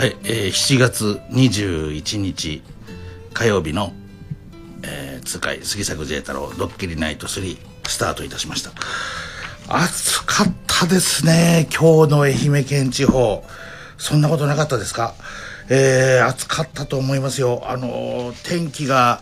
[0.00, 2.62] はい、えー、7月21日
[3.34, 3.92] 火曜日の、
[4.82, 8.70] えー、通会杉作 J 太郎ドッキリナイト3スタートいたしました。
[9.68, 11.68] 暑かったですね。
[11.70, 13.44] 今日の愛媛県地方。
[13.98, 15.12] そんなことなかったですか？
[15.68, 17.64] えー、暑かったと思いますよ。
[17.66, 19.20] あのー、天気が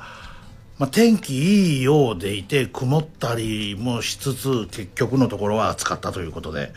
[0.78, 6.72] まあ、天気いいようでいて曇ったりもしつつ結局のところは暑かったということで。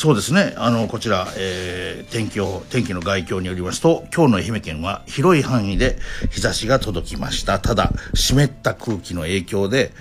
[0.00, 0.54] そうですね。
[0.56, 5.98] あのこちら、えー、天気予報天気の概況によりますと今日の愛媛県は広い範囲で
[6.30, 7.58] 日差しが届きました。
[7.58, 9.92] ただ湿った空気の影響で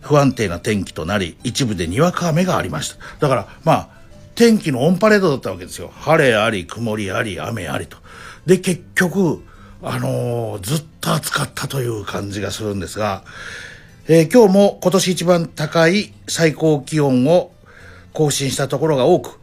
[0.00, 2.96] 不安定な天気となり一部でにわか雨がありました。
[3.18, 3.88] だからまあ
[4.34, 5.90] 天気のオンパレードだったわけですよ。
[5.94, 7.98] 晴れあり曇りあり雨ありと。
[8.46, 9.44] で結局
[9.82, 13.24] あのー、ずっと暑かったという感じがするんですが、
[14.06, 17.52] えー、今日も今年一番高い最高気温を
[18.12, 19.38] 更新したところが多く、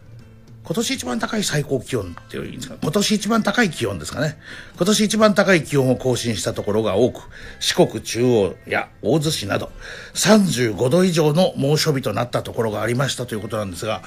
[0.66, 4.38] 今年一番高い最高気温っていうんですか、今年一番高い気温ですかね。
[4.78, 7.22] 今年一番高い気温を更新したところが多く、
[7.60, 9.72] 四国中央や大洲市など
[10.16, 14.02] 35度以上の猛暑日となったところがありましたということなんですが、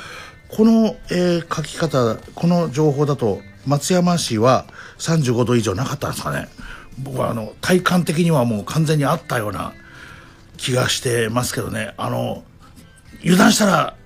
[0.49, 4.67] この、えー、書き方、この情報だと、松山市は
[4.99, 6.49] 35度以上なかったんですかね。
[6.99, 9.75] 僕はあの、体感的にはもう完全にあったような
[10.57, 11.95] 気がしてますけどね。
[11.99, 12.43] あの、
[13.21, 13.98] 油断したら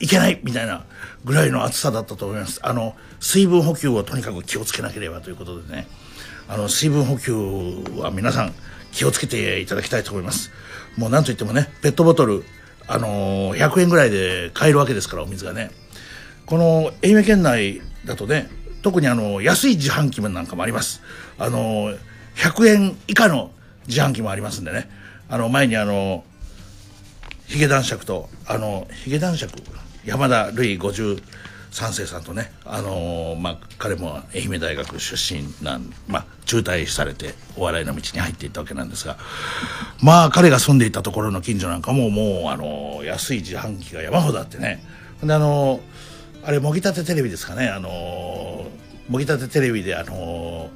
[0.00, 0.84] いけないみたいな
[1.24, 2.60] ぐらいの暑さだったと思います。
[2.62, 5.86] あの、水分補給をとにかく気をつけなければということでね。
[6.48, 7.32] あの、水分補給
[8.00, 8.54] は皆さん
[8.92, 10.50] 気をつけていただきたいと思います。
[10.96, 12.44] もうなんといってもね、ペットボトル、
[12.88, 15.70] あの、100円ぐらいで買えるわけですから、お水がね。
[16.46, 18.48] この愛媛県内だとね、
[18.82, 21.02] 特にあの、安い自販機なんかもあります。
[21.38, 21.92] あの、
[22.36, 23.50] 100円以下の
[23.88, 24.88] 自販機もありますんでね。
[25.28, 26.24] あの、前にあの、
[27.46, 29.52] ヒゲ男爵と、あの、ヒゲ男爵、
[30.06, 31.20] 山田るい53
[31.92, 39.18] 世さんとね、あのー、まあ、彼も愛媛大学出身なん、まあ、中退されてお笑いの道に入っていったわけなんですが、
[40.00, 44.84] まあ、彼が住んでいたところの近所なんかも、もう、あのー、安い自販機が山ほどあってね、
[45.22, 45.80] で、あのー、
[46.46, 48.64] あれ、もぎたてテレビですかね、あの
[49.08, 50.70] もぎたてテレビで、あの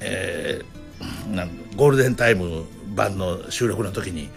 [0.00, 2.64] えー、ゴールデンタイム
[2.94, 4.28] 版の収録の時に、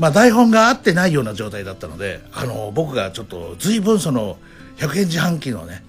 [0.00, 4.38] まあ、台本が合ってないような状態だったのであの僕がちょっと随分その
[4.78, 5.84] 100円自販機のね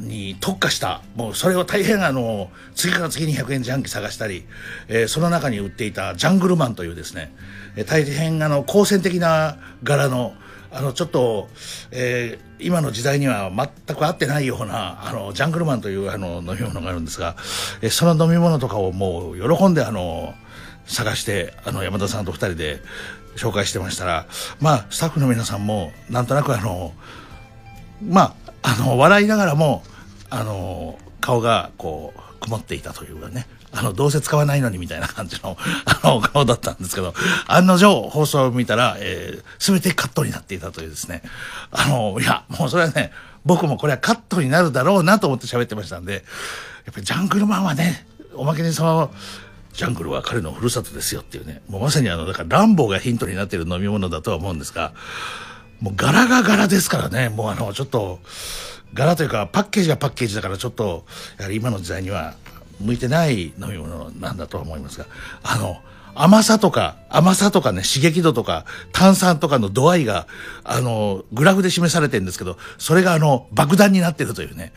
[0.00, 4.44] に特化したもうそれを大変あの次から次に100円自販機探したり、
[4.88, 7.34] えー、その中に売っていたジャングルマンというですね、
[7.74, 10.34] えー、大変あの好戦的な柄の
[10.70, 11.48] あのちょっと、
[11.90, 17.36] えー、今の時代には全く合ってないようなあのジャングルマンというあの飲み物があるんですが、
[17.80, 20.34] えー、その飲み物とかをもう喜んであの
[20.88, 22.82] 探してあの山田さんと2人で
[23.38, 24.26] 紹介してましたら、
[24.60, 26.92] まあ、スタッフの皆さんも、なんとなくあの、
[28.06, 29.82] まあ、あの、笑いながらも、
[30.30, 37.14] あの、顔がこう、曇っていたというかね、あの、どうせ使わないのにみたいな感じの、あの、顔だったんですけど、
[37.46, 41.22] 案の定、放送を見たら、えー、全てカットになっていたというですね、
[41.70, 43.12] あの、いや、もうそれはね、
[43.44, 46.18] 僕もこれはカットになるだろうなと思って喋ってましたんで、や
[46.90, 49.10] っぱりジャングルマンはね、おまけにその、
[49.78, 54.92] ジャングルは彼のふるさとですよっていうね、もうまさにあの、だからランボーがヒントになっている飲み物だとは思うんですが、
[55.80, 58.18] もう柄が柄ですからね、もうあの、ちょっと、
[58.92, 61.04] 柄というかパッケージがパッケージだからちょっと、
[61.38, 62.34] やはり今の時代には
[62.80, 65.06] 向いてない飲み物なんだとは思いますが、
[65.44, 65.76] あの、
[66.16, 70.26] 甘さとか、甘さとかね、刺激度とか、炭酸とかの度合いが、
[70.64, 74.72] あの、グラフで示されてるんですけど、それがあの、爆弾になってるというね、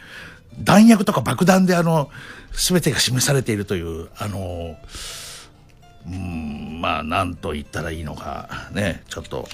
[0.59, 2.12] 弾薬とか爆弾であの、
[2.51, 4.75] すべてが示されているという、あの、
[6.07, 9.47] うん、まあ、なんと言ったらいいのか、ね、ちょっと、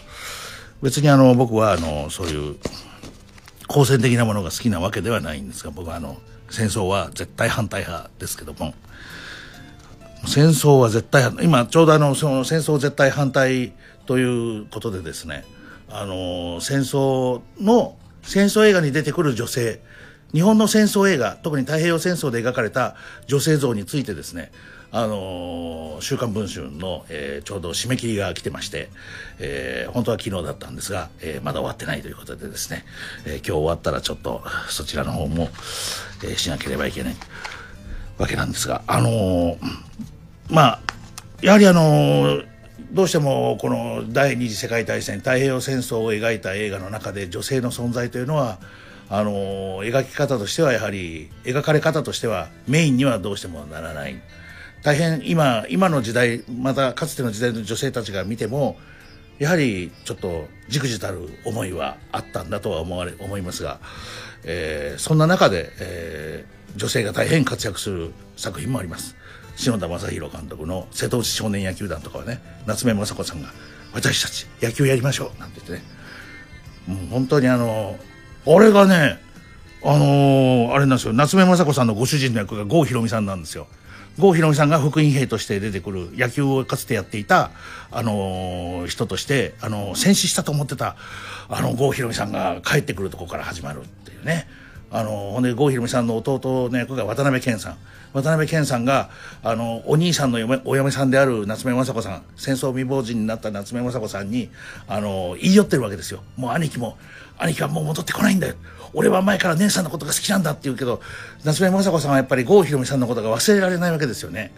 [0.81, 2.55] 別にあの、僕はあの、そういう、
[3.67, 6.17] 好戦的なものが好きなわけではないんですが、僕はあの、
[6.49, 8.73] 戦争は絶対反対派ですけども、
[10.25, 13.73] 戦争は絶対、今ちょうどあの、その戦争絶対反対
[14.05, 15.45] ということでですね、
[15.89, 19.81] あの、戦争の、戦争映画に出てくる女性、
[20.33, 22.95] 日本の戦争映画特に太平洋戦争で描かれた
[23.27, 24.51] 女性像についてですね
[24.91, 28.89] あの週刊文春の、えー、ちょうど締め切りが来てまして、
[29.39, 32.85] えー、本当は昨日だったんですが、えー、まだ終わってないということでですね、
[33.25, 35.50] え今日終わったらちょっとそちらの方も、
[36.24, 37.15] えしなければいけない
[38.18, 39.57] わけなんですがあの
[40.50, 40.79] まあ
[41.41, 42.41] やはりあの
[42.91, 48.57] どうしてもこの第二次世界大戦太平洋戦争を描いた映画の中で女性の存在というのは
[49.09, 54.19] あの描き方としてはやはり描かれ方としてはメインにはどうしてもならない。
[54.83, 58.77] 大変今今の時代またかつての時代の女性たちが見ても
[59.39, 63.80] やはりちょっとじくじたる思いはあったんだとは思われ思いますが
[64.44, 69.15] えーそんな中で、えー女性が大変活躍する作品もあります。
[69.56, 73.50] 篠田正宏監督の瀬戸内少年野球団とかはね夏目雅子さんが
[73.94, 75.98] 「私たち野球やりましょう」なんて言ってね。
[76.86, 77.98] もう本当にあの
[78.47, 79.19] あれがね
[79.83, 81.13] あのーあれなんですよ。
[81.13, 83.67] 夏目雅子さんのご主人の役が郷ひろみさんなんですよ。
[84.17, 87.51] 郷ひろみさんが福音兵として出てくる野球をかつてやっていた、
[87.91, 90.95] あのー人として、あのー戦死したと思ってた
[91.49, 94.47] あの郷ひろみさんが帰ってくるとこから始まるっていうね。
[94.89, 97.77] あのほんで郷ひろみさんの弟の役が渡辺謙さん。
[98.13, 99.09] 渡辺謙さんが
[99.43, 104.50] あのお兄さんの嫁お嫁さんである夏目雅子さん戦争未亡人になった夏目雅子さんに
[104.88, 106.23] あの言い寄ってるわけですよ。
[106.38, 106.97] もう兄貴も
[107.38, 108.56] 兄貴はもう戻ってこないんだよ。
[108.94, 111.01] 俺は前から姉さんのことが好きなんだって言うけど
[111.44, 114.54] 夏目雅子さんはやっぱり郷ひろみさんのことが忘れられないわけですよね。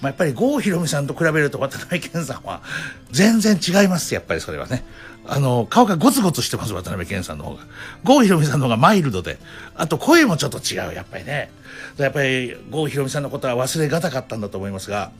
[0.00, 2.62] まあ、やっぱり郷ひろみさんと比べると渡辺謙さんは
[3.10, 4.84] 全然違いますやっぱりそれはね。
[5.28, 7.62] あの顔がゴツゴツしてます渡辺謙さんの方が。
[8.04, 9.38] 郷ひろみさんの方がマイルドで。
[9.74, 11.50] あと声もちょっと違うやっぱりね。
[11.96, 15.10] やっぱり郷ひろみさんのことは忘れがたかったんだと思いますが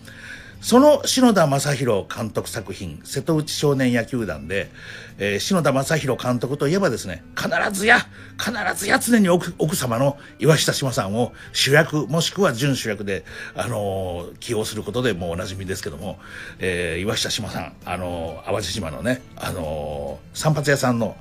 [0.60, 4.70] その篠田正宏監督作品「瀬戸内少年野球団で」
[5.18, 8.06] えー篠田正宏監督といえばですね必ずや
[8.38, 13.24] 必ずや常に奥奥様の岩下志麻さんを主役もしくは準主役で、
[13.54, 16.18] あのー起用することでもうおなじみですけども、
[16.58, 21.16] えー岩下志麻さん、あのー淡路島のね、あの散髪屋さんの、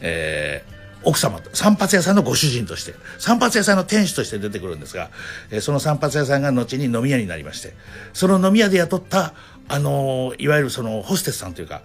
[0.00, 5.10] えー奥様と散髪屋さんのご主人として散髪屋さんの店主として出てくるんですが、
[5.50, 7.74] えーその散髪屋さんが後に飲み屋になりまして
[8.12, 9.34] その飲み屋で雇った、
[9.68, 11.82] あのーいわゆるそのホステスさんというか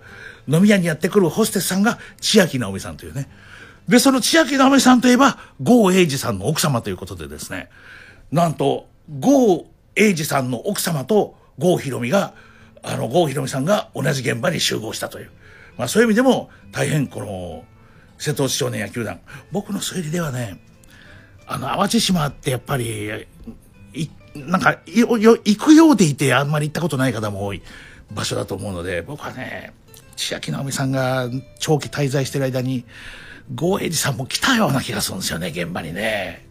[0.47, 3.29] 飲み屋にやってくるホステスさんが千秋直美さんというね。
[3.87, 7.69] でその千秋直美さんといえば郷英二さんの奥様ということでですね。
[8.31, 8.87] なんと
[9.19, 12.33] 郷英二さんの奥様と郷ひろみが
[12.83, 15.31] あの郷ひろみさんが同じ現場に集合したという、
[15.77, 17.63] まあ、そういう意味でも大変この
[18.17, 19.19] 瀬戸内少年野球団。
[19.51, 20.59] 僕の推理ではね
[21.47, 23.27] あの淡路島ってやっぱり
[23.93, 27.61] いなんかよよ行くようでいてあんまり行ったことない方も多い
[28.13, 29.73] 場所だと思うので僕はね
[30.15, 31.29] 千秋直美さんが
[31.59, 32.85] 長期滞在してる間に
[33.53, 36.45] 郷英二さんも来たような気がするんですよね現場にね。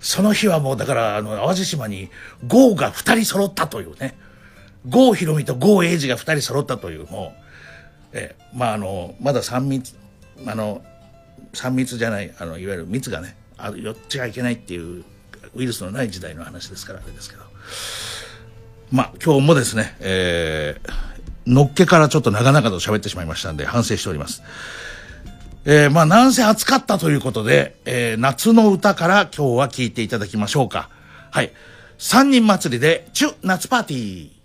[0.00, 2.10] その日はもうだからあの淡路島に
[2.46, 4.16] 郷が2人揃ったというね。
[4.86, 7.48] 郷ひろみと郷英二が2人揃ったというもう。
[8.12, 9.96] えまああのまだ3密
[10.46, 10.82] あの
[11.52, 15.04] 3密じゃないあのいわゆる密がねあ寄っちゃいけないっていう
[15.54, 17.42] ウイルスのない時代の話ですからあれですけど
[18.90, 21.08] まあ今日もですね、えー
[21.48, 24.42] のっけからちょっと長々と喋ってしまいましたんで反省しております。
[25.64, 30.90] えーまあなんせ暑かったということで、えー夏の歌から今日は聴いていただきましょうか。
[31.30, 31.52] はい。
[31.96, 34.37] 三人祭りで、チュ夏パーティー。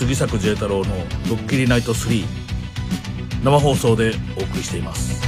[0.00, 0.84] 杉作 J 太郎の
[1.28, 2.24] 「ドッキリナイト3」
[3.44, 5.20] 生放送でお送りしています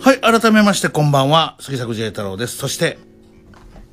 [0.00, 2.98] はい改めましてこんばんは杉作 J 太郎ですそして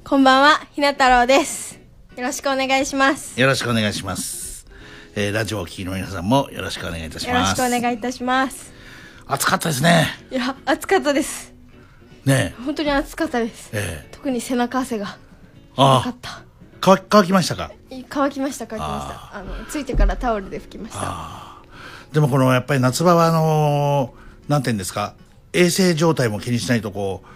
[0.03, 1.81] こんばんは、ひな太郎です。
[2.15, 3.37] よろしくお願いします。
[3.37, 4.65] よろしくお願いします、
[5.17, 8.66] えーラジオをお聞きの皆さんもよろしくお願いいたしよろしますくお願いいたします。
[9.27, 11.53] 暑かったですねいや、暑かったです。
[12.25, 13.69] ね本当に暑かったです。
[13.73, 15.17] ええ特に背中汗が
[15.75, 16.41] あかった。
[16.79, 17.71] 乾き乾きましたか？
[18.09, 19.37] 乾きました、乾きました。
[19.37, 21.57] あの、ついてからタオルで拭きました。
[22.11, 25.13] でもこのやっぱり夏場はあのーなんていうんですか？
[25.53, 27.27] 衛生状態も気にしないとこう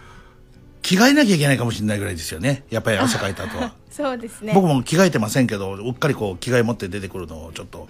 [0.82, 4.54] 着替えなきゃいけないかもしれないぐらいですよねやっぱり汗かいた後はそうですね。
[4.54, 7.88] 僕も着替えてませんけどうっかりこう着替え持って出てくるのをちょっと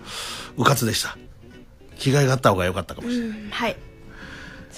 [0.57, 1.17] うかつでした
[1.97, 3.75] 着替えがあった方が良かったかもしれない、うん、はい。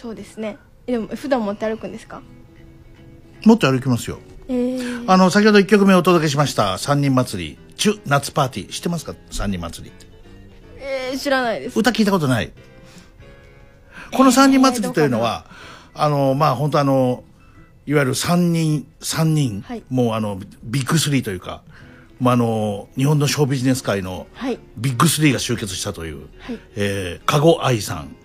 [0.03, 0.57] そうですね。
[0.85, 2.21] でも、普段持って歩くんですか？
[3.45, 4.19] もっと歩きますよ。
[4.49, 7.57] えー、あの先ほど1曲目お届けしました三人祭り。
[7.77, 8.69] 中夏パーティー。
[8.69, 9.15] 知ってますか？
[9.31, 9.91] 三人祭り。
[9.91, 10.05] って
[10.79, 11.79] えー、知らないです。
[11.79, 12.51] 歌聞いたことない。
[14.11, 15.45] この三人祭りというのは、
[15.93, 17.23] あのまあ本当あの
[17.85, 19.83] いわゆる三人三人、はい。
[19.89, 21.63] もうあのビッグスリーというか、
[22.19, 24.59] まあ、あの日本のショービジネス界のはい。
[24.75, 26.59] ビッグスリーが集結したという、はい。
[26.75, 28.17] えー、加護愛さん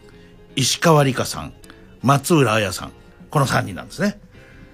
[0.56, 1.52] 石川理香さん
[2.02, 2.92] 松浦綾さん
[3.30, 4.20] この3人なんですね。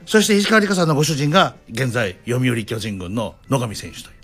[0.07, 4.15] そして石川理香さんのご主人が現在読売巨人軍の野上選手という、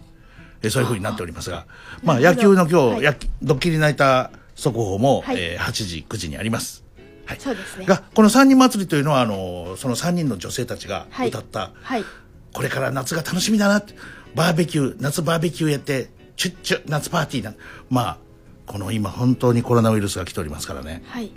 [0.63, 1.67] えーそういうふうになっておりますが
[2.03, 3.03] まあ野球の今日、はい。
[3.03, 5.37] やドッキリナイター速報も、はい。
[5.39, 6.85] えー8時9時にあります。
[7.25, 7.41] はい。
[7.41, 7.87] そうですね。
[7.87, 11.29] がこの三人祭りというのはあのその3人の女性たちがはい。
[11.29, 12.05] 歌った、はい。
[12.53, 13.95] これから夏が楽しみだなって
[14.35, 17.55] バーベキュー夏バーベキューやってチュッチュ夏パーティーな
[17.89, 18.19] まあ
[18.67, 21.03] この今本当にコロナウイルスが来ておりますからね。
[21.07, 21.33] はい。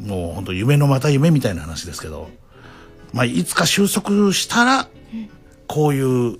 [0.00, 2.30] もう本当夢のまた夢みたいな話ですけど、
[3.12, 4.88] まあ、いつか収束したら
[5.68, 6.00] こうい
[6.34, 6.38] う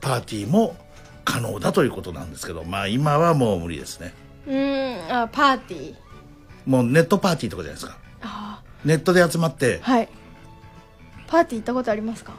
[0.00, 0.76] パーティーも
[1.24, 4.14] 可能だということなんですけどまあ今はもう無理ですね
[4.46, 5.94] うーん、あ、パーティー。
[6.66, 10.08] もうネットパーティーとかじゃないですかあネットで集まってはい。
[11.26, 12.32] パーティー行ったことありますか？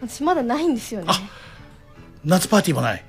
[0.00, 1.12] 私まだないんですよね。
[2.24, 3.04] 夏パーティーもない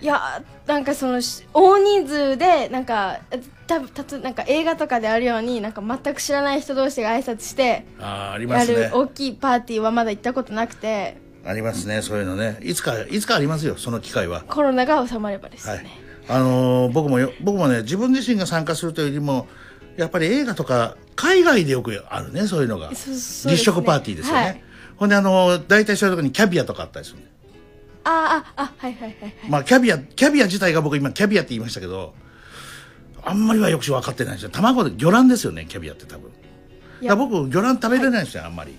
[0.00, 3.20] いやなんかそのし大人数でなんか
[3.66, 8.88] たたつなんか映画とかであるようになんか全く知らない人同士が挨拶してあーありまやすね。
[8.88, 11.18] る大きいパーティーはまだ行ったことなくて。
[11.44, 12.58] ありますねそういうのね。
[12.62, 14.42] いつかいつかありますよその機会は。
[14.48, 15.86] コロナが収まればですはい。
[16.28, 19.46] あのー僕もよ僕もね自分自身が参加するというよりも
[19.96, 22.90] やっぱり映画とか海外でよくあるねそういうのが。
[22.90, 22.96] ね。
[22.96, 24.62] 実食パーティーですよね、はい。
[24.96, 27.26] ほんであのー大体そういうとこにキャビアとかあったりするね
[28.04, 29.34] あああはいはいはいはい。
[29.48, 32.14] まあキャビアキャビア自体が僕今キャビアって言いましたけど
[33.26, 34.50] あんまりはよく分かってないんですよ。
[34.50, 36.30] 卵で魚卵ですよねキャビアって多分。
[37.00, 38.74] いだから僕魚卵食べれないんですよ、あんまり。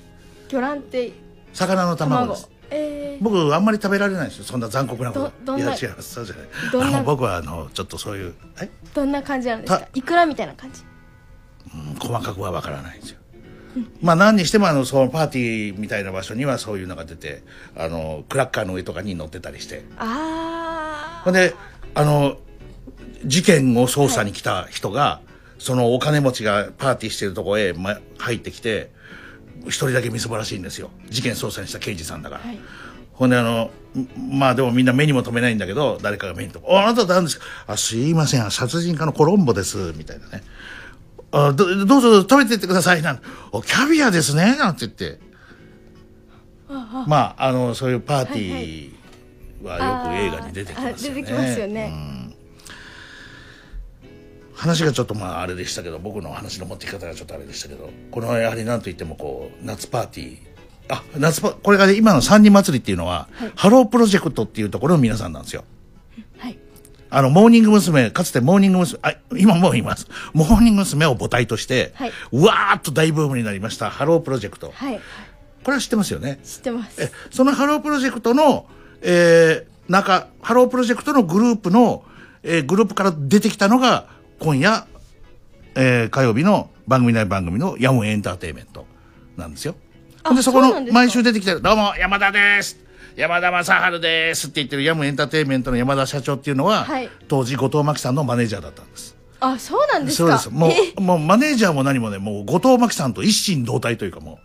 [0.48, 1.12] 魚卵って。
[1.54, 2.50] 魚の卵卵です。
[2.70, 5.58] えー、僕あんまり食べられないんですよそんな残酷なこと。
[5.58, 6.48] いや違いますそうじゃない。
[6.72, 6.98] どんな？
[6.98, 9.80] あの僕はあのちょっとそういうはいどんな感じなんですか？
[9.80, 10.82] たいくらみたいな感じ？
[12.00, 13.20] 細かくは分からないんですよ。
[14.02, 17.44] まあ何にしてもあのそのパーティーみたいな場所にはそういうのが出て
[17.76, 19.86] あのクラッカーの上とかに乗ってたりして。
[19.98, 21.54] あほんで
[21.94, 22.38] あの
[23.26, 25.22] 事件を捜査に来た人が、
[25.60, 28.92] そのお金持ちがパーティーしてるとこへ、ま、入ってきて
[29.66, 30.92] 一人だけみすぼらしいんですよ。
[31.10, 32.60] 事件捜査にした刑事さんだから、はい。
[33.14, 38.52] ほんであのんまあでもみんな目にも留めないんだけど誰かが目に留め「ああなた誰ですか?」あ「すいません。
[38.52, 40.44] 殺人家のコロンボです」みたいなね
[41.32, 45.20] 「あどどうぞ食べてってください」なんて「おキャビアですね」なんて言って。
[47.08, 51.14] まああのそういうパーティーはよく映画に出てきますよね。
[51.14, 51.92] あ出てきますよね。
[51.94, 52.17] うん
[54.58, 60.38] 話がちょっとまああれでしたけど僕の話の持ってき方がちょっとあれでしたけどこのやはりなんといってもこう夏パーティー
[60.90, 65.64] あ夏パこれがね今の三人祭りっていうのは、ハロープロジェクトっていうところの皆さんなんですよ。
[66.38, 66.58] はい
[67.10, 68.12] あの、モーニング娘。
[68.12, 69.00] かつてモーニング娘。
[69.02, 70.08] あ、今もう言います。
[70.34, 71.06] モーニング娘。
[71.06, 74.72] を母体として、はいうわーっと大ブームになりました、ハロープロジェクト。
[74.74, 75.00] はい
[75.64, 76.40] これは知ってますよね？
[76.44, 78.68] 知ってますえ、そのハロープロジェクトの、
[79.02, 82.04] えー、中、ハロープロジェクトのグループの、
[82.44, 84.08] えーグループから出てきたのが、
[84.40, 84.88] 今夜、
[85.76, 88.86] えー火曜日の番組内番組のヤムエンターテインメント
[89.36, 89.76] なんですよ。
[90.24, 92.78] あで、そこの毎週出てきてる、どうも、山田です。
[93.16, 99.18] 山田正治ですって言ってるヤムエンターテインメントの山田社長っていうのは、はい当時後藤真希さんのマネージャーだったんです。
[99.40, 100.38] あそうなんですか？
[100.38, 100.60] そうです。
[100.60, 100.94] もえ？
[100.98, 104.40] う、もうマネージャーも何もね、もう後藤真希さんと一心同体というかも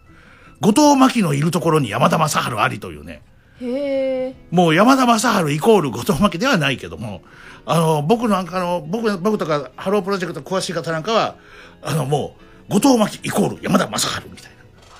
[0.60, 3.22] う、後藤真希のいるところに山田正治ありというね、
[3.60, 7.22] へえもう山田正治イコール後藤真希ではないけども、
[7.64, 11.36] あの、僕なんかの、僕、僕とかハロープロジェクト詳しい方なんかは、
[11.82, 12.36] あの、も
[12.68, 14.50] う、後藤真希イコール山田正治みたいな。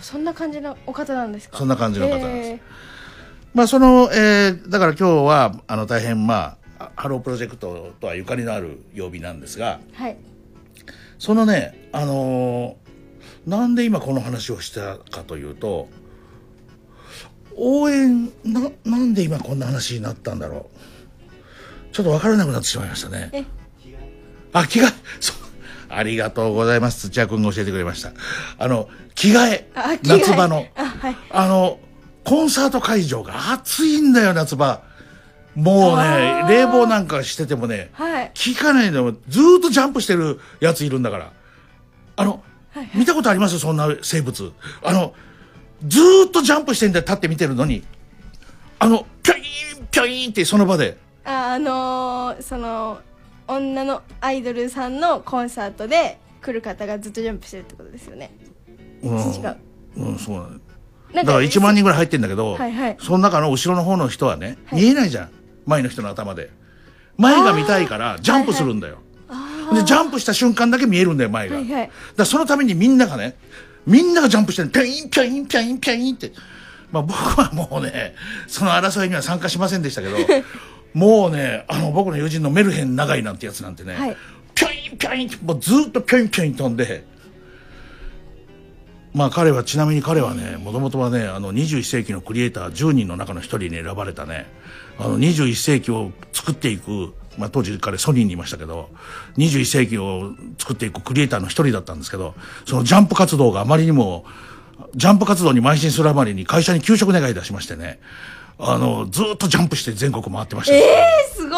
[0.00, 1.58] そんな感じのお方なんですか？
[1.58, 2.62] そんな感じの方なんです
[3.54, 10.16] まあ、その、えーだから今日は、あの、大変、まあ、ハロープロジェクトとはゆかりのある曜日なんですが、はい
[11.18, 15.88] そのね、あのーなんで今この話をしたかというと、
[17.56, 20.91] 応援、な、なんで今こんな話になったんだろう。
[21.92, 23.30] ちょっとわからなくなってしまいましたね。
[23.32, 23.44] え
[24.52, 25.36] あ、着替え、そう。
[25.88, 27.10] ありがとうございます。
[27.10, 28.12] 土屋君が教えてくれました。
[28.58, 29.70] あの、着替え
[30.02, 30.66] 夏場の。
[30.74, 31.78] あはいあの、
[32.24, 34.82] コンサート会場が暑いんだよ、夏場。
[35.54, 41.32] もうね冷房なんかしててもね、はい聞かないでもずーっとジャンプしてるやついるんだから。
[42.16, 42.42] あの、
[42.94, 43.58] 見たことあります？
[43.58, 44.52] そんな生物。
[44.82, 45.14] あの、
[45.86, 47.84] ずーっとジャンプしてんだよ、立って見てるのに。
[48.78, 50.96] あの、ぴょいーん、ぴょいーんってその場で。
[51.24, 53.00] ああのーその
[53.48, 58.30] 女のアイドルさんのコンサートで来る方がずっとジャンプしてるってことですよね
[59.02, 59.18] うん。
[59.18, 59.56] 違う
[59.96, 60.48] うん、そうなの。
[61.12, 65.30] なんだから1万人ぐらい入ってんだけど、はいはいその中の後ろの方の人はね、見えないじゃん。
[65.66, 66.50] 前の人の頭で。
[67.18, 68.98] 前が見たいから、ジャンプするんだよ。
[69.74, 71.56] で、ジャンプした瞬間だけ見えるんだよ、前が。
[71.56, 73.36] はいはいだそのためにみんながね、
[73.86, 74.70] みんながジャンプしてる。
[74.70, 76.32] ピョイン、ピョイン、ピョイン、ピョインって。
[76.90, 78.14] まあ僕はもうね、
[78.46, 80.16] その争いには参加しませんでしたけど、
[80.94, 84.16] もうね、あの僕の友人のメルヘン長井なんてやつなんてね、はい。
[84.54, 87.04] ピョイン、ピョインって、もうずっとピョイン、ピョイン飛んで、
[89.14, 94.46] まあ彼は、ちなみに彼はね、もともとはね、あの21世紀のクリエイター10人の中の一人に選ばれたね、
[94.98, 98.90] あの21世紀を作っていく、まあ当時彼ソニーにいましたけど、
[99.36, 102.34] 21世紀を作っていくクリエイターの一人だったんですけど、
[102.66, 104.24] そのジャンプ活動があまりにも、
[104.94, 108.00] ジャンプ活動に邁進するあまりに会社に休職願い出しましてね、
[108.64, 110.76] あの、ずっとジャンプして全国回ってました。
[110.76, 111.56] えー、すご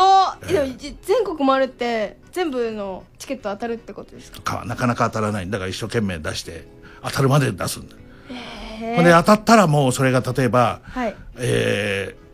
[0.49, 0.53] い。
[0.53, 4.41] でもじ全国回るって全部のチケット当たるってことですか？
[4.41, 5.47] かなかなか当たらない。
[5.47, 6.67] んだから一生懸命出して
[7.03, 7.97] 当たるまで出すんだ。
[8.31, 11.15] へほんで当たったらもうそれが例えば、はい。
[11.37, 12.25] えー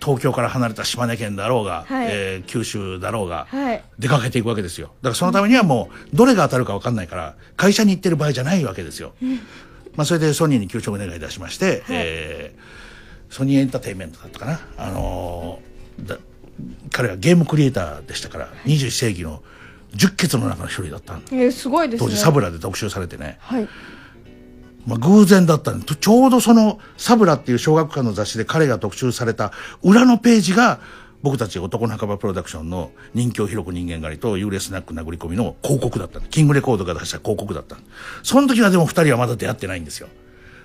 [0.00, 2.08] 東京から離れた島根県だろうが、はい。
[2.10, 3.82] えー九州だろうが、はい。
[3.98, 4.88] 出かけていくわけですよ。
[5.02, 9.14] だからそのためにはもうどれが当たるか分かんないから会社に行ってる場合じゃないわけですよ、
[9.96, 12.77] まあ、それでソニーに休職願い出しまして、えー
[13.30, 16.18] ソニーエンターテインメントだったかな、あのーだ
[16.92, 19.42] 彼はゲームクリエイターでしたから、21世紀の
[19.94, 22.06] 10傑の中の一人だったんでえー、すごいですね。
[22.06, 23.68] 当時サブラで特集されてね、はい。
[24.86, 30.80] まあ、偶然だったんでちょうどそのサブラっていう小学館の雑誌で彼が特集された裏のページが
[31.20, 37.76] 僕たち男の墓場プロダクションの人気を広く人間狩りと幽霊スナック殴り込みの広告だったキングレコードが出した広告だった
[38.22, 40.08] その時はでも二人はまだ出会ってないんですよ。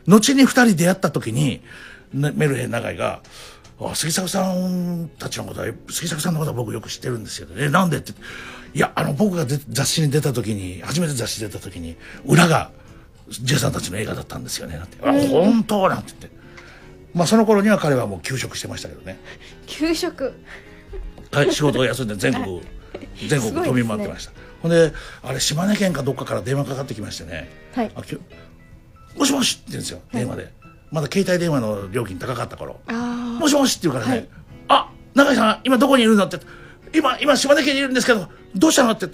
[0.08, 1.62] 後に二人出会った時に、ね
[2.14, 3.22] メルヘン長井が
[3.80, 8.14] あ杉作さんたちのことは杉作さんのことは僕よく知ってるんですよえなんでって。
[8.74, 11.96] いやあの僕がで雑誌に出た時に初めて雑誌出た時に
[12.26, 12.72] 裏が
[13.30, 14.78] J さんたちの映画だったんですよね。
[14.78, 16.44] なんて「あ本当?」なんて言って。
[17.14, 19.20] まあその頃には彼はもう休職してましたけどね。
[19.68, 20.34] 給食。
[21.32, 22.62] はい仕事を休んで全国
[23.28, 27.50] 全国飛び回ってました、ほんであれ島根県かどっかから電話かかってきましてね。
[27.76, 27.92] はい。
[27.96, 28.22] あきゅ
[29.18, 30.02] もしもしって言うんですよ。
[30.12, 30.52] 電話で、
[30.94, 32.80] まだ携帯電話の料金高かった頃。
[32.88, 34.30] あもしもしって言うからね、はい
[34.70, 36.26] あ永井さん今どこにいるの？
[36.26, 36.40] って。
[36.94, 38.92] 今今島根県にいるんですけどどうしたの？
[38.92, 39.08] って。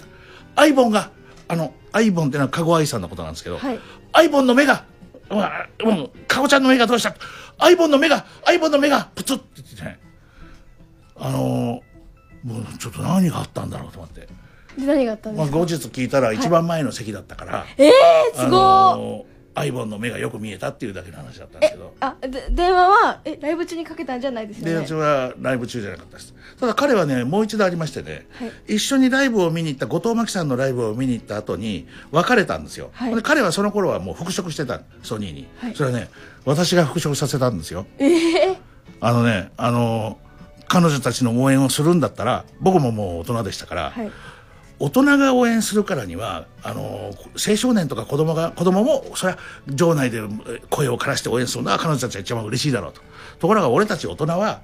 [0.54, 1.10] アイボンが
[1.48, 3.80] あのアイボンってのは加護愛さんのことなんですけど、はい。
[4.12, 4.84] アイボンの目が
[5.28, 7.14] まあうん加護ちゃんの目がどうした？
[7.58, 9.98] アイボンの目がアイボンの目がプツッって言ってね。
[11.16, 11.90] あのー
[12.42, 17.90] もうちょっと何があったんだろうと思って、ーで何があったんでまあ、すか、後日聞いたら一番前の席だったから、えー、
[18.34, 18.50] すごい、あ
[18.96, 21.92] のーアイボンの目がよく見えたっていうだけの話だったんですけど。
[22.00, 24.72] あで電話はえライブ中にかけたんじゃないですよね。
[24.72, 26.34] で私はライブ中じゃなかったです。
[26.58, 28.76] ただ彼はねもう一度ありましてね、はい。
[28.76, 33.14] 一緒にライブを見に行った後藤真希さんのライブを見に行った後に別れたんですよ、はい。
[33.14, 35.74] で彼はその頃はもう復職してたソニーに、はい。
[35.74, 36.08] それはね
[36.44, 37.86] 私が復職させたんですよ。
[37.98, 38.56] ええ
[39.00, 40.18] あのねあの
[40.68, 44.10] 彼女たちの応援をするんだったら僕ももう大人でしたから、はい
[44.80, 49.38] 大人が応援するからにはあの青少年とか子供が子供もそれは
[49.68, 53.02] 場内でえ声を枯らして応援するのは彼女たちが一番嬉しいだろうと。
[53.38, 54.62] ところが俺たち大人は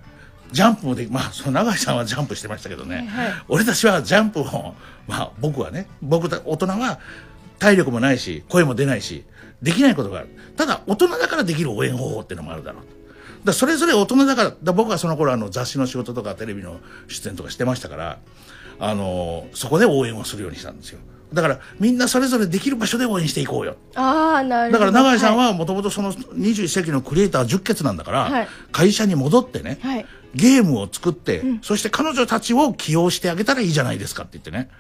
[0.52, 4.44] ジャンプもでまあその永井さんはジャンプしてましたけどね、はい俺たちはジャンプを
[5.07, 6.98] まあ僕はね僕た大人は
[7.59, 9.24] 体力もないし声も出ないし
[9.61, 10.29] できないことがある。
[10.57, 12.96] ただ大人だからできる応援方法っていうのもあるだろうと。
[13.44, 18.18] だそれぞれ大人だからだ僕はその頃あの雑誌の仕事とかテレビの出演とかしてましたから
[18.78, 21.00] あのそこで応援をするようにしたんですよ。
[21.32, 23.76] だからみんなそれぞれできる場所で応援していこうよ。
[23.94, 24.84] ああなるほど。
[24.84, 28.48] だから永井さんははもともとその21世紀のクリエイター10傑なんだから、はい。
[28.72, 34.70] 会社に戻ってね、い、はい、ゲームを作って、そして彼女たちを起用してあげたらいいじゃないですかって言ってね。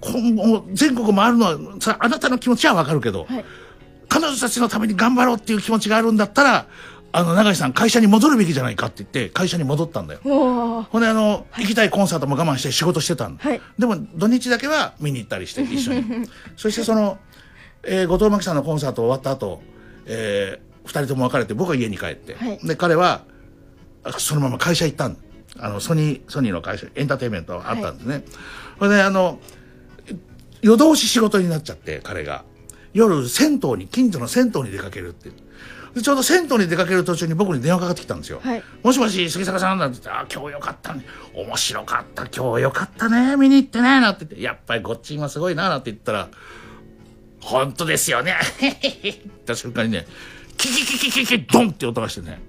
[0.00, 3.44] 今後全国回るのはさあなたの気持ちはわかるけど、はい。
[4.08, 6.66] 彼女たちのために頑張ろうっていう気持ちがあるんだったら
[7.16, 10.20] あの永井さん会社に戻るべきじゃないかって言って会社に戻ったんだよ。
[10.24, 13.60] ほんであの、行きたいコンサートも我慢して仕事してたんだ、はい。
[13.78, 16.28] でも土日だけは見に行ったりして一緒に。
[16.58, 17.18] そしてその、
[17.84, 19.62] えー後藤真希さんのコンサート終わった後、
[20.06, 22.58] えー、2人とも別れて僕は家に帰って、はい。
[22.66, 23.22] で彼は
[24.02, 25.20] あそのまま会社行ったんだ。
[25.60, 28.24] あのソニーソニーの会社エンターテインメントあったんですね、
[28.80, 29.38] それであの
[30.62, 32.44] 夜通し仕事になっちゃって彼が。
[32.92, 35.28] 夜銭湯に近所の銭湯に出かけるって。
[35.28, 35.34] で
[36.02, 38.62] ちょうど銭湯に出かける途中に僕に電話かかってきたんですよ、はい。
[38.82, 39.78] もしもし杉坂さん？
[39.78, 41.04] なんて言ってあ今日よかったね。
[41.34, 42.26] 面白かった。
[42.26, 43.08] 今日よかった。
[43.08, 43.36] ね。
[43.36, 44.00] 見に行ってね。
[44.00, 44.42] なんて言って。
[44.42, 46.28] やっぱりごっちんはすごいななんて言ったら
[47.40, 48.34] 本当ですよね。
[49.02, 50.06] 言った瞬間にね
[50.56, 52.40] キキキキキキドンって音がしてね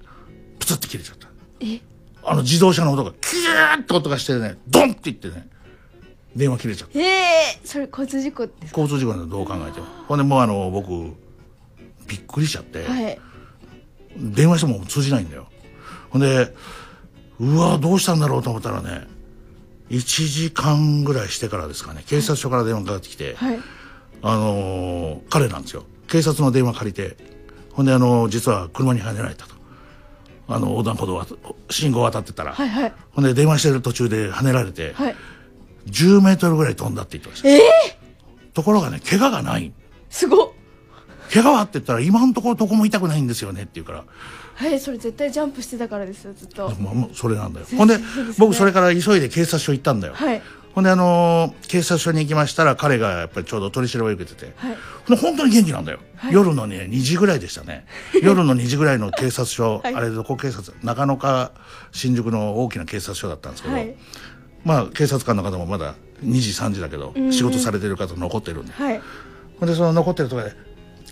[0.58, 1.28] プツって切れちゃった。
[1.60, 1.80] え？
[2.24, 5.48] あの自動車の音がキューって音がしてねドンって言ってね
[6.34, 6.98] 電話切れちゃった。
[6.98, 9.86] ええそれ交通事故です交通事故なんてどう考えても。
[10.08, 10.90] ほんでもうあの僕
[12.08, 13.20] びっくりしちゃって、はい
[14.18, 15.46] 電話しても通じないんだよ。
[16.10, 16.54] ほんで
[17.38, 19.06] うわどうしたんだろうと思ったらね
[19.90, 19.98] 1
[20.28, 23.58] 時間ぐらいしてからですかね警察署から電話かかってきて、はい。
[24.22, 25.84] あのー彼なんですよ。
[26.08, 27.16] 警察の電話借りて
[27.72, 29.54] ほんであのー実は車にはねられたと。
[30.48, 31.26] あの横断歩道は
[31.70, 32.92] 信号渡ってたら、はいはい。
[33.12, 35.16] ほんで電話してる途中ではねられて、はい。
[35.86, 37.48] 10メートルぐらい飛んだって言ってました。
[37.48, 37.60] ええ
[38.54, 39.72] ところがね怪我がない。
[40.08, 40.50] すごっ
[41.32, 41.62] 怪我は？
[41.62, 44.04] って言ったら今のところどこも痛くないんですよねって言うから。
[44.54, 46.70] はいそれ絶対ジャンプしてたからですよずっと。
[46.70, 47.66] もうもうそれなんだよ。
[47.76, 48.04] ほんでね。
[48.38, 50.40] 僕それから急いで警察署行ったんだよ、はい。
[50.74, 54.76] ほんであのー警察署に行きましたら彼がやっぱりちょうど取り調べを受けてて、はい。
[55.06, 55.98] ほんで本当に元気なんだよ、
[56.30, 57.86] 夜のね2時ぐらいでしたね。
[58.22, 59.94] 夜の2時ぐらいの警察署、 はい。
[59.94, 61.52] あれどこ警察中野か
[61.92, 63.94] 新宿の大きな警察署だったんですけど、はい。
[64.64, 69.00] まあ警察官の方もまだ2時3時だけど仕事されてる方残ってるんで、はい。
[69.60, 70.56] ほんでその残ってるところで「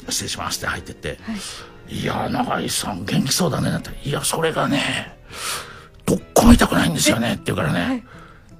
[0.08, 1.18] 失礼します」って入ってって
[1.88, 5.16] 「い、や永井さん元気そうだね」って「いやそれがね
[6.06, 8.04] どっこも痛くないんですよね」って言うからね、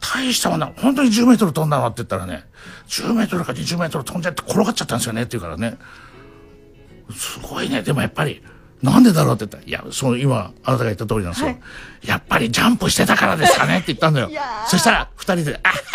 [0.01, 0.71] 大したもんだ。
[0.77, 2.45] 本当に10メートル飛んだのって言ったらね
[2.89, 5.23] 10メートルか20メートル飛んじゃって転がっちゃったんですよね。
[5.23, 5.79] って言うからね
[7.17, 7.83] すごいね。
[7.83, 8.43] でもやっぱり
[8.83, 11.61] なんでだろうって言ったら「いやその今あなたが言った通りなんですよ、はい。
[12.05, 14.31] やっぱりジャンプしてたからですかね」って言ったんだよ。
[14.69, 15.94] そしたら二人で「あははは」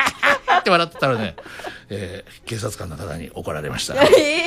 [0.60, 1.36] って笑ってたらね、
[1.90, 3.96] えー警察官の方に怒られました。
[3.96, 4.44] ええ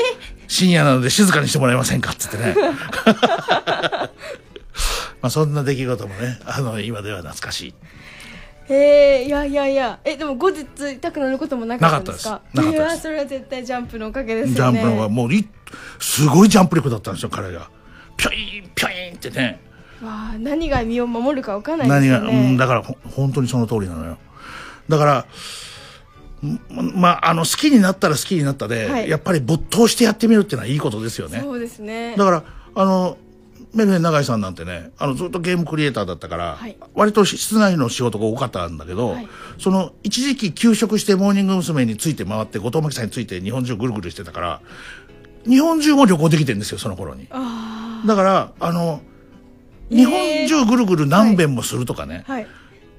[0.48, 2.66] 深夜なので静かにしてもらえませんかって言ってね。
[5.20, 7.74] まあそんな出来事もねあの今では懐かしい。
[8.68, 9.98] えー、いやいやいや。
[10.04, 12.40] えでも後日痛くなることもなかったんですか？
[12.54, 13.02] なかったです。
[13.02, 15.46] それは絶対ジャンプのおかげですジャンプの方がもうい
[15.98, 17.68] すごいジャンプ力だったんですよ彼が。
[18.16, 19.60] ピョインピョインってね。
[20.02, 24.18] わあ何が身を守るか分かんないです何が、よねうん、だからほ本当にその通りなのよ。
[24.88, 25.24] だからん
[26.94, 29.08] まああの好きになったら好きになったで、はい。
[29.08, 31.40] やっぱり没頭してやってみるっていうのはいいことですよね。
[31.40, 32.16] そうですね。
[32.16, 33.16] だからあの
[33.74, 36.76] メルヘン永井さんなんてねあのずっとゲームクリエイターだったから、はい。
[36.94, 39.28] 割と室内の仕事が多かったんだけど、はい。
[39.58, 41.86] その一時期休職してモーニング娘。
[41.86, 44.60] について回って後藤真希さんについて日本中ぐるぐるしてたから
[45.46, 47.28] 日本中も旅行できてるんですよその頃に。
[47.30, 49.00] あだからあの
[49.90, 52.46] えー日本中ぐるぐる何遍もするとかね、あはい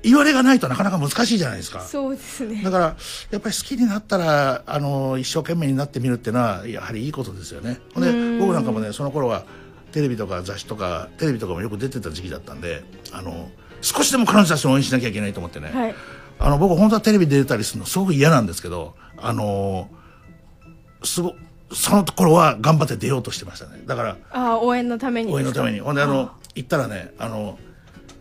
[0.03, 1.79] 言われがないとなかなか難しいじゃないですか。
[1.79, 2.61] そうですね。
[2.61, 2.95] だから
[3.31, 7.79] やっぱり好きになったらあの一生懸命になってみるっていうのはやはりいいことですよね。
[7.93, 8.39] ほんでうん。
[8.39, 9.45] 僕なんかもねその頃は
[9.91, 13.49] テレビとか雑誌とかテレビとかもよく出てた時期だったんであの
[13.81, 15.95] 少しでも彼女たちを応援しなきゃいけないと思ってね、はい。
[16.39, 19.89] あの僕本当はテレビ出たりするのすごく嫌なんですけどあの
[21.03, 21.33] すご
[21.71, 23.81] その頃は頑張って出ようとしてましたね。
[23.85, 25.79] だからああ応援のために応援のために。
[25.79, 27.57] ほんであの行ったらねあの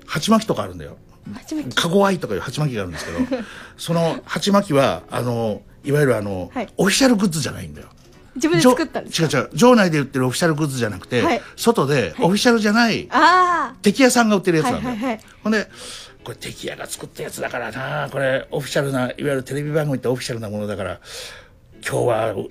[0.06, 0.96] 鉢巻きとかあるんだよ
[1.34, 3.18] 初めてカゴアイとかいう鉢巻きがあるんですけど
[3.76, 6.68] その鉢巻きはあのいわゆるあの、はい。
[6.76, 7.88] オフィシャルグッズじゃないんだよ。
[8.34, 9.50] 自分で作ったんです違う違う。
[9.52, 11.42] 場内で売ってるオフィシャルグッズじゃなくて、はい。
[11.56, 15.20] 外でオフィシャルじゃないあ敵屋さんが売ってるやつなんだよ、はいはいはい。
[15.42, 15.68] ほんで
[16.24, 21.00] これ敵屋が作ったやつだからなこれオフィシャルないわゆるテレビ番組ってオフィシャルなものだから
[21.86, 22.48] 今日はう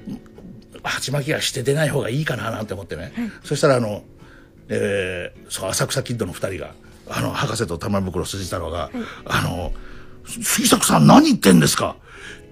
[0.84, 4.04] 鉢巻きはして出ない方がいいかななんて思ってね、そしたらあの、
[4.68, 6.74] えーそう浅草キッドの2人が
[7.14, 8.90] あの博士と玉袋筋太郎が
[9.28, 9.74] 「あの
[10.26, 11.96] 杉作さん何言ってんですか？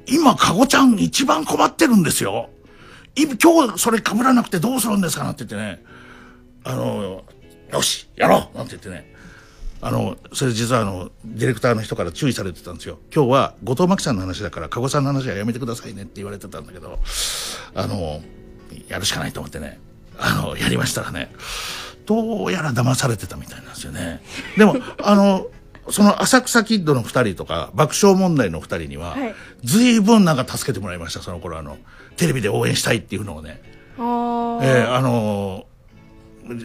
[0.08, 2.50] 今かごちゃん一番困ってるんですよ。
[3.16, 5.84] 今日それ被らなくてどうするんですか?」なんて言ってね。
[6.66, 7.24] あの、
[7.72, 8.58] よし、やろう！
[8.58, 9.16] なんて言ってね、
[9.82, 13.00] あのそれ実はあのディレクターの人から注意されてたんですよ。
[13.16, 17.00] 今日は後藤真希さんの話だから加護さんの話はやめてくださいねって言われてたんだけど
[17.76, 18.22] あの
[18.90, 19.80] やるしかないと思ってね。
[20.20, 21.32] あのやりましたらね。
[22.10, 24.24] どうやら騙されてたみたいなんですよね
[24.58, 25.46] でもあの
[25.92, 31.78] その浅草キッドの2人とか爆笑問題の2人には、はい随分なんか助けてもらいましたその頃あの
[32.16, 33.62] テレビで応援したいっていうのをね
[33.98, 35.70] えーあのー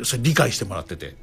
[0.05, 1.15] それ理解してもらってて。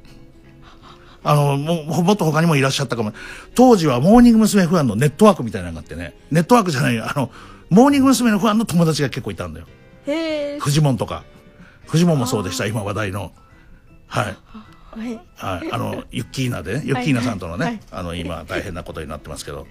[1.24, 3.12] あの、も、もっと他にもいらっしゃったかも。
[3.54, 4.66] 当時はモーニング娘。
[4.66, 6.14] ファンのネットワークみたいなのがあってね。
[6.30, 7.30] ネットワークじゃない、あの、
[7.70, 8.30] モーニング娘。
[8.30, 9.66] のファンの友達が結構いたんだよ。
[10.06, 11.24] へえフジモンとか。
[11.86, 13.32] フジモンもそうでした、今話題の。
[14.12, 14.36] はい。
[14.94, 15.20] はい。
[15.36, 17.80] はい、あの、ユッキーナでね、ユッキーナさんとのね、はい。
[17.92, 19.66] あの、今大変なことになってますけど、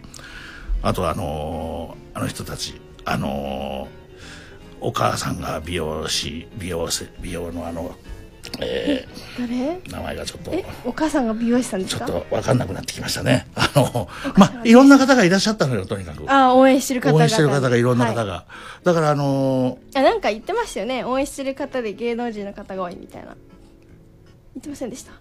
[0.81, 4.01] あとあのーあの人たち、あのー
[4.83, 7.95] お母さんが美容師、美容師、美容のあの、
[8.59, 9.53] え誰？
[9.77, 12.07] ー名前がちょっと、えお母さんが美容師さんですか？
[12.07, 13.45] ちょっとわかんなくなってきましたね。
[13.53, 16.23] あの、まあ、いろんな方がいらっしゃったのよ、とにかく。
[16.27, 18.25] あー応援してる方々応援してる方がいろんな方はい。
[18.25, 18.45] が。
[18.83, 21.03] だからあのーあなんか言ってましたよね。
[21.03, 23.35] 応援してる方で芸能人の方が多いみたいな
[24.55, 25.13] 言ってませんでした？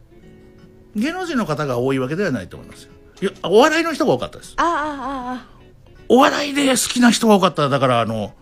[0.96, 2.92] 芸能人の方が多いわけではないと思いますよ。
[3.22, 4.54] いや、お笑いの人が多かったです。
[4.56, 5.60] ああああ
[6.08, 7.68] お笑いで好きな人が多かった。
[7.68, 8.34] だから、あの、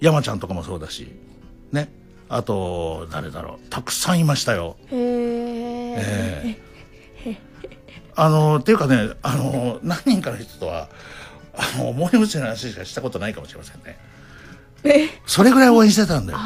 [0.00, 1.12] 山ちゃんとかもそうだし、
[1.70, 1.92] ね。
[2.28, 3.68] あと、誰だろう。
[3.68, 4.76] たくさんいましたよ。
[4.90, 6.58] あへええ
[7.26, 7.38] え
[8.14, 10.88] あの、っていうかね、あの、何人かの人とは、
[11.54, 12.40] あの、モーニング娘。
[12.40, 13.98] の話しかしたことないかもしれませんね。
[14.84, 15.08] え？
[15.26, 16.38] それぐらい応援してたんだよ。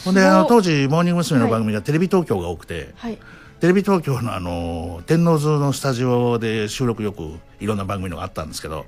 [0.00, 1.40] あほんで、あの、当時、モーニング娘。
[1.40, 3.18] の番組がテレビ東京が多くて、あはい。
[3.60, 8.84] テレビ東京のあの天王洲のスタジオで収録よくいろんな番組のがあったんですけど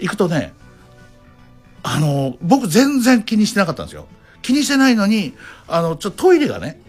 [0.00, 0.52] 行くとね
[1.82, 4.06] あの僕全然気にしてなかったんですよ。
[4.42, 5.34] 気にしてないのに
[5.68, 6.80] あのちょっとトイレがね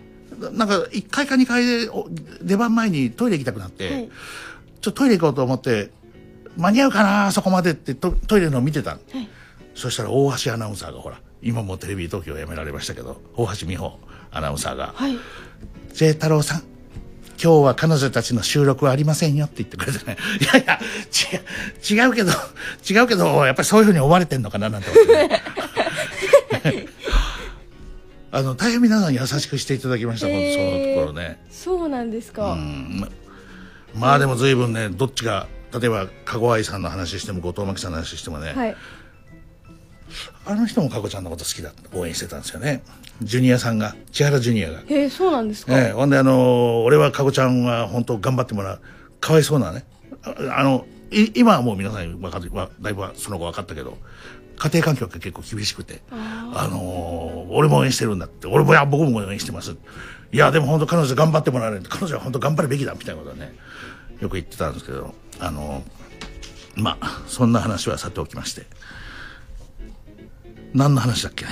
[0.54, 2.08] なんか1階か2階でお
[2.42, 4.10] 出番前にトイレ行きたくなって、はい。
[4.82, 5.92] ちょっとトイレ行こうと思って
[6.58, 9.30] 間に合うかなそこまでってトトイレのを見てたの、はい。
[9.76, 13.98] そしたら大橋アナウンサーがほら今もうテレビ東京辞められましたけど大橋美穂
[14.32, 15.18] アナウンサーがはい
[15.94, 16.64] 「J 太郎さん
[17.44, 20.18] 今日は彼女たちの収録はありませんよ」って言ってくれてね。
[20.40, 20.80] いやいや
[21.92, 22.32] 違う違うけど
[22.90, 25.42] 違うけどやっぱりそういうふうに思われてんのかななんて思って、ね、
[28.32, 31.44] あの大変皆さん優しくしていただきました、本当そのところね。
[31.50, 33.00] そうなんですか、うん。
[33.00, 33.08] ま
[33.96, 38.76] まあでも随分ねどっちが例えば籠愛さんの話しても後藤真希さんの話してもね、はい
[40.46, 42.84] あの人もかこちゃんのこと好きだって応援してたんですよね。
[43.22, 44.80] ジュニアさんが千原ジュニアが。
[44.80, 48.82] へえそうなんですか、ええ、ほんであの俺はかこちゃんは本当頑張ってもらう
[49.20, 49.86] かわいそうなね
[50.24, 53.98] ああのい今はもう皆さんわかだいぶその後分かったけど
[54.58, 59.76] 家庭環境が結構厳しくてあの俺も応援してるんだって俺もいや僕も応援してます。
[60.34, 63.54] いやでも本当彼女頑張ってもらわないと彼女は本当頑張るべきだみたいなことはね
[64.22, 65.84] よく言ってたんですけどあの
[66.76, 68.66] まあそんな話はさておきまして
[70.74, 71.46] 何の話だっけ？
[71.46, 71.52] ね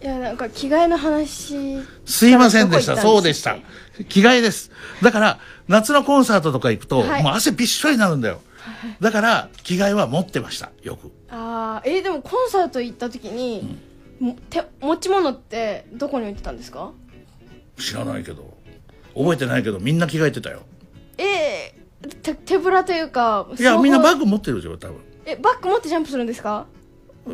[0.00, 2.96] いやなんか着替えの話すいませんでした。
[2.96, 3.56] そうでした。
[4.08, 4.70] 着替えです。
[5.02, 8.40] だから、夏のコンサートとか行くと、はいもう汗びっしょりになるんだよ。
[9.00, 10.70] だから、着替えは持ってました。
[10.82, 11.10] よく。
[11.30, 13.76] ああえでもコンサート行った時に、
[14.20, 16.92] もて持ち物ってどこに置いてたんですか？
[17.76, 18.56] 知らないけど。
[19.16, 20.62] 覚えてないけど、みんな着替えてたよ。
[21.16, 24.88] えー、手手ぶらというかいや、みんなバッググ持ってるでしょ、多
[25.24, 26.66] えバッグ持ってジャンプするんですか？
[26.72, 26.77] 分。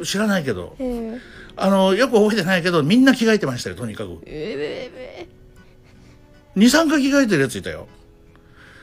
[0.03, 0.77] 知らないけど。
[0.79, 1.21] えー、
[1.57, 4.19] あの、よく覚えてないけど、みんな着替えてましたよ、とにかく。
[4.27, 5.29] えー、え
[6.57, 7.89] 2、3回着替えてるやついたよ。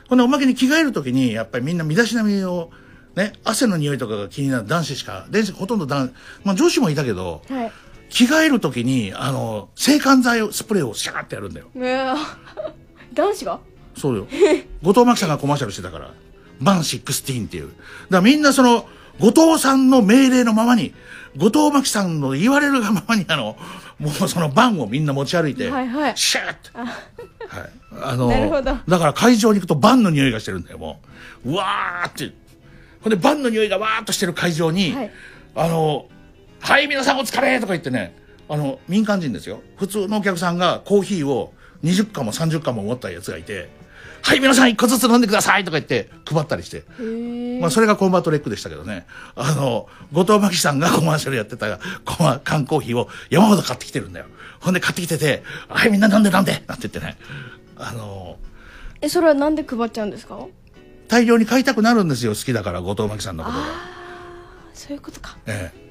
[0.10, 2.70] ほんで、おまけに着替えるときに、やっぱりみんな身だしなみを、
[3.16, 7.72] ね、汗の匂いとかが気になる男子しか、男子ほとんど男、まあ女子もいたけど、ー、はい
[8.12, 11.68] 着替えるときに、あの、制汗剤を、スプレーをシャーってやるんだよ。
[11.74, 12.18] うわ
[13.16, 13.60] 男子が？
[13.98, 14.28] そうよ。
[14.84, 16.14] 後藤真希さんがコマーシャルしてたから。
[16.60, 17.68] バン16っていう。
[17.68, 17.76] だか
[18.10, 18.86] らみんなその、
[19.22, 20.94] 後藤さんの命令のままに、
[21.38, 23.56] 後藤真希さんの言われるがままに、あの、
[24.00, 26.70] もうそのバンをみんな持ち歩いて、はいはいシャーって。
[26.76, 27.70] はい。
[28.02, 31.00] あの、だから会場に行くとバンの匂いがしてるんだよ、も
[31.46, 31.52] う。
[31.52, 32.34] うわーって。
[33.02, 35.12] ほんで、バンの匂いがわーっとしてる会場に、はい
[35.54, 36.08] あの、
[36.60, 38.16] はい、皆さんお疲れとか言ってね、
[38.48, 39.62] あの、民間人ですよ。
[39.78, 41.54] 普通のお客さんがコーヒーを
[41.84, 43.70] 20缶も30缶も持ったやつがいて、
[44.24, 46.84] はい、皆さん一個ずつ飲んでくださいとか言って配ったりして。
[47.60, 49.06] まあ、それがコンバット REC でしたけどね。
[49.36, 54.26] あの、後藤真希さんが コマーシャルやってたコマ缶コーヒーを山ほど買ってきてるんだよ。
[54.60, 57.18] ほんで買ってきてて、はい、みんな飲んで飲んでなんて言ってね。
[57.78, 58.38] あの、
[59.02, 60.38] えそれはなんで配っちゃうんですか？
[61.08, 62.34] 大量に買いたくなるんですよ。
[62.34, 63.64] 好きだから、後藤真希さんのことが。
[63.64, 63.70] あ
[64.74, 65.91] そういうことかええ。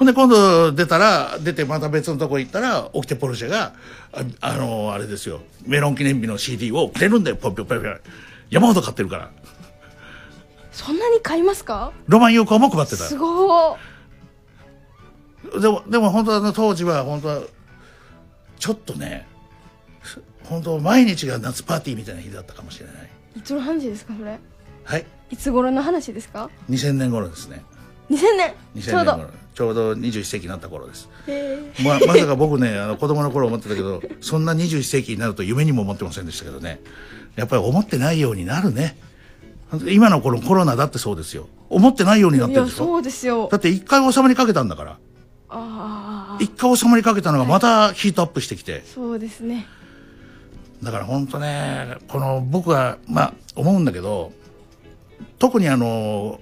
[0.00, 3.74] ほんで今度出たら出てまた別のとこ行ったらオキテポルシェが
[4.14, 5.42] ああのあれですよ。
[5.66, 8.00] メロン記念日の CD をくれるんだよポンピョンピョンピョン
[8.48, 9.30] 山ほど買ってるから。
[10.72, 11.92] そんなに買いますか？
[12.06, 13.04] ロマン友好も配ってた。
[13.04, 13.76] すご
[15.60, 17.42] でもでも本当あの当時は本当は
[18.58, 19.26] ちょっとね
[20.44, 22.94] 本当毎日が夏パーティーみたいな日だったかもしれない。
[23.36, 24.38] いいつの話ですかそれ？
[24.84, 25.04] はい。
[25.28, 27.62] いつ頃の話ですか？2000年頃ですね
[28.10, 28.54] 2000年。
[28.76, 29.30] 2000ちょうど。
[29.52, 31.08] ちょうど21世紀になった頃です。
[31.84, 36.80] ままさか僕ねあの子供の頃思ってたけどそんな21世紀になると夢にも思ってませんでしたけどね。
[37.36, 38.96] やっぱり思ってないようになるね。
[39.86, 41.48] 今のこのコロナだってそうですよ。
[41.68, 42.76] 思ってないようになってるでしょ？
[42.86, 43.48] そうですよ。
[43.50, 44.98] だって一回収まりかけたんだから。
[45.48, 48.82] ああ一回収まりかけたのがまたヒートアップしてきて。
[48.86, 49.66] そうですね。
[50.82, 54.32] だから本当ねこの僕はまあ思うんだけど
[55.38, 56.40] 特にあの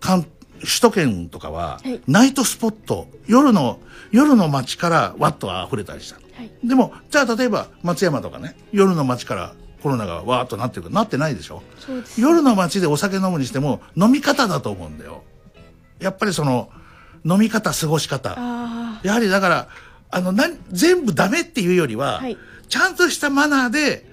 [0.00, 0.26] 関
[0.60, 2.00] 首都圏とかは、はい。
[2.06, 3.80] ナイトスポット夜の
[4.12, 6.50] 夜の街からワッと溢れたりしたはい。
[6.66, 11.62] でもじゃあ例えば松山とかね夜の街からコロナがわーっとなってるかなってないでしょ？
[11.78, 12.20] そうです。
[12.20, 15.22] 夜の街でお酒飲むにしても飲み方だと思うんだよ。
[16.00, 16.70] やっぱりその
[17.24, 18.34] 飲み方過ごし方。
[18.36, 19.68] あやはりだから
[20.10, 22.36] あのなん全部ダメっていうよりは、はい。
[22.68, 24.09] ちゃんとしたマナーで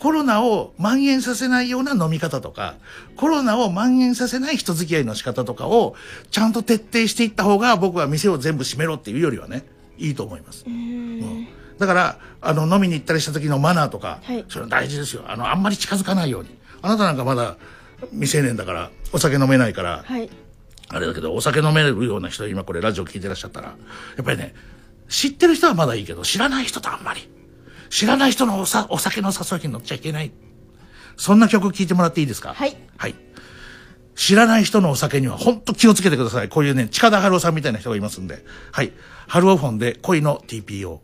[0.00, 2.74] コロナを蔓延させないような飲み方とか
[3.16, 5.94] コロナを蔓延させない人付き合いの仕方とかを
[6.30, 9.64] ちゃんと徹底していった方が僕は店を全部閉めろっていうよりはね
[9.98, 10.64] いいと思います。
[10.66, 11.46] あうん
[11.78, 15.22] だから、あの、飲みに行ったりした時のマナーとか、はいそれ大事ですよ。
[15.26, 16.50] あの、あんまり近づかないように。
[16.82, 17.56] あなたなんかまだ
[18.10, 20.28] 未成年だから、お酒飲めないから、はい
[20.92, 23.74] あれだけど、お酒飲めるような人、今これラジオ聞いてらっしゃったら、や
[24.20, 24.54] っぱりね、
[25.08, 27.30] 知ってる人はまだいいけど、知らない人とあんまり。
[27.90, 30.32] 知らない人のおさお酒の誘いに乗っちゃいけない。
[31.16, 32.54] そんな曲聴いてもらっていいですか？
[32.54, 32.76] はい。
[32.96, 33.14] はい。
[34.14, 36.48] 知らない人のお酒には本当気をつけてください。
[36.48, 38.44] こういうね、近田春夫さんみたいな人がいますんで。
[38.72, 38.92] はい。
[39.26, 41.00] 春夫フォンで恋の TPO。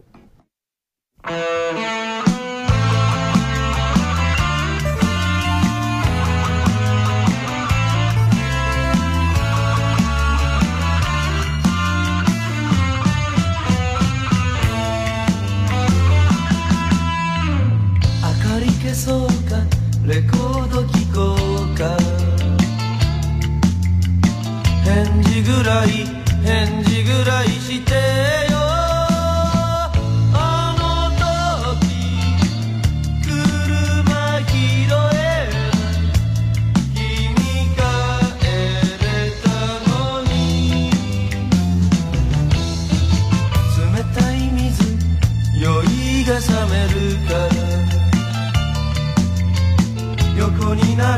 [18.97, 19.57] そうか。
[20.07, 21.99] レコード聴こうか。
[24.85, 26.07] 返事ぐらい
[26.43, 28.06] 返事ぐらいして。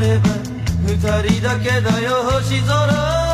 [0.01, 0.29] れば
[0.87, 0.97] 二
[1.29, 3.28] 人だけだよ星空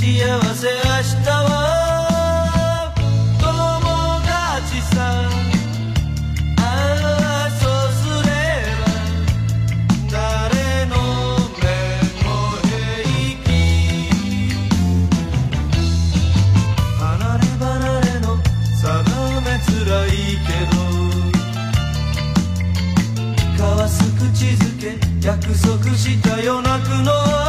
[0.00, 2.88] 幸せ明日は
[3.38, 3.44] 友
[4.24, 4.96] 達さ
[6.56, 6.60] あ
[7.44, 8.32] あそうすれ
[8.80, 8.88] ば
[10.10, 10.16] 誰
[10.86, 10.96] の
[11.60, 11.68] 目
[12.24, 12.26] も
[12.64, 12.72] 平
[13.44, 13.46] 気
[16.98, 18.40] 離れ離れの
[18.80, 18.80] 定
[19.42, 20.08] めつらい
[20.46, 20.80] けど
[23.52, 24.82] 交わす口づけ
[25.26, 27.39] 約束したよ泣くの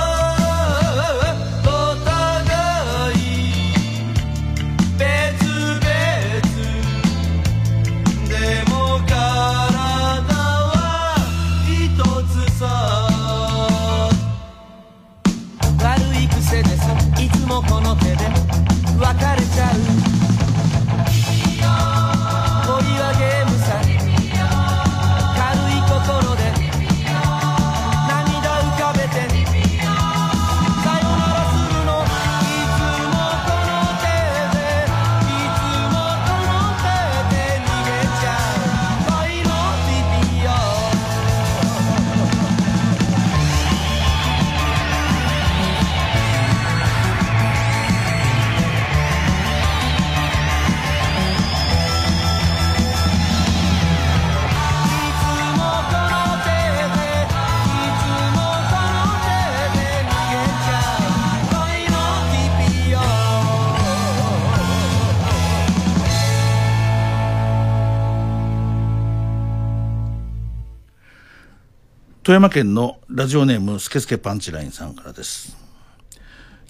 [72.32, 75.57] 富山県のラジオネームスケスケパンチラインさんからです。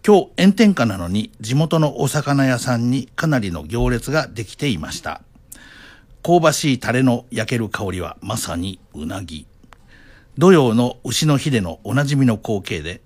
[0.04, 5.22] 今日炎天下なのに地元のお魚屋さんにかなりの行列ができていました。
[6.24, 9.46] 香ばしいタレの焼ける香りはまさにうなぎ。
[10.36, 13.04] 土曜の牛の日でのおなじみの光景で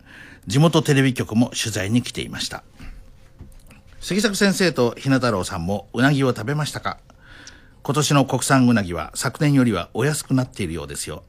[0.48, 2.64] 地元テレビ局も取材に来ていました。
[4.00, 7.00] 杉作先生とひな太郎さんもうなぎを食べましたか？
[7.84, 11.24] 今年の国産うなぎは昨年よりはお安くなっているようですよ。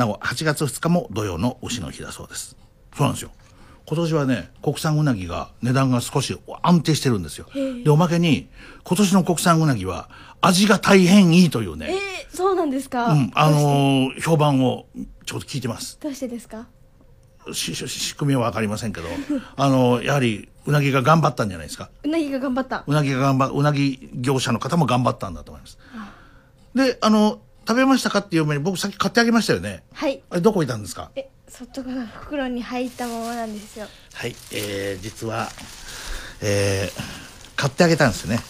[0.00, 2.56] なお8月2日も土曜の牛の日だそうです。
[2.96, 3.30] そうなんですよ。
[3.86, 7.46] 今年はね国産うなぎが値段が少し安定してるんですよ。
[7.84, 8.48] でおまけに
[8.84, 10.08] 今年の国産うなぎは
[10.40, 14.86] 味が大変いいというね、えー、そうなんですか、うん、あのー評判を
[15.26, 15.98] ちょっと聞いてます。
[16.00, 16.66] どうしてですか？
[17.52, 19.08] 仕組みは分かりませんけど
[19.56, 21.90] あのーやはりうなぎが頑張ったんじゃないですか？
[22.04, 22.84] うなぎが頑張った。
[22.86, 25.78] うなぎが頑張うなぎ業者の方も頑張ったんだと思います。
[26.74, 29.82] であの食べましたかっていう前に僕さっき買ってあげましたよね。
[29.92, 30.22] はい。
[30.30, 31.10] あれどこいたんですか？
[31.14, 33.86] え外が袋に入ったままなんですよ。
[34.14, 35.48] はい、えー、実は、
[36.40, 37.00] えー、
[37.56, 38.40] 買ってあげたんですよね。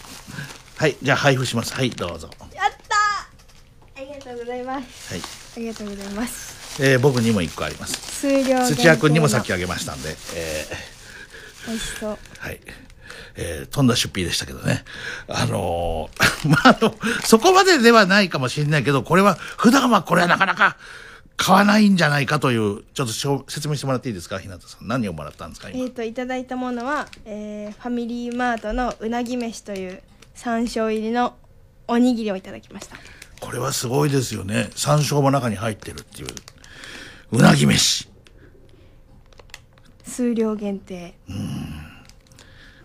[0.76, 1.74] はい、じゃあ配布します。
[1.74, 2.30] はい、どうぞ。
[2.54, 4.02] やったー！
[4.02, 5.14] ありがとうございます。
[5.14, 6.82] はい、ありがとうございます。
[6.82, 8.20] えー、僕にも一個あります。
[8.20, 8.66] 数量限定の。
[8.66, 10.66] 土屋君にもさっきあげましたんで、え
[11.66, 12.12] 美味しそう。
[12.12, 12.60] ー、はい。
[13.36, 14.84] えー、とんだ出費でしたけどね。
[15.28, 20.76] あのー まあ、あの、そこまでではないかもしれないけど、これは、普段はこれはなかなか
[21.36, 24.88] 買わないんじゃないかという、ちょっとしょ説明してもらっていいですか、日向さん。
[24.88, 25.84] 何をもらったんですか、今？
[25.84, 30.02] えー、といただいたものは、えーファミリーマートのうなぎ飯という
[30.34, 31.36] 山椒入りの
[31.88, 32.96] おにぎりをいただきました
[33.40, 34.68] これはすごいですよね。
[34.76, 36.28] 山椒も中に入ってるっていう。
[37.32, 38.08] うなぎ飯。
[40.04, 41.14] 数量限定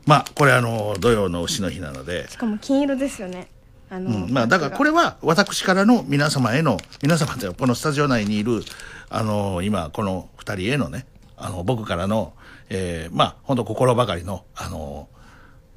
[0.06, 3.48] まあこれあの土曜の牛の日なので、しかも金色ですよね。
[3.90, 8.62] あの、うんまあだからこれは私からの皆様への皆様というかこのスタジオ内にいる
[9.10, 11.06] あの今この2人へのね
[11.38, 12.34] あの僕からの、
[12.70, 15.08] えーまあ本当心ばかりのあの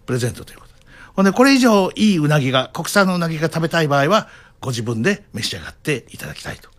[0.06, 0.74] プレゼントということ。
[0.74, 0.80] で
[1.14, 4.28] ほんでこれ以上いいうなぎが国産のうなぎが食べたい場合は
[4.60, 6.70] ご自分で召し上がっていただきたいと。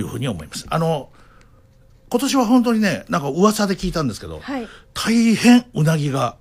[0.00, 0.66] いうふうに思います。
[0.68, 1.10] あの
[2.10, 4.68] 今年は本当にねなんか噂で聞いたんですけど、はい。
[4.94, 6.36] 大変うなぎが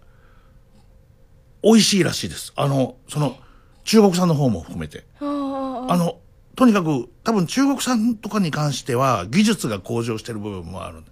[1.63, 2.53] 美味しいらしいです。
[2.55, 3.37] あのその
[3.83, 5.05] 中国産の方も含めて。
[5.19, 6.19] あの
[6.55, 11.03] とにかく多分中国産とかに関しては技術が向上してる部分もある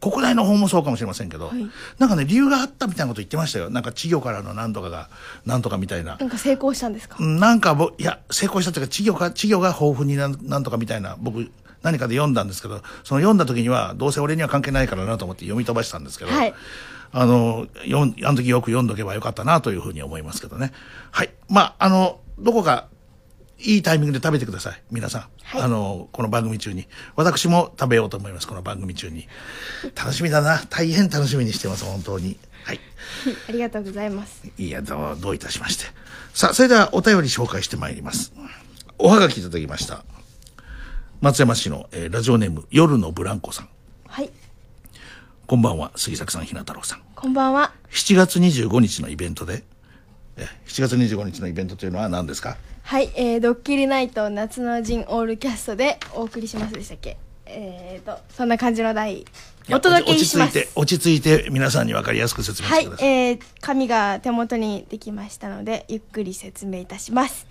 [0.00, 1.66] 国内の方もそうかもしれませんけど、はい。
[1.98, 3.70] なんかね理由があったみたいなこと言ってましたよ。
[3.70, 5.08] なんか稚魚からの何とかが
[5.46, 6.16] 何とかみたいな。
[6.16, 11.50] なんか成功したんですか、うんなんかぼいや成功したっていうか稚魚か稚魚が豊富になんなんとかみたいな僕
[11.82, 16.54] 何かで読んだんですけどその読んだ時にはどうせ俺には関係ないからなと思って読み飛ばしたんですけど、はい
[17.12, 20.72] あのよんあの時よく読んどけばよかったなというふうに思いますけどね。
[21.10, 21.30] はい。
[21.48, 22.88] まああのどこか
[23.58, 24.82] いいタイミングで食べてください。
[24.90, 25.62] 皆さん、はい。
[25.62, 26.88] あのこの番組中に。
[27.14, 29.28] 私も食べようと思いますこの番組中に。
[29.94, 30.58] 楽しみだな。
[30.70, 32.38] 大変楽しみにしてます本当に。
[32.64, 32.80] はい。
[33.48, 34.42] ありがとうございます。
[34.56, 35.84] いやどうどういたしまして。
[36.32, 38.32] さあそれではお便り紹介してまいります。
[38.98, 40.04] おはがきいただきました。
[41.20, 43.68] 松山市の、えーラジオネーム夜のブランコさん。
[44.08, 44.30] はい
[45.52, 47.02] こんばんは杉作さんひな太郎さん。
[47.14, 47.74] こんばんは。
[47.90, 49.64] 7月25日のイベントで
[50.38, 52.56] え7月25日のイベントというのは何ですか？
[52.84, 57.18] はい、えー、ドッキリナイト夏の陣オールキャストでお送りしますでしたっけ？
[57.44, 59.26] えーとそんな感じの題
[59.70, 60.70] お届けします。
[60.74, 67.46] 落ち着いて落ち着いて皆さんに分かりやすく説明はいしてくだ、さい、えー、紙が手元にできましたのでゆっくり説明いたします、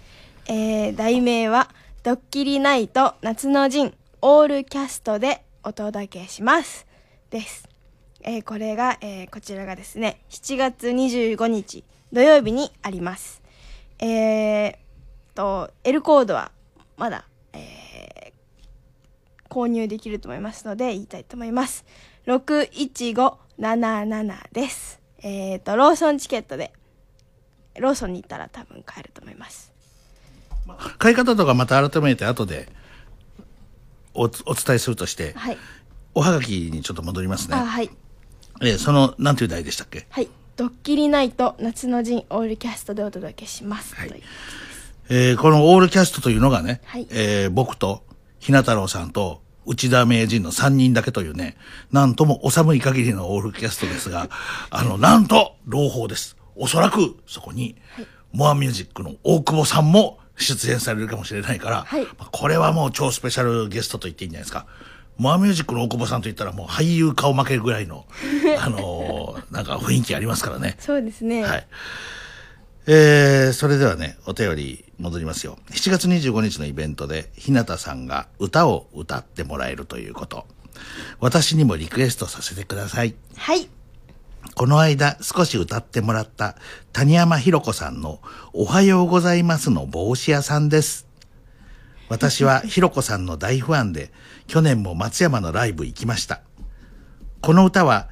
[0.47, 1.70] えー、題名は
[2.02, 3.93] 「ドッキリナイト夏の陣
[4.24, 6.88] オールキャストでお届けします」
[7.30, 7.70] です、
[8.24, 13.42] えー、これが、えー、こちらがですね7月25日土曜日にあります。
[14.00, 14.76] えー、
[15.36, 16.52] と L コードは
[16.98, 18.02] まだ、えー
[19.52, 21.84] 購入できると思いますので言いたいと思います。
[22.26, 25.02] 61577です。
[25.20, 26.72] えっ、とローソンチケットで
[27.78, 29.74] ローソンに行ったら多分買えると思います。
[30.98, 32.70] 買い方とかまた改めて後で
[34.14, 35.58] おお伝えするとして、はい。
[36.16, 37.58] おはがきにちょっと戻りますね。
[37.58, 37.90] あはい
[38.62, 40.05] えーその何という題でしたっけ？
[40.09, 40.30] はい。
[40.57, 44.09] ドッキリナイト夏の陣オールキャストでお届けします、はい。
[44.09, 44.24] という
[45.09, 47.07] えーこのオールキャストというのがね、はい。
[47.09, 48.03] えー僕と
[48.39, 51.55] ひな太郎さんと内田名人の3人だけというね、
[51.91, 54.30] なんともお寒い限りのオールキャストですが、
[54.72, 56.36] あの、なんと、朗報です。
[56.55, 57.76] おそらく、そこに、
[58.32, 62.03] モアミュージックの大久保さんも出演されるかもしれないから、はい。
[62.03, 64.66] まあこれはもう超スペシャルゲストと言っていいんじゃないですか。
[65.22, 68.08] モアミュージックの大久保さんと言ったらもう俳優顔負けるぐらいの、
[68.60, 70.78] あのーなんか雰囲気ありますからね。
[70.80, 71.68] そうですね、はい。
[72.88, 75.60] えー、それではね、お便り戻りますよ。
[75.70, 80.48] 7月25日のイベントで、日向さんが歌を歌ってもらえるということ。
[81.20, 83.14] 私にもリクエストさせてください。
[83.36, 83.70] はい
[84.56, 86.56] この間少し歌ってもらった
[86.94, 88.20] 谷山ひろ子さんの
[88.54, 91.11] おはようございますの帽子屋さんです。
[92.12, 94.12] 私はひろ子さんの大ファンで、
[94.45, 96.41] 去年も松山のライブ行きました。
[97.39, 98.09] この歌は、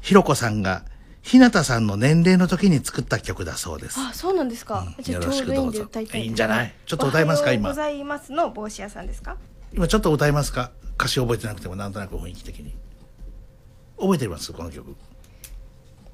[0.00, 0.86] ひろ子さんが
[1.20, 4.00] 日向さんの年齢の時に作った曲だそうです。
[4.00, 5.82] あそうなんですか、じゃあよろしくどうぞ。
[5.82, 6.74] 歌いたいんじゃない？
[6.86, 7.68] ちょっと歌いますか今。
[7.68, 9.36] ございますの帽子屋さんですか？
[9.74, 10.70] 今ちょっと歌いますか？
[10.98, 12.74] 歌詞覚えてなくてもなんとなく雰囲気的に。
[14.00, 14.50] 覚えてます？
[14.54, 14.96] この曲。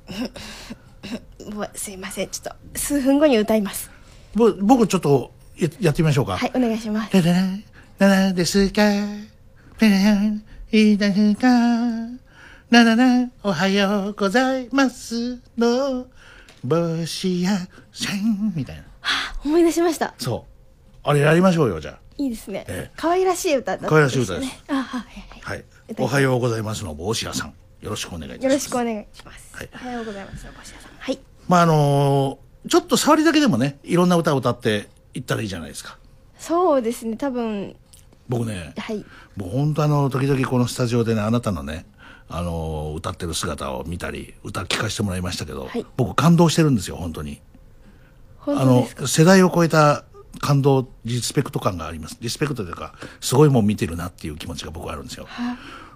[1.77, 2.31] すいません。
[2.31, 3.93] ちょっと数分後に歌います。
[4.35, 6.37] ぼ僕ちょっとややってみましょうか。
[6.37, 7.47] はいお願いしますラララ、
[7.99, 8.83] ララですか
[9.79, 10.15] ペラ
[10.71, 11.49] いいですか
[12.71, 16.07] ラララ、おはようございますの、
[16.65, 17.51] 帽子屋
[17.93, 18.85] さんみたいな。
[19.45, 21.09] 思い出しましたそう。
[21.09, 25.51] あれやりましょうよ、じゃいいですね、ええ可愛らしい歌だった可愛らしい歌ですねあはいはいあ。
[25.51, 25.65] はい。
[25.99, 27.55] おはようございますの帽子屋さん。
[27.81, 28.45] よろしくお願いします。
[28.45, 34.89] よろしくお願いします、はいおはようございますの帽子屋さんはいまあ、あのーちょっと触りだけでもね、いろんな歌を歌って
[35.19, 35.99] いったらいいじゃないですか。
[36.39, 37.77] そうですね多分。
[38.29, 39.05] 僕ね、はい。
[39.37, 41.87] もう本当あの時々このスタジオでねあなたのね
[42.29, 45.85] あの歌ってる姿を見たり歌聞かせてもらいましたけど、はい。
[45.97, 47.41] 僕感動してるんですよ本当に。
[48.39, 50.05] 本あの世代を超えた
[50.41, 52.17] 感動リスペクト感があります。
[52.21, 55.27] リスペクトというかすごいもん見てるなっていう気持ちが僕はあるんですよ、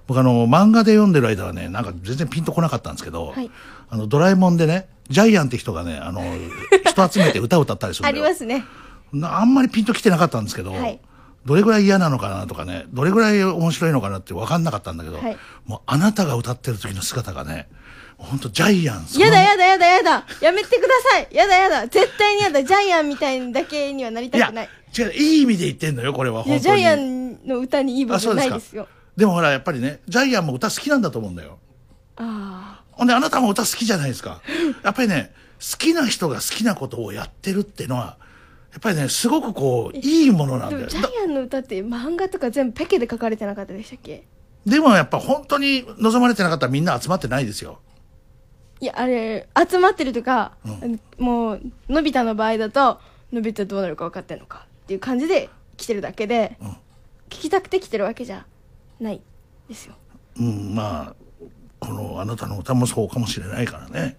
[0.06, 3.50] 僕あの漫画で読んでる間はねなんか全然ピンとこなかったんですけど、はい。
[3.88, 6.22] あのドラえもんでねジャイアンって人がねあの
[6.86, 8.24] 人集めて歌を歌ったりするあんだよ。
[8.26, 8.58] りますね。
[8.58, 8.64] な
[9.22, 11.00] あんまりピンときてなかったんですけど、はい。
[11.44, 15.36] どれぐらい嫌なのかなとかね、どれぐらい面白いのかなって分かんなかったんだけど、はい。
[15.66, 17.68] もうあなたが歌ってる時の姿がね、
[18.16, 20.26] 本当ジャイアンやだやだやだやだ。
[20.40, 21.28] やめてください。
[21.32, 21.88] やだやだ。
[21.88, 22.62] 絶対にやだ。
[22.62, 28.86] ジャイアンみたいだけにはなりたくない、違う、いい意味で言ってんのよ、これはい本当ジャイアンの歌にいい部分ないですよ。
[29.16, 31.58] でもほら、やっぱりね、ジャイアンも歌好きなんだと思うんだよ。
[32.16, 34.40] あほんで、あなたも歌好きじゃないですか。
[34.84, 38.16] やっぱりね、好きな人が好きなことをやってるっていうのは、
[38.72, 40.86] やっぱりね、すごくこう、いいものなんだよ。
[40.86, 44.26] ジャイアンの歌って漫画とか全部ペケで書かれてなかったでしたっけ？
[44.64, 47.80] でもやっぱ本当に望まれてなかったらみんな集まってないですよ。
[48.80, 50.56] いやあれ集まってるとか、
[51.18, 53.00] もうのび太の場合だと
[53.30, 56.56] のび太どうなるか分かってんのかっていう感じで来てるだけで、
[57.28, 58.46] 聞きたくて来てるわけじゃ
[58.98, 59.20] ない
[59.68, 59.94] ですよ
[60.38, 61.14] うん、まあ、
[61.78, 64.16] このあなたの歌もそうかもしれないからね。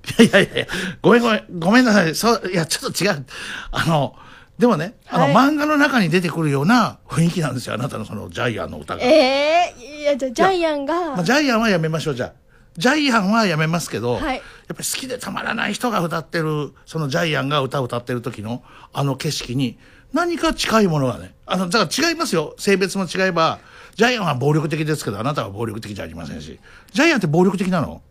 [0.18, 0.66] いやいやいや、
[1.02, 2.14] ごめんごめん、ごめんなさい。
[2.14, 3.24] そう、いや、ちょっと違う。
[3.70, 4.14] あの、
[4.58, 7.74] でもね、あの、はい漫画の中に出てくるような雰囲気なんですよ。
[7.74, 9.02] あなたのそのジャイアンの歌が。
[9.02, 12.32] ええいやじゃあジャイアンがまあ、ジャイアンはやめましょう、じゃあ。
[12.76, 19.78] ジャイアンはやめますけど、はいやっぱり好きでたまらない人が歌ってる、そのジャイアンが歌を歌ってる時のあの景色に
[20.12, 22.54] 何か近いものがね、あの、だから違いますよ。
[22.58, 23.58] 性別も違えば、
[23.96, 26.58] ジャイアンは暴力的ですけど、あなたは暴力的じゃありませんし。
[26.92, 28.02] ジャイアンって暴力的なの？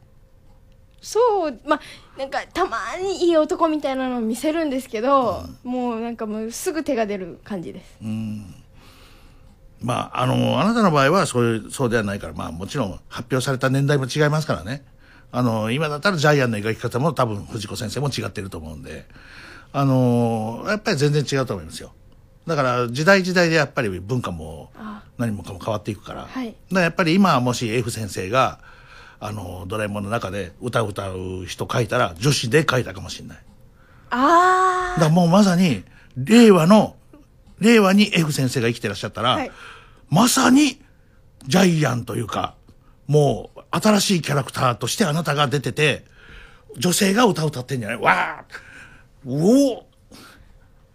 [1.02, 1.82] そうまあ
[2.20, 7.98] なんかたまにいい男みたいなのを見せるんですけど、もうなんかもうすぐ手が出る感じです、
[9.82, 14.84] まあ、あの、あなたの場合はそういう、そうではないから、まあもちろん発表された年代も違いますからね。
[15.32, 19.06] あの、今だったらジャイアンの描き方も多分藤子先生も違ってると思うんで、
[19.72, 21.94] あの、やっぱり全然違うと思いますよ。
[22.48, 26.26] だから時代時代でやっぱり文化もあ何もかも変わっていくから。
[26.26, 28.60] はいだからやっぱり今もし F 先生が、
[29.22, 33.38] あの、ドラえもんの中で歌を歌う人書いたら女子で書いたかもしれない。
[34.12, 35.84] あだからもうまさに、
[36.18, 36.96] 令和の、
[37.60, 39.52] 令和に F 先生が生きてらっしゃったら、はい。
[40.10, 40.82] まさに、
[41.46, 42.56] ジャイアンというか、
[43.08, 46.06] もう、新しいキャラクターとしてあなたが出てて、
[46.78, 47.98] 女性が歌を歌ってんじゃない。
[47.98, 49.86] わーうお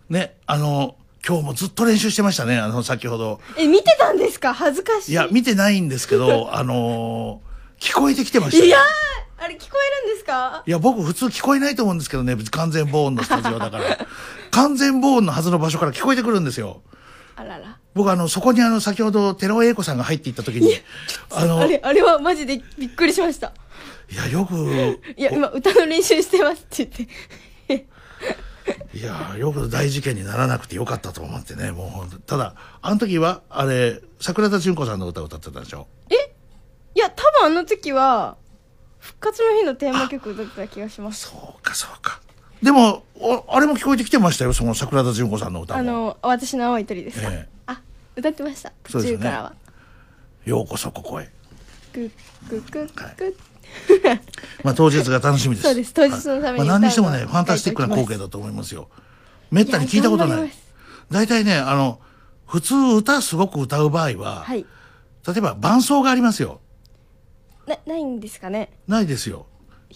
[0.09, 0.97] ね、あの、
[1.27, 3.41] 今日もずっと練習してましたね、あの、先ほど。
[3.57, 4.53] あえ見てたんですか？
[4.55, 5.13] 恥ずかしい。
[5.13, 8.65] いや、見てないんですけど、 あのー聞こえてきてましたよ。
[8.65, 8.81] いやー
[9.37, 10.63] あれ聞こえるんですか？
[10.67, 14.07] いや、僕普通聞こえないと思うんですけどね、完全防音のスタジオだから。
[14.51, 16.83] 完全防音のはずの場所から聞こえてくるんですよ。
[17.37, 17.79] あらら。
[17.95, 20.73] 僕あの、そこにあの、先ほど、寺尾英子さんが入っていった時に、
[21.31, 23.53] あの、いあれあれはマジでびっくりしました。
[24.15, 27.07] や、よく、いや今歌の練習してますって
[27.69, 27.87] 言って。
[28.95, 35.87] いや、よく大事件にならなくてよかったと思ってね、もうただ、あの時は、あれ、桜田淳子さんの歌を歌ってたでしょ？
[36.11, 36.24] いや多分
[37.45, 38.37] あの時は
[38.99, 42.21] 復活の日のテーマ曲だった気がしますそうか、そうか。
[42.63, 45.81] でも、おあれも聞こえてきてましたよ、その桜田淳子さんの歌も。
[45.81, 47.81] あの私の青い鳥ですか、ええあ
[48.17, 49.53] 歌ってました途中からは
[50.47, 51.31] ようこそここへ。
[51.93, 52.11] グッ
[52.49, 54.21] グッグッグッ
[54.65, 55.67] まあ当日が楽しみです。
[55.67, 58.89] そうです当日のためにはいまあ、何にしてもね、ファンタスティックな光景だと思いますよ。
[59.51, 60.51] めったに聞いたことない。
[61.11, 62.01] 大体ね、あの、
[62.47, 64.65] 普通歌すごく歌う場合は、はい
[65.27, 66.61] 例えば伴奏がありますよ。
[67.67, 68.71] なないんですかね？
[68.87, 69.47] ないですよ。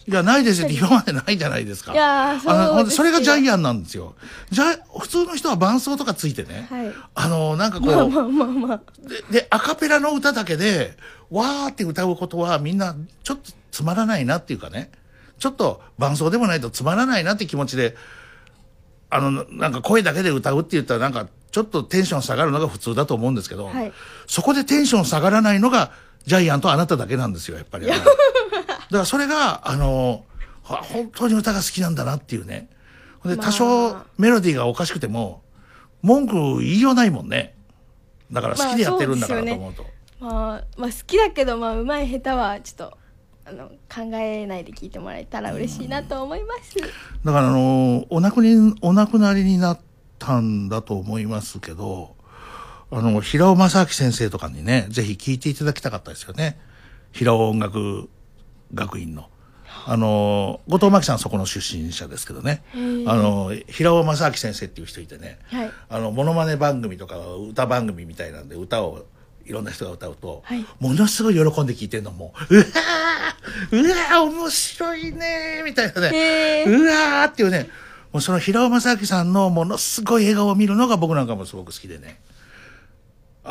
[0.07, 0.69] いや、ないですよ。
[0.69, 1.93] って今までないじゃないですか。
[1.93, 4.15] いやーそうそれがジャイアアンなんですよ。
[4.51, 6.93] じゃ普通の人は伴奏とかついてね、はい。
[7.15, 8.83] あの、なんかこう、まあまあまあまあ。
[9.31, 10.97] でで、アカペラの歌だけで、
[11.31, 12.95] わーって歌うことはみんな
[13.25, 14.93] ちょっとつまらないなっていうかね、
[15.39, 17.97] ちょっと伴奏でもないとつまらないなって気持ちで、
[19.11, 23.93] あの、なんか声だけで歌うって言ったらなんかちょっとテンション下がるのが普通だと思うんですけど、はい。
[24.27, 25.91] そこでテンション下がらないのが
[26.29, 27.87] ジャイアンとあなただけなんですよ、やっぱり。
[27.87, 28.05] だか
[28.91, 30.25] らそれが、あの、
[30.63, 32.69] は本当に歌が好きなんだなっていうね。
[33.25, 35.43] で、まあ多少メロディーがおかしくても、
[36.03, 37.55] 文句言いようないもんね。
[38.31, 39.87] だから好きでやってるんだからと思うと。
[40.21, 42.99] まあ、まあ好きだけどまあうまい下手はちょっと
[43.47, 46.77] あの考えないで聞いてもらえたら嬉しいなと思います、
[47.25, 49.81] だからあのお亡くにお亡くなりになっ
[50.19, 52.17] たんだと思いますけど
[52.91, 56.59] あの平尾正明先生とかにねぜひ聞いていただきたかったですよね。
[57.13, 58.09] 平尾音楽
[58.75, 59.29] 学院の。
[59.87, 62.63] あの後藤真希さんそこの出身者ですけどね。
[63.07, 65.71] あの平尾正明先生っていう人いてね、はい。
[65.89, 69.07] あのモノマネ番組とか歌番組みたいなんで歌を
[69.45, 70.67] いろんな人が歌うと、はい。
[70.81, 77.69] ものすごい喜んで聞いてるのもううわーうわー面白いねーみたいなね、うわーっていうね。
[78.13, 82.21] もうその平尾正明さんのものすごい笑顔を見るのが僕なんかもすごく好きでね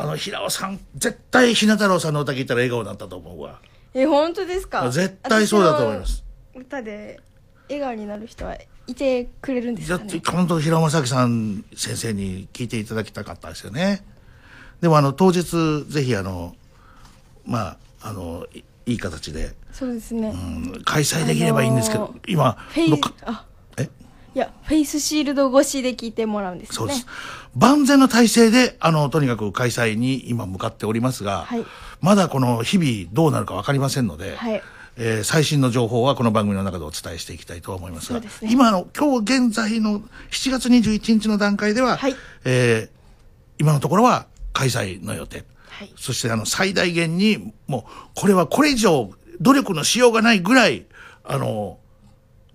[0.00, 3.60] あの平尾さん絶対ひな太郎さんの歌聞いたら笑顔になったと思うわ。
[3.94, 4.88] え本当ですか？
[4.90, 6.24] 絶対そうだと思います。
[6.54, 7.18] 歌で
[7.68, 10.20] 笑顔になる人はいてくれるんですかね？
[10.20, 14.04] て本当平尾正明さん先生に聞いていただきたかったですよね。
[14.80, 16.54] でもあの当日ぜひあの
[17.44, 23.00] まああのいいい形で、そうですね、うん開催できればいいんですけど、あのー今フェイ
[24.38, 26.74] いやフェイスシールド越しで聞いてもらうんですね。
[26.76, 27.06] そうです。
[27.56, 31.66] 万全の体制で、あの、とにかく開催に今向かっておりますが、はい。
[32.00, 34.62] まだこの日々どうなるかわかりませんので、はい。
[34.96, 38.52] えー最新の情報はこの番組の中でお伝えしていきたいと思いますが、すね。
[38.52, 42.14] 今の、今日現在の7月21日の段階では、はい。
[42.44, 42.98] えー
[43.60, 45.44] 今のところは開催の予定。
[45.68, 45.92] はい。
[45.96, 49.10] そしてあの最大限にもうこれはこれ以上
[49.40, 50.86] 努力のしようがないぐらい
[51.24, 51.80] あの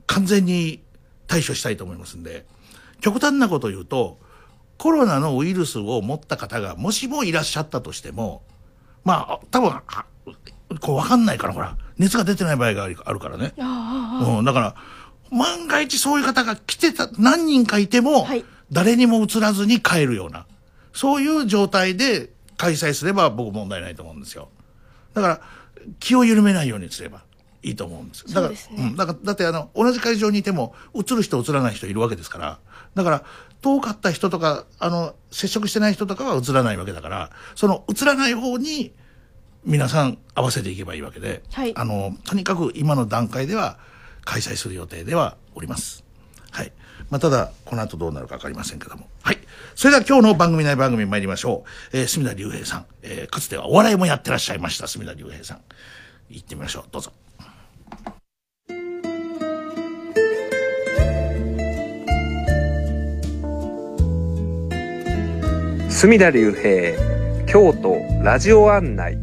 [0.08, 0.82] 完全に
[1.34, 2.46] 対処したいと思いますんで
[3.02, 4.20] 極端なことを言うと
[4.78, 8.44] コロナのウイルスを持った方がもしもいらっしゃったとしても
[9.04, 10.06] まあ多分あ
[10.80, 14.76] こう分かんないからほら熱が出てない場合があるあるからね、うん、だから
[15.32, 18.46] 万が一そういう方が来てた何人かいても、はい。
[18.72, 20.48] 誰にも移らずに帰るような
[20.94, 24.50] そういう状態で開催すれば僕問題ないと思うんですよ。
[25.14, 25.42] だから
[26.00, 27.23] 気を緩めないようにすれば
[27.64, 32.60] いいと思うんですだからそうん、だからだってあの同じ会場にいても移る人移らない人いるわけですから
[32.96, 33.24] だから
[33.62, 38.94] 遠かった人とかあの接触してない人とかは移らないわけだからその移らない方に
[39.66, 43.80] 皆さん合わせていけばいいわけで、はいあのとにかく今の段階では
[44.26, 46.04] 開催する予定ではおります。
[46.52, 46.72] はい。
[47.10, 49.08] まあ、ただ、この後どうなるかわかりませんけども。
[49.22, 49.40] はい。
[49.76, 51.98] それでは今日の番組内番組に参りましょう。
[51.98, 52.86] えー、隅田隆平さん。
[53.02, 55.62] えー、かつてはお笑いもやってらっしゃいました、隅田隆平さん。
[56.30, 56.84] 行ってみましょう。
[56.92, 57.12] どうぞ。
[66.04, 69.18] 隅田隆平京都ラジオ案内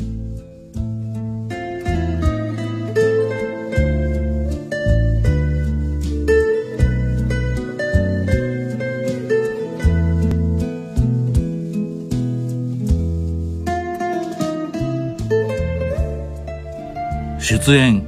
[17.39, 18.03] 出演、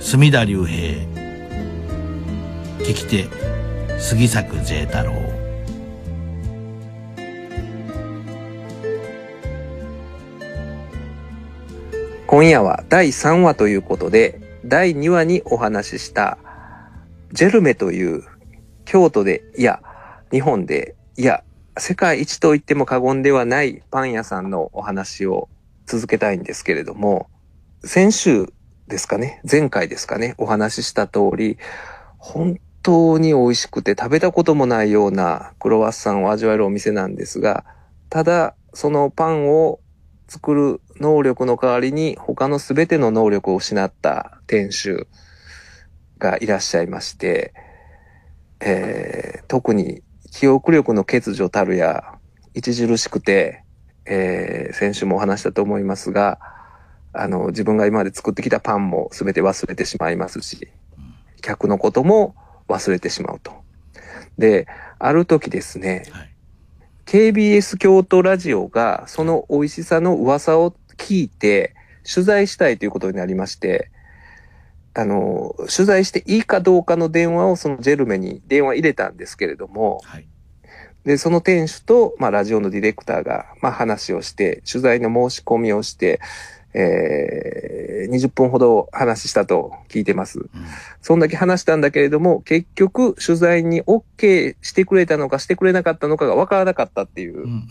[0.00, 1.06] 隅田隆平。
[2.80, 3.28] 聞き手、
[4.00, 5.27] 杉作 J 太郎。
[12.30, 16.36] 今夜は第3話ということで第2話にお話しした
[17.32, 18.22] ジェルメという
[18.84, 19.80] 京都でいや
[20.30, 21.42] 日本でいや
[21.78, 25.48] 世界一と言っても過言ではないパン屋さんのお話を
[25.86, 27.30] 続けたいんですけれども
[27.82, 28.52] 先週
[28.88, 31.56] ですかね前回ですかねお話しした通り
[32.18, 37.64] 本当に美味しくて食べたこともないようなクロワッサンを味わえるお店なんですが
[38.10, 39.80] ただそのパンを
[40.28, 45.06] 作る能力の代わりに他の全ての能力を失った店主
[46.18, 47.52] がいらっしゃいまして、
[48.60, 52.18] えー特に記憶力の欠如たるや
[52.54, 53.64] 著しくて、
[54.04, 56.38] えー先週もお話したと思いますが、
[57.12, 60.68] あの、自分が今まで作ってきたパンも全て忘れてしまいますし、
[61.40, 62.34] 客のことも
[62.68, 63.52] 忘れてしまうと。
[64.36, 64.66] で、
[64.98, 66.34] ある時ですね、はい
[67.08, 71.74] KBS 京都ラジオがその美味しさの噂を聞いて
[72.04, 73.90] 取材したいということになりまして、
[74.94, 80.28] あの、取材していいかどうかの電話をそのジェルメに電話入れたんですけれども、はい
[81.04, 86.20] で、その店主と、まあ、ラジオのディレクターが、まあ、話をして、取材の申し込みをして、
[86.74, 90.40] えー、20分ほど話したと聞いてます。
[90.40, 90.48] うん
[91.00, 97.44] そんだけ話したんだけれども、結局、取材に OK してくれたのかしてくれなかったのかが分からなかったっていう。
[97.44, 97.68] うん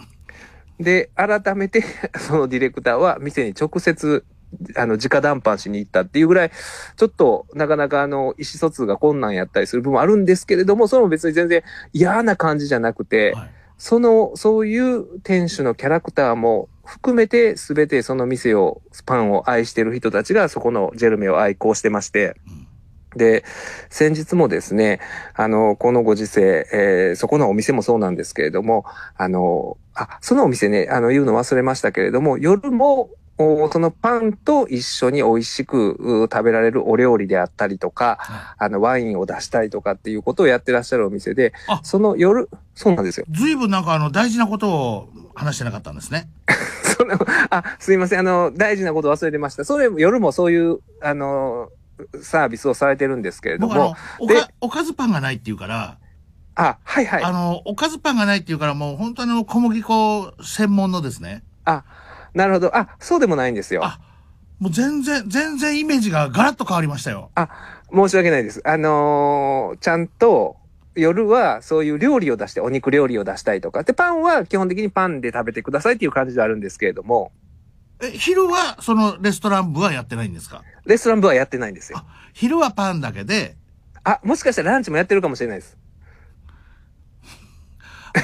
[0.79, 1.83] で、改めて、
[2.17, 4.23] そのディレクターは店に直接、
[4.75, 6.51] あの、直談判しに行ったっていうぐらい、
[6.95, 11.63] ちょっと、なかなかあの、意思疎通が困難やったりする部分もあるんですけれども、それも別に全然
[11.93, 13.51] 嫌な感じじゃなくて、はい。
[13.77, 22.35] その、そういう店主のキャラクターも含めて、すべてその店を、パンを愛してる人たちがそこのジェルメを愛好してまして、
[23.15, 23.43] で、
[23.89, 24.99] 先日もですね、
[25.33, 43.27] あの、このご時世、えーそこのお店もそうなんですけれども、あの、あ、そのお店ね、あの、言うの忘れましたけれども、夜も、おそのパンと一緒に美味しくう食べられるお料理であったりとか、はあの、ワインを出したりとかっていうことをやってらっしゃるお店であ、その夜、そうなんですよ。
[43.29, 46.29] ずいぶんなんかあの大事なことを話してなかったんですね。
[46.97, 47.13] それ
[47.51, 48.19] あ、すいません。
[48.21, 49.65] あの、大事なこと忘れてました。
[49.65, 51.69] それ、夜もそういう、あの、
[52.21, 53.95] サービスをされてるんですけれども、、
[54.27, 55.97] でおか、おかずパンがないっていうから、
[56.59, 57.23] あ、はいはい。
[57.23, 61.43] あの、おかずパンがないっていうからもう本当の小麦粉専門のですね。
[61.65, 61.83] あ、
[62.33, 62.75] なるほど。
[62.75, 63.85] あ、そうでもないんですよ。
[63.85, 63.99] あ
[64.59, 67.29] もう全然、全然イメージがガラッと変わりましたよ。
[67.93, 68.61] 申し訳ないです。
[68.65, 70.57] あのーちゃんと、
[70.95, 73.83] 夜はそういう料理を出して、お肉料理を出したりとか。
[73.83, 77.31] で、パンは基本的にパンで食べてくださいっていう感じではあるんですけれども、
[78.01, 80.63] え、昼はそのレストラン部はやってないんですか？
[80.85, 82.05] レストラン部はやってないんですよあ。
[82.33, 83.55] 昼はパンだけで、
[84.03, 85.77] あ、もしかしたらランチもやってるかもしれないです。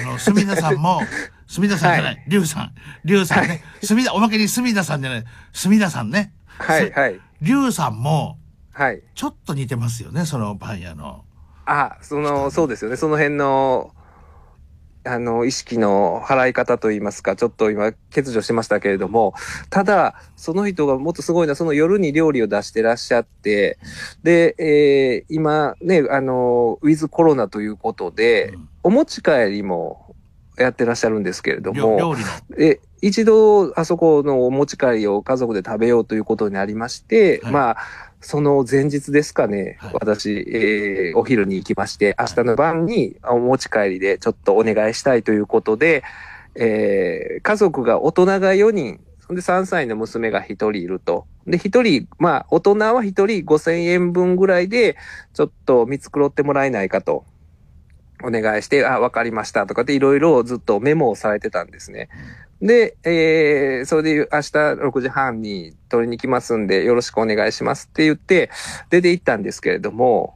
[0.01, 1.01] あの、隅田さんも、
[1.47, 2.71] 隅田さんじゃない、龍、さん、
[3.05, 3.63] 龍さんね。
[3.83, 6.33] 隅田、おまけに隅田さんじゃない、隅田さんね。
[6.45, 8.37] はい、はい、龍さんも、
[8.73, 9.03] はい。
[9.13, 11.23] ちょっと似てますよね、そのパン屋の。
[11.65, 12.97] あ、その、そうですよね。
[12.97, 13.93] その辺の、
[15.05, 19.33] あの、意識の払い方といいますか、ちょっと今、欠如してましたけれども、
[19.69, 23.77] ただ、その人がもっとすごいのは、その夜に料理を出してらっしゃって、
[24.23, 30.13] で、えー今ね、あの、ウィズコロナということで、うんお持ち帰りも
[30.57, 32.15] やってらっしゃるんですけれども。
[32.59, 37.77] え、一度、あそこのお持ち帰りを家族で食べようということになりまして、はいまあ、
[38.23, 46.03] その前日ですかね、はい私、えーお昼に行きまして、明日の晩にお持ち帰りでちょっとお願いしたいということで、
[46.55, 48.99] えー家族が大人が4人、
[49.29, 51.25] で3歳の娘が1人いると。
[51.45, 54.97] で、1人、まあ、大人は1人5000円分ぐらいで、
[55.33, 57.25] ちょっと見繕ってもらえないかと。
[58.25, 62.07] お願いして、あ、わかりましたとかっていろいろずっとメモをされてたんですね。
[62.63, 68.49] で、えー、それで明日6時半に取りに来ますんでよろしくお願いしますって言って
[68.89, 70.35] 出て行ったんですけれども、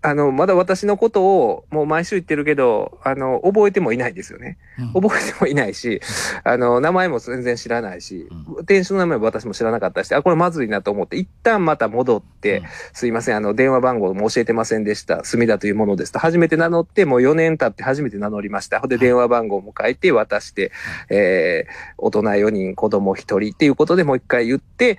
[0.00, 4.56] あの、まだ私のことをもう毎週言ってるけど、あの、覚えてもいないですよね。
[4.78, 6.00] うん覚えてもいないし、
[6.44, 8.28] あの、名前も全然知らないし、
[8.66, 15.24] 店主の名前も私も知らなかったし、あ、これまずいなと思って、一旦また戻って、うんすいません、あの、電話番号も教えてませんでした。
[15.24, 18.80] 墨田というものですと、初めて名乗って、もう4年経って初めて名乗りました。
[18.80, 20.70] ほんで、電話番号も書いて渡して、
[21.10, 24.98] えー、大人4人、子供1人っていうことでもう一回言って、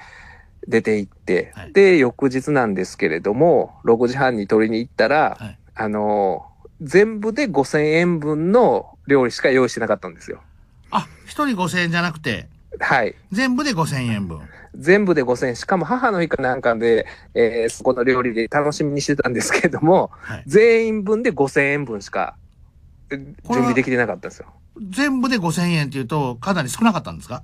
[0.67, 6.45] 出て行って、はいで、翌日なんですけれども、6時半に取りに行ったら、はいあの、
[6.81, 10.41] 全部で5000円分の料理しか用意してなかったんですよ。
[10.91, 12.47] あ、一人5000円じゃなくて、
[12.79, 13.15] はい。
[13.31, 14.41] 全部で5000円分。
[14.75, 15.55] 全部で5000円。
[15.55, 20.43] しかも母の日かなんかで、えーそこの料理で楽しみにしてたんですけれども、はい。
[20.45, 22.35] 全員分で5000円分しか、
[23.11, 24.47] え準備できてなかったんですよ。
[24.89, 27.43] 全部で5000円っていうと、かなり少なかったんですか？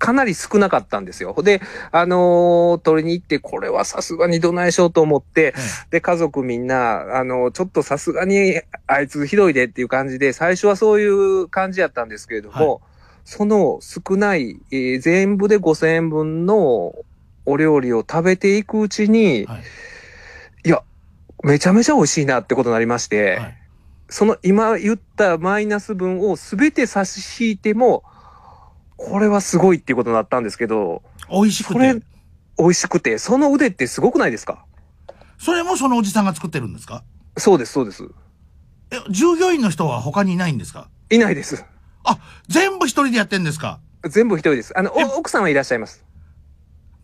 [0.00, 1.36] かなり少なかったんですよ。
[1.42, 1.60] で、
[1.92, 5.54] あのー取りに行って、これはさすがにどないしようと思って、
[5.90, 12.80] で、家族みんな、あの、ちょっとさすがに、あいつひどいでっていう感じで、最初はそういう感じやったんですけれども、
[13.26, 16.94] その少ない、えー全部で5000円分の
[17.44, 19.62] お料理を食べていくうちに、はい。
[20.64, 20.82] いや、
[21.44, 23.56] めちゃめちゃ美味しいなってことになりまして、はい。
[24.08, 28.02] その今言ったマイナス分を全て差し引いても、
[29.08, 32.02] これはすごいっていうことになったんですけど、美味しくて。、
[32.58, 34.66] 美味しくて、その腕ってすごくないですか？
[35.38, 37.02] それもそのおじさんが作ってるんですか？
[37.38, 38.04] そうです、そうです。
[38.90, 40.90] え、従業員の人は他にいないんですか？
[41.08, 41.64] いないです。
[42.04, 43.80] あ、全部一人でやってんですか？
[44.04, 44.78] 全部一人です。
[44.78, 46.04] あの、奥さんはいらっしゃいます。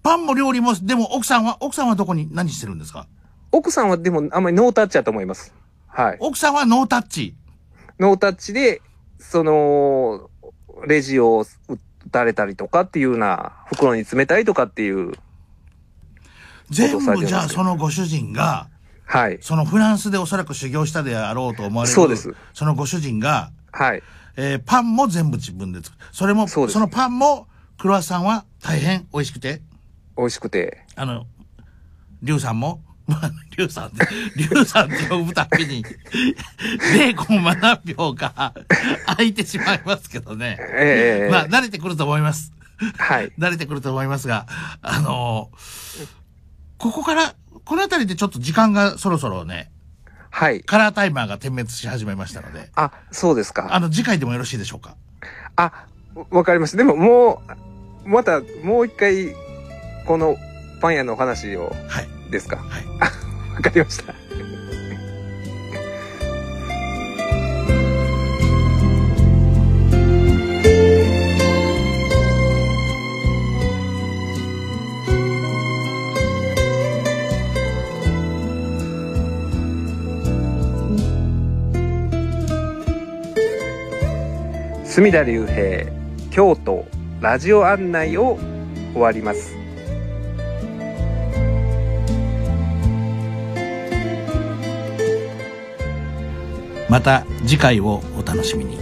[0.03, 3.07] パンも料理も、でも奥さんは、奥さんはどこに何してるんですか？
[3.53, 5.55] 奥さんはでもあんまりノータッチだと思います。
[5.87, 6.17] はい。
[6.21, 7.35] 奥さんはノータッチ。
[7.99, 8.83] ノータッチで、
[9.19, 10.31] その、
[10.87, 15.13] レジを打たれたりとかっていうような、袋に詰めたりとかっていう、
[16.71, 18.69] 全部じゃあそのご主人が、
[19.05, 19.39] はい。
[19.41, 21.95] そのフランスでおそらく修行したであろうと思われる。
[21.95, 22.35] そうです。
[22.55, 24.03] そのご主人が、はい。
[24.37, 26.05] えーパンも全部自分で作る。
[26.13, 27.47] それも、そうですそのパンも、
[27.79, 29.63] クロワッサンは大変美味しくて、
[30.17, 30.85] 美味しくて。
[30.97, 31.27] あの、
[32.23, 38.53] リュウさんも、まあ、リュウさんって、リュウさんって呼ぶたびに、0コンマ何秒か
[39.07, 40.59] 空いてしまいますけどね。
[40.61, 42.53] ええまあ、慣れてくると思います。
[42.99, 43.33] はい。
[43.39, 44.47] 慣れてくると思いますが、
[44.83, 45.51] あの
[46.79, 47.35] ここから、
[47.65, 49.71] この辺りでちょっと時間がそろそろね、
[50.31, 50.61] はい。
[50.63, 53.75] カラータイマーが点滅し始めましたので、あ、そうですか。
[53.75, 54.97] あの、次回でもよろしいでしょうか？
[55.57, 55.87] あ、
[56.31, 56.77] わかりました。
[56.77, 57.43] でもも
[58.05, 59.35] う、またもう一回、
[60.05, 60.37] この
[60.83, 62.09] パン屋のお話を、はい。
[62.31, 62.57] ですか？
[62.57, 62.87] はい。
[63.57, 64.15] わかりました。
[84.85, 85.87] 隅田隆平
[86.31, 86.87] 京都
[87.21, 88.39] ラジオ案内を
[88.93, 89.55] 終わります
[96.89, 98.79] また次回をお楽しみに。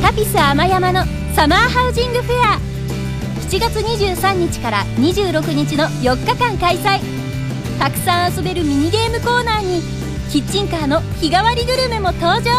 [0.00, 1.04] タピス甘山の
[1.34, 2.60] サマーハウジングフェア
[3.48, 7.00] 7月23日から26日の4日間開催
[7.78, 10.01] たくさん遊べるミニゲームコーナーに
[10.32, 12.52] キッチンカーの日替わりグルメも登場。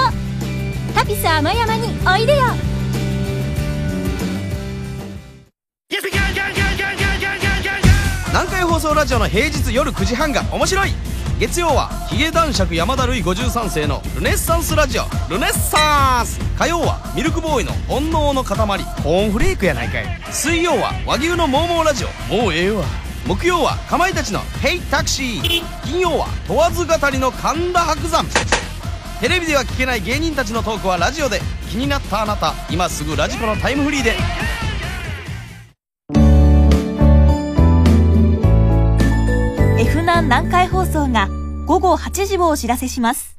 [0.93, 2.43] タピス甘山においでよ。
[8.27, 10.91] 南海放送ラジオの平日夜9時半が面白い。
[11.39, 15.05] 月曜はヒゲ男爵山田るい53世のルネッサンスラジオ。
[15.27, 16.39] ルネッサンス。
[16.55, 18.55] 火曜はミルクボーイの煩悩の塊。
[18.55, 20.05] コーンフレークやないかい。
[20.31, 22.35] 水曜は和牛のモーモーラジオ。
[22.35, 22.85] もうええわ
[23.25, 28.25] 木曜はかまいたちの「ヘイタクシー」金曜は問わず語りの神田伯山。
[29.21, 31.41] テレビでは聞けない芸人たちのトークはラジオで。
[31.69, 34.15] 気になったあなた今すぐラジコのタイムフリーで。
[39.79, 41.29] F 南南海放送が
[41.65, 43.37] 午後8時をお知らせします。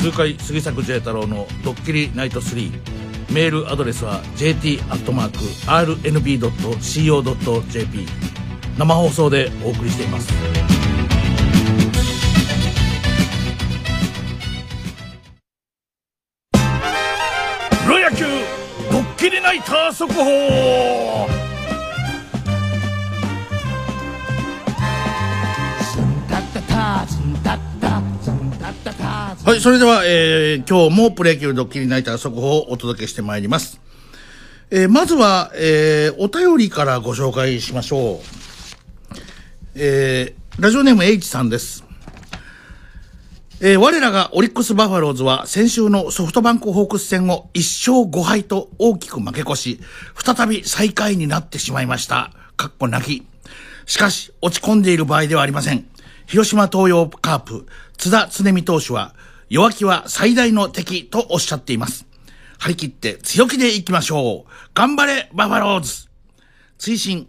[0.00, 4.84] 痛快杉作 J 太郎のドッキリナイト3メールアドレスは jt.rnb.co.jp
[8.78, 10.32] 生放送でお送りしています。
[17.84, 18.24] プロ野球
[18.90, 21.33] ドッキリナイター速報。
[28.92, 33.80] はい、それでは、えー、今日もプロ野球ドッキリナイター速報をお届けしてまいります。
[34.70, 38.18] えー、まずは、えー、お便りからご紹介しましょう。
[39.74, 41.84] えー、ラジオネーム H さんです。
[43.60, 49.80] えー、我らがオリックスバファローズは先週のソフトバンクホークス戦を1勝5敗と大きく負け越し、
[50.14, 52.32] 再び最下位になってしまいました。
[52.58, 53.26] かっこ泣き。
[53.86, 55.86] しかし、落ち込んでいる場合ではありません。
[56.26, 57.66] 広島東洋カープ、
[57.96, 59.14] 津田常美投手は、
[59.48, 62.06] 弱気は最大の敵とおっしゃっています。
[62.58, 64.50] 張り切って強気でいきましょう。
[64.74, 66.08] 頑張れ、バファローズ
[66.78, 67.28] 追伸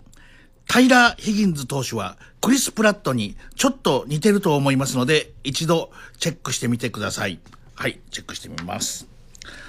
[0.67, 7.39] タイラー・ヒギンズ投手はクリス・プラットにちょっと似てると思いますので一度チェックしてみてください。
[7.75, 9.07] はい、チェックしてみます。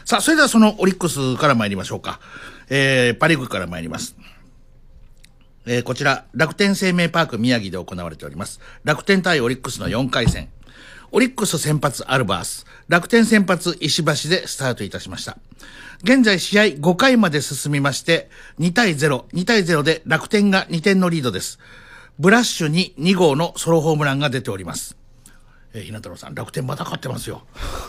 [0.05, 2.21] さあ、それではそのオリックスから参りましょうか。
[2.71, 4.17] えー、パリーグから参ります。
[5.69, 8.61] えーこちら、楽天生命パーク宮城で行われております。
[8.85, 10.49] 楽天対オリックスの4回戦。
[11.11, 15.39] オリックス先発アルバース、楽天先発石橋でスタートいたしました。
[16.05, 21.59] 現在試合5回まで進みまして、2対0、2対0で楽天が2点のリードです。
[22.21, 24.97] ブラッシュに2号のソロホームランが出ております。
[25.75, 27.43] えー、ひな太郎さん、楽天また勝ってますよ。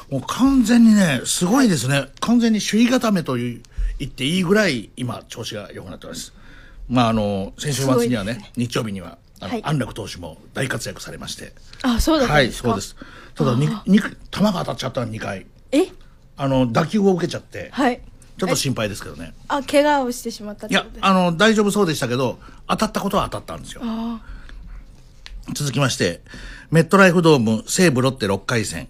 [0.09, 2.07] もう完全にね、すごいですね。
[2.21, 3.61] 完全に首位固めという
[3.99, 6.33] 言っていいぐらい今、調子が良くなっております。
[6.89, 11.53] まあ、あの、先週末にはね、日曜日には、あの、はい安楽投手も大活躍されまして。
[11.83, 12.69] あ、そうだったはい、んですか？
[12.69, 12.95] そうです。
[13.35, 15.45] ただ、に、に、球が当たっちゃったの2回。
[15.71, 15.87] え？
[16.37, 18.01] あの、打球を受けちゃって、はい。
[18.37, 19.33] ちょっと心配ですけどね。
[19.47, 23.81] あ怪我をしてしまったっいやあの、大丈夫そうでしたけど、当たったことは当たったんですよ。
[23.83, 24.21] あ
[25.55, 26.21] 続きまして、
[26.69, 28.87] メットライフドーム西武ロッテ6回戦。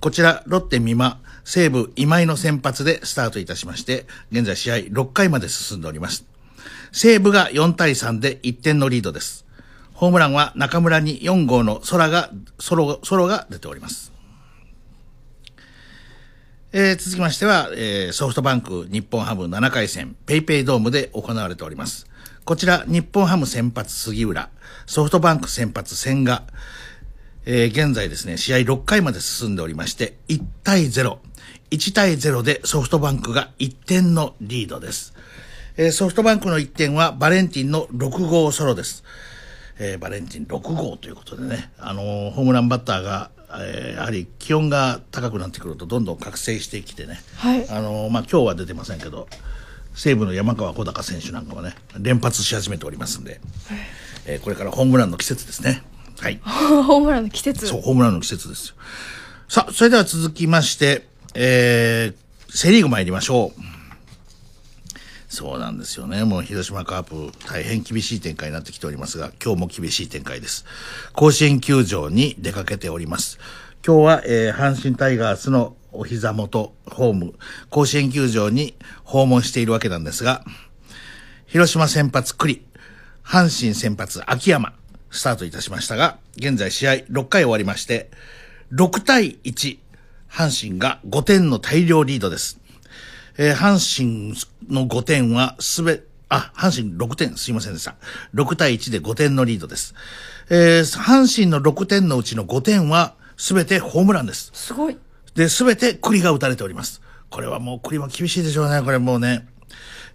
[0.00, 6.26] こちら、ロッテ美馬、西武今井の先発でスタートいたしまして、現在試合6回まで進んでおります。
[6.94, 9.46] 西武が4対3で1点のリードです。
[9.94, 14.12] ホームランは中村に4号の空が、ソロ、ソロが出ております。
[16.74, 22.06] えー続きましては、えーソフトバンク日本ハム7回戦、ペイペイドームで行われております。
[22.44, 24.50] こちら、日本ハム先発杉浦、
[24.84, 26.42] ソフトバンク先発千賀、
[27.46, 31.16] えー現在ですね、試合6回まで進んでおりまして、1対0。
[31.70, 35.11] 1対0でソフトバンクが1点のリードです。
[35.82, 39.02] えーソフトバンクの1点はバレンティンの6号ソロです。
[39.80, 49.26] えーバレンティン6号ということでね、あのーホームランバッターが、えーやはり気温が高くなってくるとどんどん覚醒してきてね、はいあのーまあ、今日は出てませんけど、
[49.92, 53.40] 西武の山川穂高選手なんかはね、連発し始めておりますんで、
[54.26, 55.82] えーこれからホームランの季節ですね。
[56.20, 56.38] はい。
[56.46, 58.74] ホームランの季節そう、ホームランの季節ですよ。
[59.48, 63.71] さあ、それでは続きまして、えー、セリーグ参りましょう。
[65.32, 66.24] そうなんですよね。
[66.24, 70.66] もう広島カープ大変厳しい展開になってきておりますが、今日も厳しい展開です。
[71.14, 73.38] 甲子園球場に出かけております。
[73.84, 77.32] 今日は、えー阪神タイガースのお膝元ホーム、
[77.70, 78.74] 甲子園球場に
[79.04, 80.44] 訪問しているわけなんですが、
[81.46, 82.66] 広島先発栗、
[83.24, 84.74] 阪神先発秋山、
[85.10, 88.10] スタートいたしましたが、現在試合6回終わりまして、
[88.74, 89.78] 6対1、
[90.30, 92.61] 阪神が5点の大量リードです。
[93.38, 94.34] えー阪神
[94.68, 97.96] の5点はすべ、あ、阪神6点、すいませんでした。
[98.34, 99.94] 6対1で5点のリードです。
[100.50, 104.50] えー阪神の6点のうちの5点はすべてホームランです。
[104.54, 104.96] すごい
[105.34, 107.00] で、すべて栗が打たれております。
[107.30, 108.82] これはもう栗も厳しいでしょうね。
[108.82, 109.48] これもうね。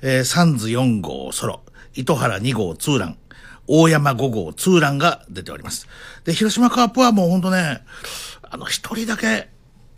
[0.01, 1.61] えーサンズ4号ソロ、
[1.95, 3.17] 糸原2号ツーラン、
[3.67, 5.87] 大山5号ツーランが出ております。
[6.23, 7.81] で、広島カープはもうほんとね、
[8.43, 9.49] あの、一人だけ、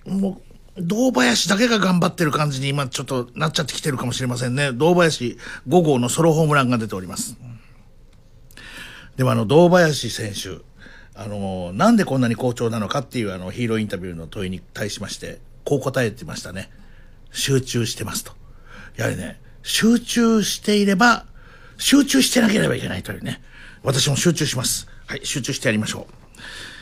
[0.07, 0.48] もう、
[0.81, 4.71] 堂林だけが頑張ってる感じに今ちょっとなっちゃってきてるかもしれませんね。
[4.71, 7.37] 堂林5号のソロホームランが出ております。
[9.17, 10.63] でもあの、堂林選手、
[11.13, 16.69] あの、なんでこんなに好調なのかっていうあの、ヒーローインタビューの問いに対しまして、こう答えてましたね。
[17.31, 18.31] 集中してますと。
[18.95, 21.25] やはりね、集中していれば、
[21.77, 23.41] 集中してなければいけないというね。
[23.83, 24.87] 私も集中します。
[25.07, 26.13] はい、集中してやりましょう。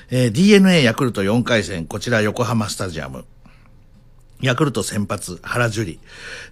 [0.09, 3.25] えー DNA ヤクルト4回戦、こちら横浜スタジアム。
[4.41, 5.99] ヤクルト先発、原樹里。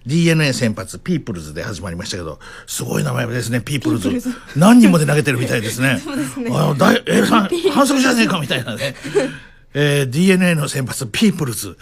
[0.06, 4.10] DNA 先発、ピープルズで始まりましたけど、すごい名前ですね、ピープルズ。
[4.56, 6.00] 何人もで投げてるみたいですね。
[6.52, 8.96] あだいえーさん反則じゃねえかみたいなね。
[9.74, 11.76] えー DNA の先発、ピープルズ。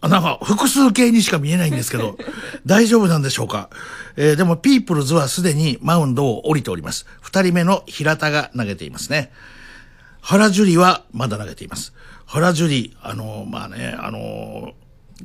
[0.00, 2.16] あなんか、複数形にしか見えないんですけど、
[2.64, 3.68] 大丈夫なんでしょうか？
[4.16, 7.04] えーでも、ピープルズはすでにマウンドを降りております。
[7.20, 9.30] 二人目の平田が投げていますね。
[10.22, 11.92] 原樹里はまだ投げています。
[12.24, 14.72] 原樹里、あの、まあね、あの、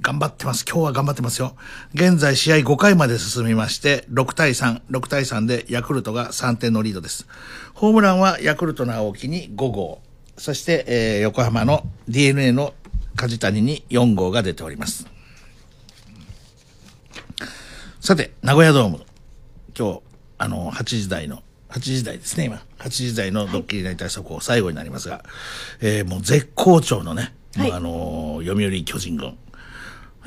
[0.02, 0.66] 頑張ってます。
[0.66, 1.56] 今日は頑張ってますよ。
[1.93, 7.28] 現在試合5回まで進みまして、6対3、6対3でヤクルトが3点のリードです。
[7.74, 10.02] ホームランはヤクルトの青木に5号。
[10.38, 12.74] そして、えー横浜の DNA の
[13.16, 15.08] 梶谷に4号が出ております。
[18.00, 19.02] さて、名古屋ドーム。
[19.78, 20.02] 今日、
[20.38, 22.64] あの、8時台の、8時台ですね、今。
[22.80, 25.24] 8時台のドッキリ大体速報最後になりますが、
[25.82, 29.36] えーもう絶好調のね、もうあのー読売巨人軍。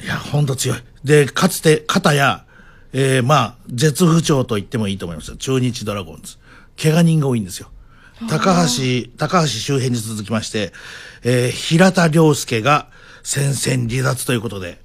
[0.03, 0.79] いや、ほんと強い。
[1.05, 2.45] で、かつて、片や、
[2.93, 5.37] えーまあ、絶不調と言ってもいいと思いますよ。
[5.37, 6.37] 中日ドラゴンズ。
[6.81, 7.69] 怪我人が多いんですよ。
[8.29, 10.73] 高橋、高橋周辺に続きまして、
[11.23, 12.89] えー平田良介が
[13.23, 14.81] 戦線離脱ということで、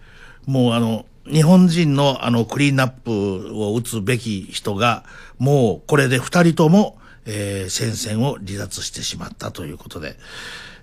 [0.46, 5.04] もうあの、日本人のあの、クリーンナップを打つべき人が、
[5.38, 10.18] もうこれで二人とも、えー戦線を離脱してしまったということで、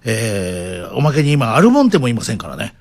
[0.05, 2.75] えーおまけに今、アルモンテもいませんからね。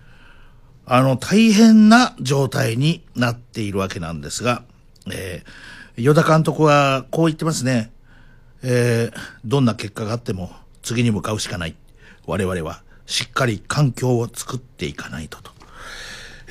[0.86, 4.64] あの、大変な状態になっているわけなんですが、
[5.12, 7.92] えー、与田監督はこう言ってますね。
[8.64, 10.52] えーどんな結果があっても
[10.84, 11.76] 次に向かうしかない。
[12.28, 15.52] 我々はしっかり環境を作っていかないとと。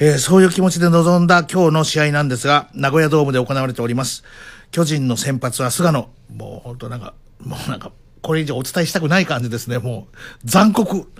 [0.00, 4.24] えーそういう気持ちで臨んだ今日の試合なんですが、名古屋ドームで行われております。
[4.70, 6.08] 巨人の先発は菅野。
[6.34, 9.78] もう本当なんか、もうなんか、これ以上お伝えしたくない感じですね。
[9.78, 11.10] もう残酷。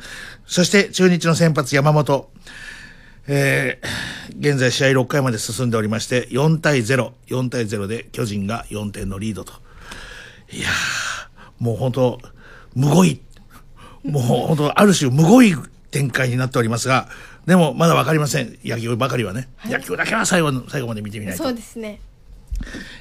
[0.47, 2.31] そして中日の先発山本。
[3.33, 4.11] えー
[4.41, 9.53] 現在試合6回まで進んでおりまして、4対0、4対0で巨人が4点のリードと。
[10.51, 12.20] いやー、もう本当、
[12.74, 13.20] むごい。
[14.03, 15.55] もう本当、ある種むごい
[15.91, 17.09] 展開になっておりますが、
[17.45, 18.59] でもまだわかりません。
[18.64, 19.51] 野球ばかりはね。
[19.66, 21.43] 野球だけは最後の、最後まで見てみないと。
[21.45, 22.01] そうですね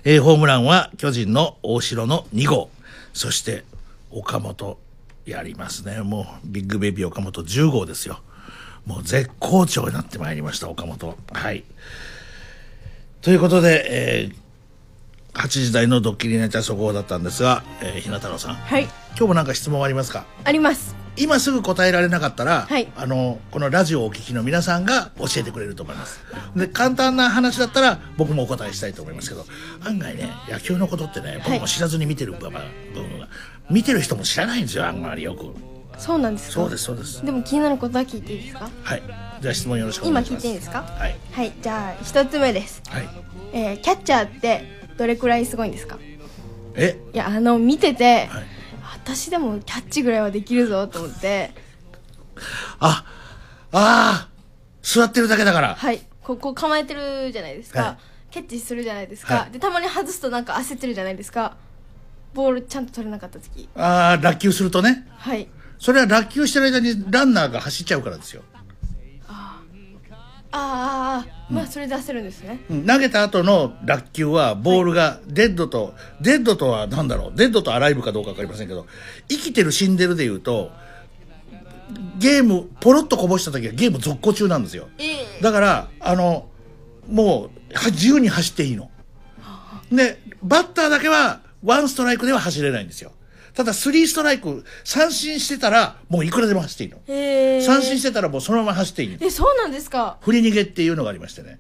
[0.03, 2.69] えーホームランは巨人の大城の2号。
[3.13, 3.63] そして、
[4.11, 4.77] 岡本、
[5.25, 6.01] やりますね。
[6.01, 8.19] もう、ビッグベイビー岡本10号ですよ。
[8.89, 11.15] もう絶好調になってまいりました、岡本。
[11.31, 11.63] はい。
[13.21, 14.39] ということで、えー
[15.31, 18.83] 8時台のドッキリネタ速報だったんですが、えー、ひな太郎さん、はい。
[19.09, 20.25] 今日もなんか質問ありますか？
[20.43, 20.95] あります。
[21.17, 22.91] 今すぐ答えられなかったら、はい。
[22.97, 26.19] あのこのラジオをお聞きの皆さんが教えてくれると思います。
[26.55, 29.45] で簡単な話だったら僕もお答えしたいと思いますけど
[29.85, 32.61] 案外ね野球のことってね僕も知らずに見てる部分が、
[32.95, 33.27] 部分が
[33.69, 35.53] 見てる人も知らないんですよあんまりよく
[35.99, 36.53] そうなんですか？
[36.53, 37.25] そうですそうです。
[37.25, 38.69] でも気になることは聞いていいですか？
[38.83, 39.03] はい。
[39.41, 40.45] じゃあ質問よろしくお願いします。
[40.45, 40.81] 今聞いていいですか？
[40.81, 41.15] はい。
[41.31, 41.53] はい。
[41.61, 43.09] じゃあ一つ目です、はい。
[43.53, 44.63] えーキャッチャーって
[44.97, 45.99] どれくらいすごいんですか？
[46.75, 46.97] え？
[47.13, 48.43] いやあの見てて、はい。
[48.95, 51.51] 私でもキャッチぐらいはできるぞと思って。
[52.79, 53.05] あ
[53.71, 55.75] あー座ってるだけだから。
[55.75, 56.01] はい。
[56.23, 57.97] ここ構えてるじゃないですか、はい。
[58.31, 59.51] キャッチするじゃないですか、はい。
[59.51, 61.57] でたまに外すとなんか焦ってるじゃないですか。
[62.33, 63.67] ボールちゃんと取れなかった時。
[63.75, 65.07] ああ落球するとね。
[65.17, 65.47] はい
[65.79, 68.43] それは落球してる間にランナーが走っちゃうからですよ。
[69.27, 72.85] あーあーまあそれで焦るんですね、うん。
[72.85, 77.31] 投げた後の落球はボールがデッドと、デッドとは何だろう？
[77.35, 78.85] デッドとアライブかどうか分かりませんけど
[79.27, 80.71] 生きてる死んでるでいうと
[82.17, 84.89] ゲームポロッとこぼした時はゲーム続行中なんですよ。
[84.97, 86.49] えだからあの
[87.07, 88.91] もうは自由に走っていいの。
[89.91, 93.11] でバッターだけはワンストライクでは走れないんですよ
[93.59, 96.97] ただスリーストライク三振してたらもういくらでも走っていいの。
[97.09, 99.17] えー、三振してたらもうそのまま走っていいの。
[99.19, 100.15] えそうなんですか？
[100.21, 101.59] 振り逃げっていうのがありましてね。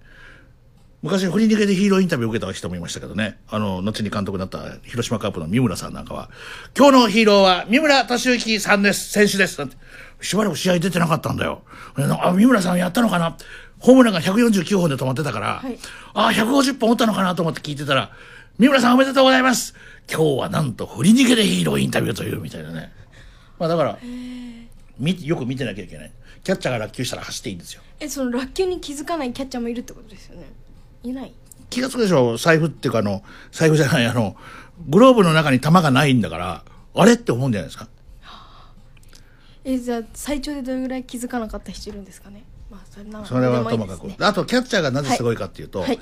[1.01, 3.37] 昔振り逃げでヒーローインタビューを受けた人もいましたけどね。
[3.49, 6.29] あの後に監督になった広島カープの三村さんなんかは
[6.73, 9.09] 「今日のヒーローは三村敏之さんです。
[9.11, 9.75] 選手です」なんて。
[10.21, 11.63] しばらく試合出てなかったんだよ。
[11.97, 13.35] あ三村さんやったのかな？
[13.79, 15.77] ホームランが149本で止まってたから、はい。
[16.13, 18.11] ああ150本打ったのかなと思って聞いてたら
[18.57, 19.75] 「三村さんおめでとうございます
[20.11, 22.91] 今日はなんと振り逃げでヒーローインタビューという」みたいなね。
[23.57, 23.99] まあだから
[24.97, 26.11] みよく見てなきゃいけない。
[26.43, 27.81] キャッチャーが落球したら走っていいんですよ。
[27.99, 30.47] えその落球に気づかないキャッチャーもいるってことですよね。
[31.03, 31.33] いない？
[31.69, 32.37] 気がつくでしょ？
[32.37, 33.21] 財布っていうかあの
[33.51, 34.35] 財布じゃないあの
[34.87, 36.63] グローブの中に玉がないんだから
[36.95, 37.87] あれって思うんじゃないですか？
[39.65, 42.43] えじゃあ最長でどれぐらい気づかなかった人いるんですかね？
[42.71, 44.15] まあそれならそれはともかく、ね。
[44.19, 45.89] あとキャッチャーがなぜすごいかっていうと、はい。
[45.89, 45.99] はい。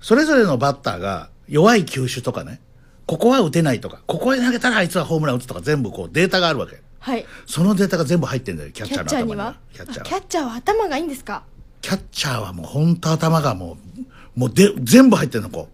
[0.00, 2.60] それぞれのバッターが弱い球種とかね
[3.10, 6.80] ここは打てないとかここへ投げたらあいつはホームラン打つとか全部こうデータがあるわけ。
[7.00, 7.26] はい。
[7.44, 9.44] そのデータが全部入ってんだよキャッキチャーの頭には。
[9.46, 10.06] はキャッチャーは。
[10.06, 11.42] あキャッチャーは頭がいいんですか？
[11.82, 13.78] キャッチャーはもう本当頭がも
[14.36, 15.68] うもうで全部入ってるのこ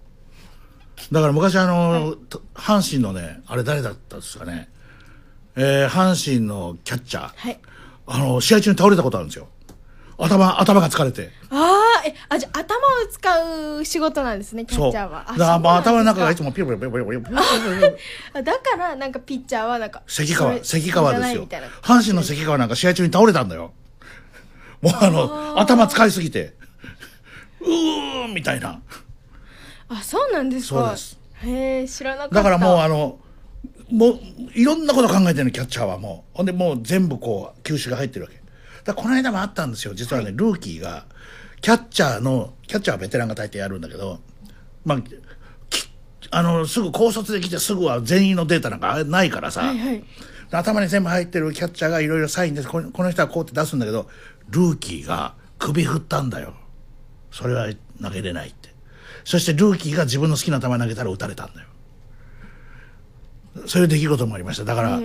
[1.10, 1.14] う。
[1.14, 4.70] だから昔あの、と阪神のねあれ誰だったんですかね。
[5.56, 7.60] えー、阪神のキャッチャー、はい。
[8.06, 9.48] あの試合中に倒れたことあるんですよ
[10.18, 11.30] 頭頭が疲れて。
[11.50, 12.80] ああえあじゃあ頭を
[13.10, 15.24] 使う仕事なんですねキャッチャーは。
[15.28, 17.32] だからもう頭の中がいつももピロピロピロピロピロピ
[18.34, 21.46] ロだからなんかピッチャーはなんか関川関川ですよ
[21.82, 23.72] 阪神の関川なんか試合中に倒れたんだよ
[24.80, 26.54] もうあの頭使いすぎて
[27.60, 28.80] うーんみたいな
[29.88, 33.18] あそうなんですかそうですへえ知らなかっただからもうあの
[33.90, 34.18] もう
[34.54, 38.40] いろんなこと考えてるのキャッチャーはもうほんでもう全部こう球種が入ってるわけ
[38.86, 39.94] だこの間もあったんですよ。
[39.94, 41.06] 実はね、ルーキーが
[41.60, 44.20] キャッチャーのキャッチャーはベテランが大抵やるんだけど
[44.84, 45.90] まあき
[46.30, 50.04] あのすぐ高卒で来てすぐは全員のデータなんかないからさ、はいはい。
[50.50, 54.08] 頭に全部入ってるキャッチャーがいろいろサインですこのこの人はこうって出すんだけど
[54.50, 56.54] ルーキーが首振ったんだよ。
[57.32, 57.68] それは
[58.00, 58.70] 投げれないって。
[59.24, 61.68] そしてルーキーが自分の好きな球投げたら打たれたんだよ。
[63.66, 64.64] そういう出来事もありました。
[64.64, 65.00] だから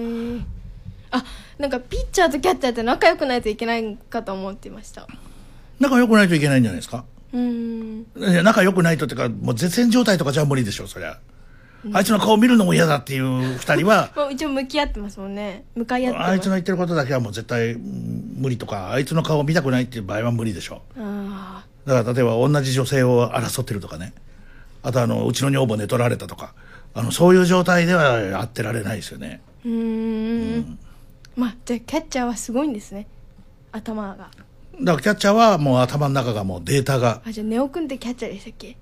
[1.12, 1.24] あ
[1.62, 5.08] なんかピッチャーとキャッチャーって仲良くないといけないかと思ってました。
[5.80, 7.06] 仲良くないといけないんじゃないですか？
[7.34, 11.18] うーん仲良くないとっていうかもう絶縁状態とかじゃ無理でしょそりゃ。
[11.94, 15.64] あいつの顔見るのも嫌だっていう二人は もう一応向き合ってますもんね。
[15.76, 16.32] 向かい合ってます。
[16.32, 20.82] あいつの言ってることだけはもう絶対うん無理とかあいつの顔を見たくないっていう場合は無理でしょ。
[20.98, 24.14] あだから例えば同じ女性を争ってるとかね。
[24.84, 26.54] あとあのうちの女房寝取られたとか。
[26.94, 29.40] あのそういう状態では会ってられないですよね。
[29.66, 30.78] ーうーん
[31.42, 33.08] まあじゃあキャッチャーはすごいんですね。
[33.72, 34.16] 頭が。
[34.16, 37.24] だからキャッチャーはもう頭の中がもうデータが。
[37.26, 38.78] あじゃあネオくんってキャッチャーでしたっけ？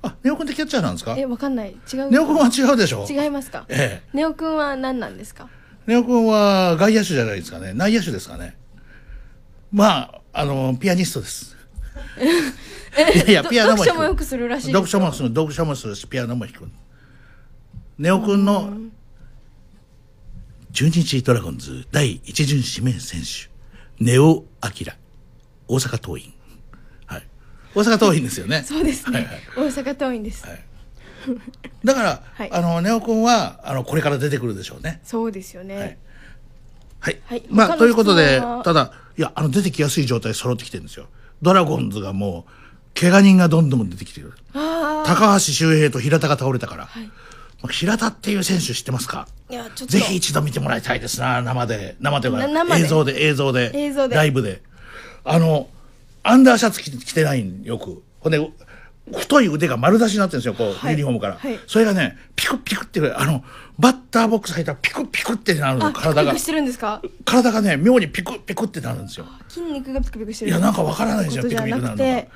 [0.00, 1.16] あネオ君ってキャッチャーなんですか？
[1.18, 1.76] えわかんない。
[1.92, 2.10] 違う。
[2.10, 3.06] ネオ君は違うでしょ。
[3.06, 3.66] 違いますか？
[3.68, 4.08] ええ。
[4.16, 5.50] ネオくんは何なんですか？
[5.86, 7.74] ネオ君は外野手じゃないですかね。
[7.74, 8.56] 内野手ですかね。
[9.70, 11.56] まああのピアニストです。
[13.14, 16.68] いやいやピアノも読書もよくするらしい読書もする読書もするしピアノも弾く。
[17.98, 18.72] ネオ君の
[20.76, 23.48] 中日ドラゴンズ第一巡指名選手
[23.98, 24.94] ネオアキラ
[25.68, 26.34] 大阪桐蔭。
[27.06, 27.26] はい。
[27.74, 28.60] 大阪桐蔭ですよね。
[28.68, 29.42] そうですね、はいはい。
[29.56, 30.64] 大阪桐蔭です、はい。
[31.82, 32.52] だから、はい。
[32.52, 35.00] あのネオ君はあのこれから出てくるでしょうね。
[35.02, 35.98] そうですよね、はい。
[37.00, 37.42] はい、はい。
[37.48, 41.08] まあということでただいやあの出てきやすい状態揃ってきてるんですよ。
[41.40, 44.34] ドラゴンズがもう怪我人がどんどん出てきてる。
[44.52, 47.06] あ高橋周平と平田が倒れたから、はい。
[47.06, 47.25] まあ
[47.66, 49.28] 平田っていう選手知ってますか？
[49.50, 49.86] あいやちょっと。
[49.86, 51.96] ぜひ一度見てもらいたいですな生で。
[52.00, 52.82] 生という生で？
[52.82, 53.70] 映像で映像で。
[53.74, 54.16] 映像で。
[54.16, 54.62] ライブで。
[55.24, 55.68] あの
[56.22, 58.02] アンダーシャツ着て着てないんよく。
[58.20, 58.50] ほんで
[59.16, 60.90] 太い腕が丸出しになってるんですよこう、はい。
[60.92, 61.60] ユニフォームから、はい。
[61.68, 63.44] それがねピクピクってあの
[63.78, 66.32] バッターボックス入ったらピクピクってなるのあ体が。
[66.32, 67.00] ピクしてるんですか？
[67.24, 69.26] 体がね妙にピクピクってなるんですよ。
[69.48, 70.50] 筋肉がピクピクしてる。
[70.50, 72.28] いやなんかわからないですよピクピクなるて。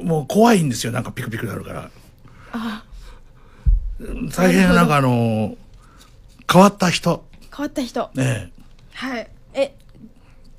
[0.00, 1.90] もう怖いんですよなんかピクピクなるから
[4.34, 5.56] 大変なんかあの
[6.50, 7.24] 変わった人。
[7.54, 8.10] 変わった人。
[8.14, 8.52] ね
[8.94, 9.28] はい。
[9.54, 9.74] え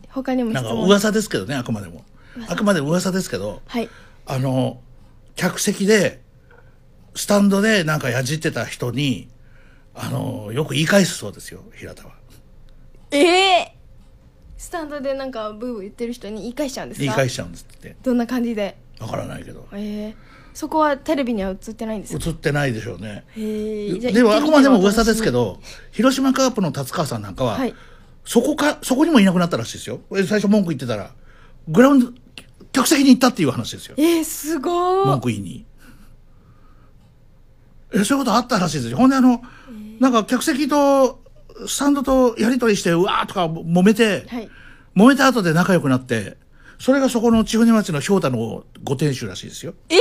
[0.10, 2.04] 他にもなんか噂ですけどねあくまでも。
[2.48, 3.90] あくまで噂ですけどはい。
[4.26, 4.80] あの
[5.36, 6.22] 客席で
[7.16, 9.28] スタンドでなんかやじってた人に
[9.94, 12.14] あのよく言い返すそうですよ平田は。
[13.12, 13.76] ええ
[14.58, 17.04] スタンドでなんかブーブー言ってる人に言い返しちゃうんですか？
[17.04, 17.96] 言い返しちゃうんですって。
[18.02, 18.78] どんな感じで？
[19.00, 19.68] わからないけど。
[19.74, 23.26] ええそこはテレビには映ってないんですか映ってないでしょうね。
[23.36, 25.60] でもあくまでも噂ですけどど
[25.92, 27.74] 広島カープの達川さんなんかは、はい。
[28.26, 30.00] そこかそこにもいなくなったらしいですよ。
[30.12, 31.12] 最初文句言ってたら。
[31.68, 32.12] グラウンド
[32.72, 33.96] 客席に行ったっていう話ですよ。
[33.98, 35.66] えー、すご文ー句言いに。
[37.94, 38.98] えそういうことあったらしいですよ。
[38.98, 39.42] ほんであの、
[40.00, 41.20] なんか客席と
[41.68, 44.50] スタンドとやり取りしてうわーとか揉めて、はい。
[44.96, 46.38] 揉めた後で仲良くなって
[46.80, 49.74] それがそこの千船町のひょうたのご店主らしいですよ。
[49.90, 49.96] え？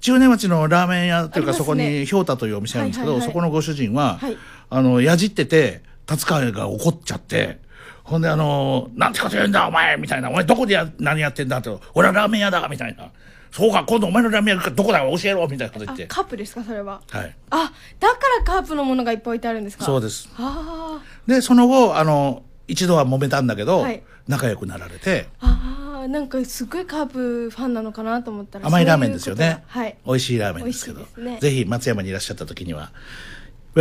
[0.00, 1.58] 千船町のラーメン屋というか、ね。
[1.58, 3.32] そこにひょうたというお店あるんですけど、はいはいはい。
[3.32, 4.36] そこのご主人は、はい。
[4.70, 7.58] あのやじってて達川が怒っちゃって
[8.04, 13.10] ほんであの「なんてこと言うんだお前」みたいな「お前どこでや何やってんだ」と「俺はラーメン屋だ」みたいな
[13.50, 16.06] 「そうか今度お前のラーメン屋どこだか教えろ」みたいなこと言あって。
[16.06, 17.00] カップですかそれは。
[17.10, 17.36] はい。
[17.50, 19.84] あだからカープのものがいっぱい置いてあるんですか。
[19.84, 20.28] そうです。
[20.38, 21.00] あ。
[21.26, 24.02] でその後あの一度は揉めたんだけど、はい。
[24.28, 25.28] 仲良くなられて。
[25.40, 25.46] ー。
[25.46, 29.62] あーなんかすごいカープファンなのかなと思ったら甘いラーメンですよね。
[29.66, 29.96] はい。
[30.06, 31.06] 美味しいラーメンですけど。
[31.14, 31.38] すね。
[31.40, 32.90] ぜひ松山にいらっしゃった時にはいわ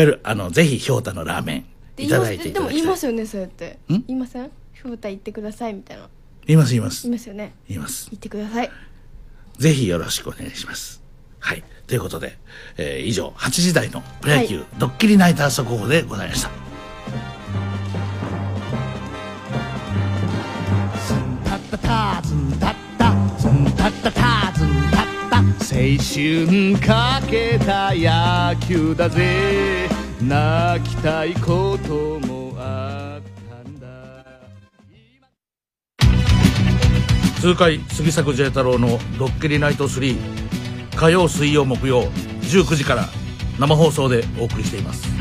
[0.04, 1.66] ゆるあのぜひひょうたのラーメン
[1.96, 2.82] でいただいていでもただきたい。
[2.82, 3.80] 言いますよねそうやって。
[3.90, 4.04] ん？
[4.08, 4.52] 言いません？
[4.74, 6.08] ふうた行ってくださいみたいな。
[6.46, 7.04] 言います言います。
[7.04, 7.54] 言いますよね。
[7.68, 8.10] 言います。
[8.12, 8.72] 言ってください。
[9.58, 11.04] ぜひよろしくお願いします。
[11.40, 11.64] はい。
[11.88, 12.38] ということで、
[12.78, 16.50] えー以上8時台のプロ野球、はいドッキリナイター速報でございました。
[16.50, 16.56] タ
[21.70, 25.46] ッタタズンタッタズンタッタタズンタッタ青
[26.02, 29.88] 春かけた野球だぜ。
[30.22, 33.88] 泣きたいこともあったんだ。
[37.40, 40.18] 痛快杉作 J 太郎の「ドッキリナイト3」
[40.98, 43.08] 火曜水曜木曜19時から
[43.60, 45.19] 生放送でお送りしています。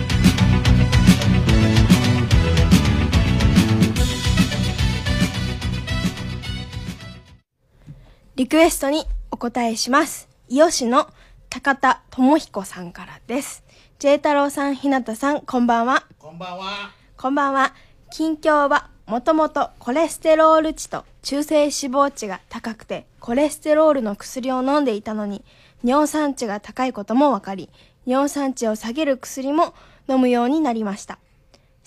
[8.38, 10.28] リクエストにお答えします。
[10.48, 11.08] 伊予市の
[11.50, 13.64] 高田智彦さんからです。
[13.98, 16.04] J 太郎さん、ひなたさん、こんばんは。
[16.20, 17.74] こんばんはこんばんは。
[18.12, 25.42] 近況はもともとコレステロール値と中性脂肪値が高くて、コレステロールの薬を飲んでいたのに、
[25.82, 27.68] 尿酸値が高いことも分かり、
[28.06, 29.74] 尿酸値を下げる薬も
[30.08, 31.18] 飲むようになりました。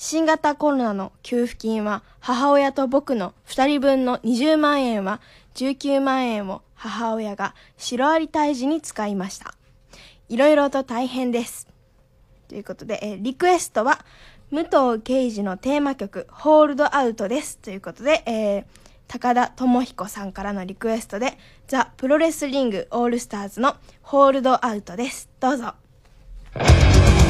[0.03, 5.21] 新型コロナの給付金は母親と僕の2人分の20万円は
[5.55, 9.53] 19万円を母親がシロアリ退治に使いました。
[10.29, 11.67] いろいろと大変です。
[12.47, 14.05] ということで、えリクエストは
[14.49, 17.57] 武藤敬司のテーマ曲「ホールドアウト」です。
[17.57, 18.63] ということで、えー
[19.11, 21.37] 高田智彦さんからのリクエストで
[21.67, 25.29] ザ・プロレスリングオールスターズの「ホールドアウト」です。
[25.41, 25.73] どうぞ。「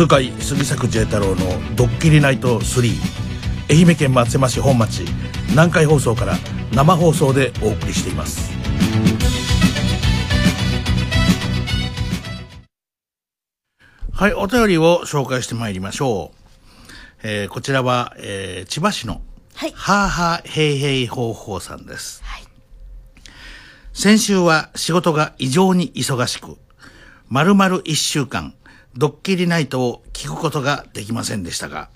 [0.00, 1.36] 痛快杉作 J 太郎の
[1.76, 2.90] 「ドッキリナイト3」
[3.68, 5.04] 愛媛県松山市本町
[5.50, 6.38] 南海放送から
[6.72, 8.50] 生放送でお送りしています。
[14.10, 16.36] はいお便りを紹介してまいりましょう、
[17.22, 19.20] えーこちらは、えー千葉市の
[19.54, 19.72] はい。
[19.74, 22.22] はーはーへいへいほうほうさんです、
[23.92, 26.56] 先週は仕事が異常に忙しく、
[27.28, 28.54] 丸々一週間、
[28.96, 31.90] ドッキリナイトを聞くことができませんでしたが、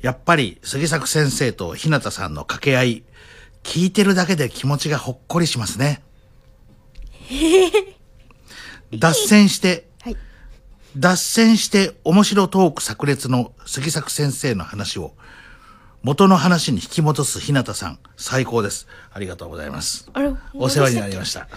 [0.00, 3.04] やっぱり杉作先生と日向さんの掛け合い、
[3.62, 6.02] 聞いてるだけで気持ちがほっこりしますね。
[8.92, 10.16] 脱線して、はい
[10.96, 15.12] 脱線して面白トーク炸裂の杉作先生の話を
[16.02, 18.86] 元の話に引き戻す日向さん、最高です。
[19.12, 20.08] ありがとうございます。
[20.54, 21.48] お世話になりました。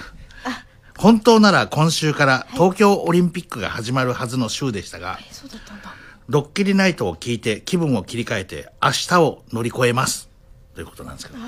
[1.00, 5.94] 本当なら今週から東京オリンピックが始まるはずの週でしたが、そうだったんだ。
[6.28, 10.30] ドッキリナイトを聞いて気分を切り替えて明日を乗り越えます。
[10.76, 11.40] ということなんですけど。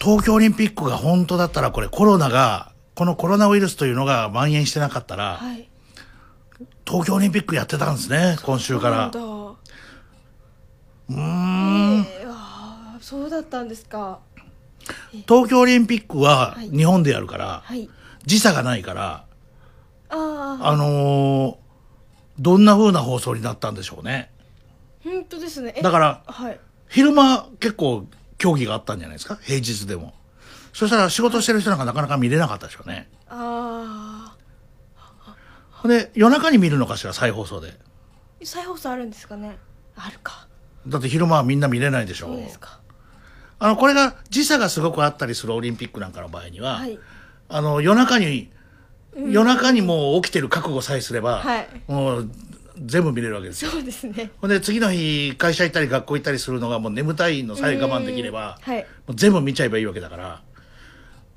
[0.00, 5.68] 東京オリンピックが本当だったらこれコロナが、このコロナウイルスというのが蔓延してなかったら、はい。
[6.86, 9.06] 東京オリンピックやってたんですね、今週から。
[9.08, 11.20] うー
[11.96, 12.06] ん、
[13.00, 14.20] そうだったんですか
[15.28, 16.70] 東京オリンピックははい。
[16.70, 17.88] 日本でやるから、はい。
[18.24, 19.24] 時差がないから、
[20.10, 21.56] ああのー
[22.40, 24.30] どんな風な放送になったんでしょうね。
[25.04, 25.74] あ本当ですね。
[25.76, 26.60] えだから、はい。
[26.88, 28.06] 昼間結構
[28.38, 29.38] 競技があったんじゃないですか？
[29.42, 30.14] 平日でも。
[30.72, 33.08] そしたら仕事してる人なんかなかなか見れなかったでしょうね。
[33.28, 34.36] あ
[35.72, 37.70] ほんで、夜中に見るのかしら、再放送で。
[37.70, 37.74] あ
[38.44, 39.58] 再放送あるんですかね？
[39.96, 40.46] あるか。
[40.86, 42.77] だって昼間はみんな見れないでしょそうですか
[43.58, 46.98] あの、これが時差がすごくあったりするオリンピックなんかの場合には、はい。
[47.48, 48.50] あの、夜中に、
[49.16, 51.68] 夜中にもう起きてる覚悟さえすれば、はい。
[51.88, 52.30] もう
[52.84, 53.70] 全部見れるわけですよ。
[53.70, 54.30] そうですね。
[54.40, 58.86] ほんで、次の日、会社行ったり学校行ったりするのがもう眠たいのさえ我慢できれば、はい。
[59.06, 60.42] もう全部見ちゃえばいいわけだから、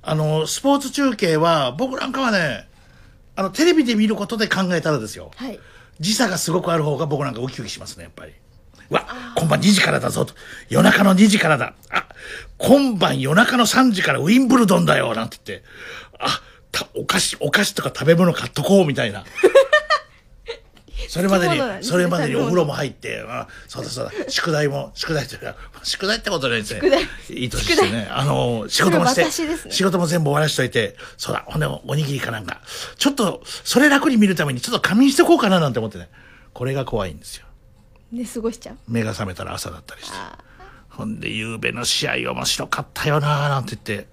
[0.04, 2.68] あの、スポーツ中継は、僕なんかはね、
[3.36, 5.32] あの、テレビで見ることで考えたらですよ。
[5.36, 5.60] はい。
[6.00, 8.34] 時差がすごくある方が僕なんかウキウキしますね、やっぱり。
[8.92, 9.08] うわ、
[9.38, 10.34] 今晩2時からだぞと。
[10.70, 11.74] 夜中の2時からだ。
[11.90, 12.08] あ、
[12.58, 15.66] 今晩夜中の3時からウィンブルドンだよ、なんて言って。
[16.20, 16.42] あ、
[16.72, 19.24] たお菓子、お菓子とか食べ物買っとこう、みたいな。
[21.08, 26.80] それまでにそれまでにお風呂も入って、あそうだそうだ、宿題も、宿題っていうか、宿題ってことないですね。
[26.82, 28.08] 宿題いいとしてね。
[28.12, 32.62] あの、仕事もして、ね仕事も全部終わらしといて、そうだ、ほんでおにぎりかなんか、
[32.98, 36.10] ちょっと、それ楽に見るためにちょっと仮眠しておこうかななんて思ってね。
[36.54, 37.46] これが怖いんですよ。
[38.12, 40.18] で過ごしちゃう目が覚めたら朝だったりして。
[40.90, 44.08] ほんで、夕べの試合面白かったよなーなんて言って、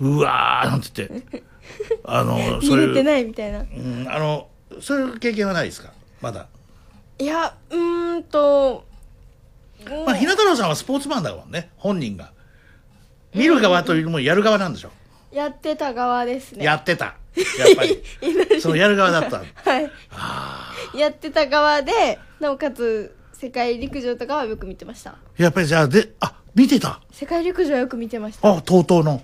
[0.00, 1.42] うわーなんて言って、
[2.04, 4.48] あの、そういう、見れてないみたいなうん、あの、
[4.80, 5.92] そういう経験はないですか？
[6.22, 6.46] まだ。
[7.18, 8.86] いやうーんと
[10.06, 12.32] まあ、ひな太郎さんはスポーツマンだもんね、本人が。
[13.34, 14.90] 見る側というよりもやる側なんでしょ？
[15.30, 17.04] やってた側ですねやってた。
[17.58, 18.02] やっぱり。
[18.62, 19.42] そのやる側だった。
[19.70, 19.80] は
[20.94, 25.16] いやってた側でなおかつ世界陸上とかはよく見てました。
[25.36, 27.00] やっぱりじゃあ、で、あ、見てた？
[27.12, 28.48] 世界陸上はよく見てました。
[28.48, 29.22] あ、TOTO の。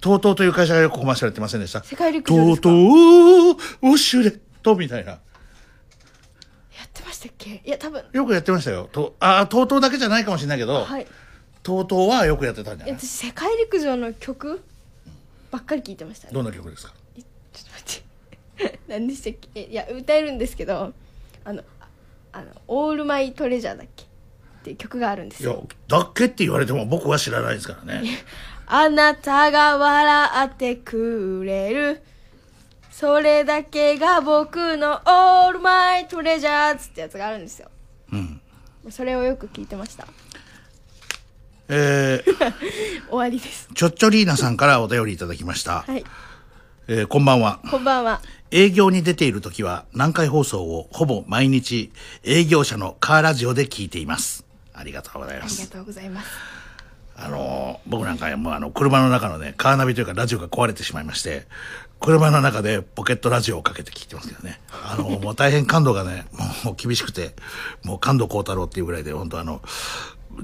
[0.00, 1.84] TOTO という会社がよくコマーシャルやってませんでした？
[1.84, 5.12] 世界陸上ですか？TOTO ウォシュレットみたいな。
[5.12, 5.18] や
[6.84, 7.62] ってましたっけ？
[7.64, 8.02] いや多分。
[8.12, 8.88] よくやってましたよ。
[8.90, 11.06] とあ、TOTO だけじゃないかもしれないけど、はい。
[11.62, 12.98] TOTO はよくやってたんじゃない？
[12.98, 14.60] 私世界陸上の曲
[15.52, 16.32] ばっかり聞いてましたね。
[16.34, 16.94] どんな曲ですか？
[17.14, 18.02] ちょっと待っ
[18.66, 18.78] て。
[18.88, 19.62] 何でしたっけ？
[19.62, 20.92] いや歌えるんですけど
[21.44, 21.62] あの
[22.32, 24.06] ああの「オールマイトレジャー」だっけっ
[24.64, 28.24] ていう曲があるんですいやよ、だっけって言われても僕は知らないですからね。
[28.66, 32.02] あなたが笑ってくれる
[32.90, 37.70] それだけが僕のオールマイトレジャーってやつがあるんですよ
[38.12, 38.40] うん。
[38.90, 40.06] それをよく聞いてました
[41.68, 42.54] えー、
[43.08, 45.82] 終わりですちょっちょリーナさんからお便りいただきました。
[45.82, 46.04] はい
[46.88, 47.60] えーこんばんは。
[47.70, 51.92] こんばんは営業に出ている時は南海放送をほぼ毎日
[52.24, 54.44] 営業者のカーラジオで聞いています。
[54.72, 55.70] ありがとうございありがます。
[55.70, 56.28] とうございます
[57.16, 61.46] あのー僕なんかもうあの車の中のね、カーナビというかラジオが壊れてしまいまして、
[62.00, 64.60] 車の中でポケットラジオをかけて聞いてますけどね。
[64.70, 66.26] あのーもう大変感度がね、
[66.64, 67.34] もう厳しくて、
[67.82, 69.60] もう感度幸太郎っていうぐらいで、本当あの、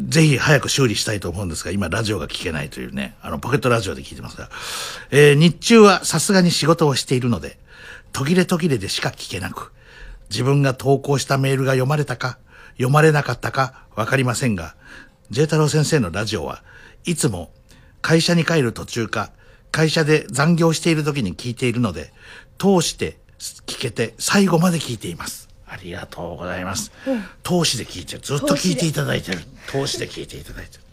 [0.08, 4.50] ぜひ早く修理したいと思うんですが、今ラジオが聞けないというね、あの、ポケットラジオで聞いてますが、
[5.12, 7.56] えー日中はさすがに仕事をしているので、
[8.14, 9.72] 途切れ途切れでしか聞けなく、
[10.30, 12.38] 自分が投稿したメールが読まれたか、
[12.74, 14.76] 読まれなかったかわかりませんが、
[15.30, 16.62] J 太郎先生のラジオは
[17.04, 17.50] いつも
[18.00, 19.32] 会社に帰る途中か、
[19.72, 22.12] 会社で残業している時に聞いているので、
[22.56, 23.18] 通して
[23.66, 25.48] 聞けて最後まで聞いています。
[25.66, 26.92] あありがとうございます。
[27.42, 28.20] 投資で聞いてる。
[28.20, 29.40] ずっと聞いていただいてる。
[29.72, 30.84] 投資で聞いていただいてる。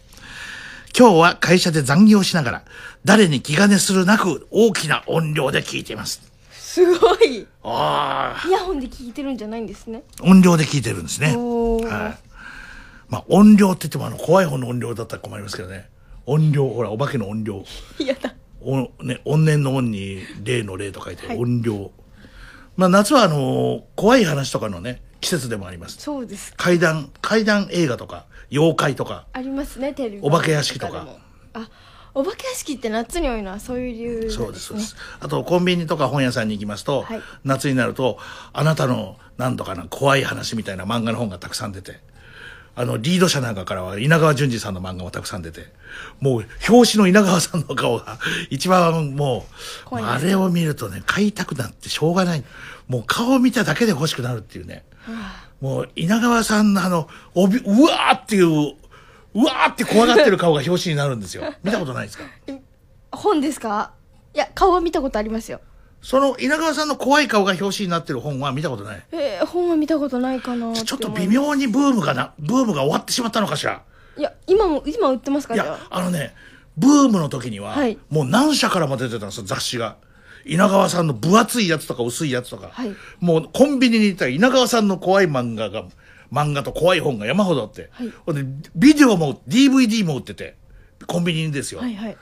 [0.98, 2.64] 今日は会社で残業しながら、
[3.06, 6.31] 誰に気兼ねするなく大きな音量で聞いています。
[6.72, 7.45] すごい。
[7.64, 10.03] ああ、イヤホンで聞いてるんじゃないんですね。
[10.22, 11.35] 音量で聞いてるんですね。
[11.35, 12.30] はい。
[13.10, 15.89] まあ音量って言ってもあの怖い方の音量だったら困りますけどね。
[16.26, 17.65] 音量、ほら、お化けの音量。
[17.99, 18.34] やだ。
[18.61, 21.38] おね、怨念の音に霊の霊と書いてはい。
[21.38, 21.91] 音量、
[22.77, 25.98] まあ夏はあの怖い話とかのね季節でもあります。
[25.98, 29.27] そうです怪談怪談映画とか妖怪とか。
[29.34, 31.06] ありますねテレビお化け屋敷とか。
[31.53, 31.69] あ
[32.14, 34.46] お化け屋敷って夏に多いのはそういう理由ですね。
[34.46, 34.96] そうですそうです。
[35.20, 37.22] あとコンビニとか本屋さんに行きますと、はい。
[37.44, 38.18] 夏になると
[38.54, 42.00] あなたのなんとかな怖い話みたいな漫画の本がたくさん出て
[42.76, 45.72] あのリード社なんかからは稲川淳二さんの漫画もたくさん出て
[46.20, 48.20] もう表紙の稲川さんの顔が
[48.50, 49.46] 一番も
[49.86, 52.44] う怖いんですかあれを見るとね買いたくなってしょうがない。
[52.88, 54.84] もう顔を見ただけで欲しくなるっていうね。
[55.60, 58.76] もう稲川さんのあのおびうわーっていう
[59.34, 61.44] うわーって怖がってる顔が表紙になるんですよ。
[61.64, 62.24] 見たことないですか？
[63.12, 63.91] 本ですか？
[64.34, 65.62] いや顔は見たことありますよ。
[66.02, 69.03] その稲川さんの怖い顔が表紙になってる本は見たことない？
[69.12, 73.82] えー、本は見たことないかなちょっと微妙にブームがなブームが終わってしまったのかしら？
[74.18, 75.53] いや今も今売ってますか？
[75.53, 76.34] いやあのね
[76.78, 77.98] ブームの時には、はい。
[78.10, 79.98] もう何社からも出てたんですよ雑誌が。
[80.44, 82.95] 稲川さんの分厚いやつとか薄いやつとか、はい。
[83.20, 85.84] もうコンビニに行ったら稲川さんの怖い漫画が
[86.32, 88.14] 漫画と怖い本が山ほどあって、はい。
[88.26, 90.56] ほんでビデオも DVD も売ってて
[91.08, 92.18] コンビニにですよ、はいはい。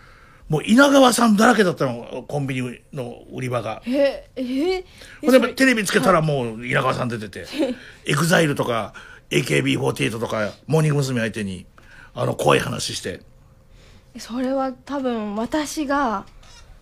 [0.47, 3.83] もう稲川さんだらけだったのコンビニの売り場が。
[3.85, 7.45] えー、えー、ほんでテレビつけたらもう稲川さん出てて、
[8.05, 8.93] エグザイルとか
[9.29, 11.19] AKB48 とかモーニング娘。
[11.19, 11.65] 相手に
[12.15, 13.21] あの怖い話して。
[14.17, 16.25] それは多分私が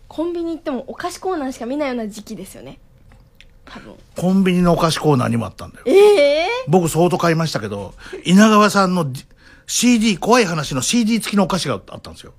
[0.08, 2.80] コンビニ行ってもお菓子コーナーしか見ないような時期ですよね
[3.69, 3.95] 多分。
[4.15, 5.84] コンビニのお菓子コーナーにもあったんだよ。
[5.88, 7.94] ええ僕相当買いましたけど
[8.26, 9.11] 稲川さんの
[9.68, 12.34] CD 怖い話の CD 付きのお菓子があったんですよ。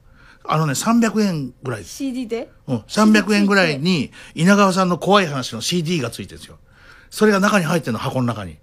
[0.45, 1.81] あのね300円ぐらい。
[1.81, 2.51] です CD で？
[2.67, 6.59] うん、300円ぐらいに稲川さんの怖い話の CD がついてるんですよ。
[7.11, 8.59] それが中に入ってるの、箱の中に。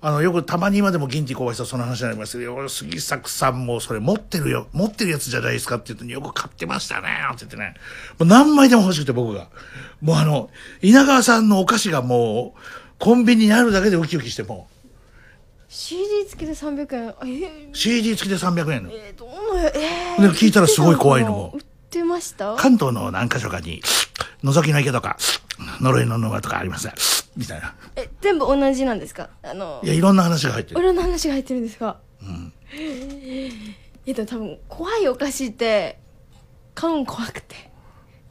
[0.00, 7.74] あの、よくたまに今でも銀ティ小林とその話になりますけど、よ杉作さんもそれ持ってるよ、持ってるやつじゃないですかって言うと、よく買ってましたね、って言ってね。
[8.18, 9.48] もう何枚でも欲しくて僕が。
[10.00, 10.50] もうあの、
[10.82, 12.60] 稲川さんのお菓子がもう、
[12.98, 14.68] コンビニにあるだけでウキウキしても
[15.68, 17.02] CD 付きで300円。
[17.04, 17.70] えー。
[17.72, 18.84] う、CD 付きで300円。
[18.84, 18.90] の。
[18.92, 22.54] えー、どのえー、で聞いたらすごい怖いのも売ってました？
[22.56, 23.82] 関東の何か所かに、
[24.44, 25.16] 覗きの池とか、
[25.80, 26.94] 呪いの沼とかありますね。
[27.36, 27.74] みたいな。
[27.96, 29.30] え全部同じなんですか？
[29.42, 30.78] あのいや、いろんな話が入ってる。
[30.78, 31.98] 俺の話が入ってるんですか？
[32.22, 35.98] うんえでも多分怖いお菓子って
[36.74, 37.70] 買うん怖くて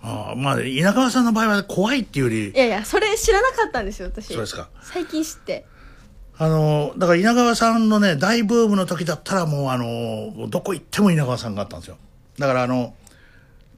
[0.02, 4.70] ああまあ、稲川さんの場合は怖いっていうよりい、やいやそれ知らなかったんですよ私そうですか。
[4.82, 5.66] 最近知って
[6.40, 11.98] あの、だから稲川さんのね、大ブームの時だったらもうあの、どこ行っても稲川さんがあったんですよ。
[12.38, 12.94] だからあの、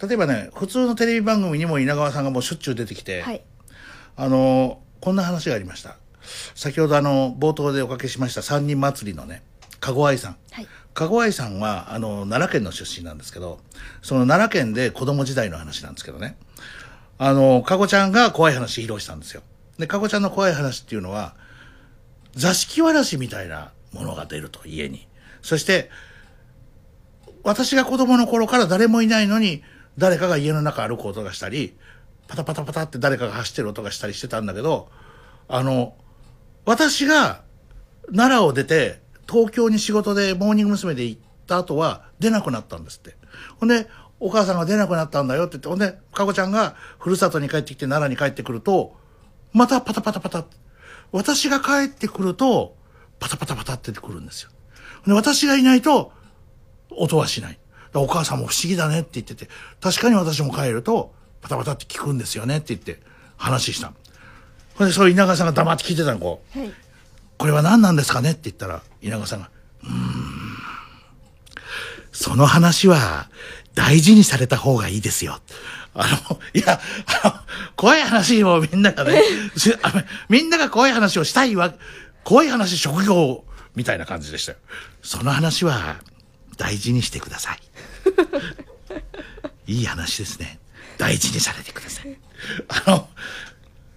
[0.02, 3.42] 例えばね、普通のテレビ番組にも稲川さんがもうしょっちゅう出てきて、はい
[4.16, 5.96] あの、こんな話がありました。
[6.54, 9.44] 先ほどあの、冒頭でおかけしました三人祭りのね、
[9.80, 10.38] かご愛さん。
[10.52, 13.60] はいかご愛さんは、あの、奈良県の出身なんですけど、
[14.02, 16.36] その奈良県で子供時代の話なんですけどね。
[17.18, 19.42] あの、かごちゃんが怖い話披露したんですよ。
[19.78, 21.36] で、かごちゃんの怖い話っていうのは、
[22.36, 25.08] 座敷わらしみたいなものが出ると、家に。
[25.42, 25.90] そして、
[27.44, 29.64] 私が子供の頃から誰もいないのに、
[30.00, 31.78] 誰かが家の中歩く音がしたり、
[32.28, 34.90] パタパタパタって誰かが走ってる音がしたりしてたんだけど、
[35.48, 35.94] あの、
[36.66, 37.42] 私が
[38.08, 40.96] 奈良を出て、東京に仕事でモーニング娘。
[40.96, 43.16] で行った後は出なくなったんですって。
[43.60, 43.88] ほんで、
[44.20, 48.96] お母さんが出なくなったんだよって言って、ほんで、かごちゃんがふるさとに帰ってきて奈良に帰ってくると、
[49.52, 50.58] またパタパタパタって。
[51.12, 52.76] 私が帰ってくると、
[53.20, 54.52] パタパタパタってくるんですよ。
[55.06, 56.12] で私がいないと、
[56.92, 57.60] 音はしない。
[57.94, 59.48] お母さんも不思議だねって言ってて、
[59.82, 63.00] 確かに私も帰ると、パタパタって聞くんですよねって言って
[63.38, 63.94] 話した。
[64.76, 66.60] ほんで、それ稲川さんが黙って聞いてたの、こう。
[66.60, 66.72] はい
[67.40, 69.50] これは何なんですかねって言ったら、稲川さんが、
[69.84, 69.94] うーん、
[72.12, 73.30] その話は
[73.74, 75.40] 大事にされた方がいいですよ。
[75.94, 76.82] あの、いや、
[77.24, 77.34] あの、
[77.78, 79.24] 怖い話をみんながね、
[80.28, 81.74] みんなが怖い話をしたいわ、
[82.26, 84.58] 怖い話職業みたいな感じでしたよ。
[85.02, 85.96] その話は
[86.60, 87.60] 大事にしてください。
[89.66, 90.60] いい話ですね。
[90.98, 92.16] 大事にされてください。
[92.86, 93.10] あの、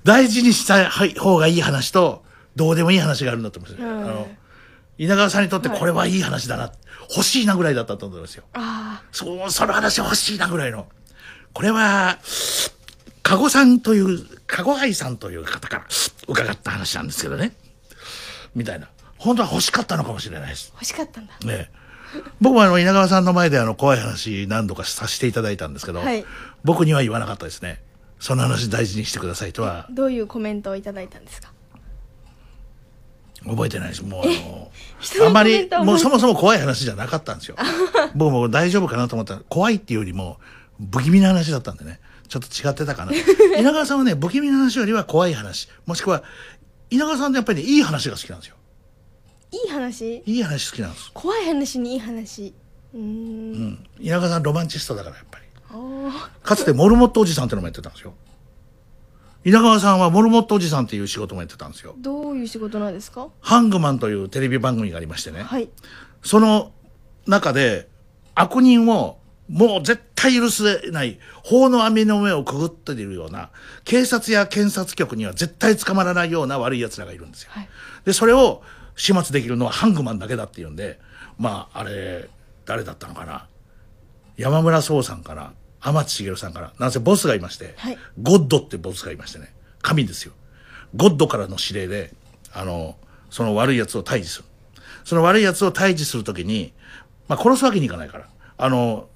[0.04, 0.88] 大事にした
[1.20, 2.24] 方がいい話と、
[2.56, 3.82] どうでもいい話があるんだと思います。
[3.82, 4.28] はいあの、
[4.96, 6.72] 稲川さんにとってこれはいい話だな、
[7.10, 8.44] 欲しいなぐらいだったと思うんですよ。
[8.54, 10.86] あそう、その話欲しいなぐらいの。
[11.52, 12.18] これは、
[13.22, 15.86] かごさんという、かご愛さんという方から
[16.28, 17.56] 伺った話なんですけどね。
[18.54, 21.81] みたいな本当は欲しかったのかもしれないです欲しかったんだねえ
[22.40, 26.24] 僕もあの稲川さんの前であの怖い話何度かさせていただいたんですけど、はい。
[26.64, 27.80] 僕には言わなかったですね。
[28.20, 29.86] その話大事にしてくださいとは。
[29.90, 31.52] どういうコメントをいただいたんですか？
[33.44, 34.04] 覚えてないです。
[34.04, 37.56] もうあのあんまりもうそもそも怖い話じゃなかったんですよ。
[38.14, 40.38] 僕も大丈夫かなと思ったら怖いっていうよりも
[40.92, 41.98] 不気味な話だったんでね。
[42.28, 43.12] ちょっと違ってたかな。
[43.58, 45.68] 稲川さんはね不気味な話よりは怖い話。
[45.86, 46.22] もしくは
[46.90, 48.56] 稲川さんってやっぱりねいい話が好きなんですよ
[49.52, 50.22] いい話？
[50.24, 51.10] いい話好きなんです。
[51.12, 52.54] 怖い話にいい話。
[52.94, 53.02] うーん。
[53.02, 53.86] うん。
[54.00, 55.42] 稲川さんロマンチストだからやっぱり。
[56.42, 58.14] かつてモルモットおじさんってのもやってたんですよ。
[59.44, 61.94] 稲川さんはモルモットおじさんっていう仕事もやってたんですよ。
[61.98, 63.28] どういう仕事なんですか？
[63.40, 65.68] ハングマンというテレビ番組がありましてね、はい。
[66.22, 66.72] その
[67.26, 67.88] 中で
[68.34, 69.18] 悪人を
[69.48, 73.50] もう絶対許せない法の網の上をくぐっているような
[73.84, 77.50] 警察や検察局には絶対捕まらないような悪い奴らがいるんですよ。
[77.52, 77.68] はい。
[78.04, 78.62] で、それを
[78.96, 80.98] 始末できるのはハングマンだけだっていうんで、
[81.38, 82.28] まあ、あれ、
[82.64, 83.46] 誰だったのかな
[84.36, 90.32] 山村壮さんから、天地茂さんから、なんせボスがいまして、はいゴッドってボスがいましてね、神ですよ。
[90.94, 92.12] ゴッドからの指令で、
[92.52, 92.96] あの、
[93.30, 94.44] その悪い奴を退治する。
[95.04, 96.72] その悪い奴を退治するときに、
[97.28, 99.08] まあ、殺すわけにいかないから、あの、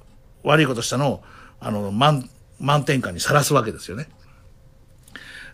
[0.42, 1.22] 悪いことしたのを、
[1.60, 2.28] あの、満、
[2.58, 4.08] 満点下にさらすわけですよね。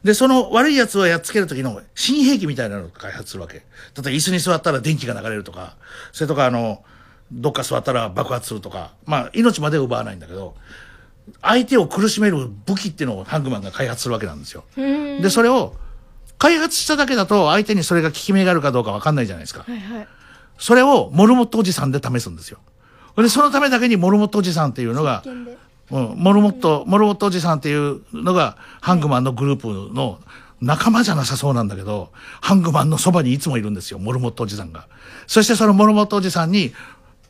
[0.04, 3.54] で、その悪い奴をやっつける時の新兵器みたいなのを開発するわけ。
[3.54, 5.76] 例えば椅子に座ったら電気が流れるとか、
[6.12, 6.82] それとかあの、
[7.30, 10.54] どっか座ったら爆発するとか、まあ命までは奪わないんだけど、
[11.40, 14.64] 相手を苦しめる武器っていうのをハングマンが開発するわけなんですよ。
[14.76, 15.76] で、それを
[16.38, 19.64] 開発しただけだと相手にそれが効き目があるかどうかわかんないじゃないですか。
[19.66, 20.08] はいはい
[20.58, 22.58] それをモルモットおじさんで試すんですよ。
[23.16, 25.24] で、そのためだけにモルモットおじさんっていうのが、
[25.92, 30.18] うん、モルモット、モルモットおじさんっていうのが、ハングマンのグループの
[30.62, 32.10] 仲間じゃなさそうなんだけど、
[32.40, 34.88] ハングマンのそばにいつもいるんですよ、モルモットおじさんが。
[35.26, 36.72] そしてそのモルモットおじさんに、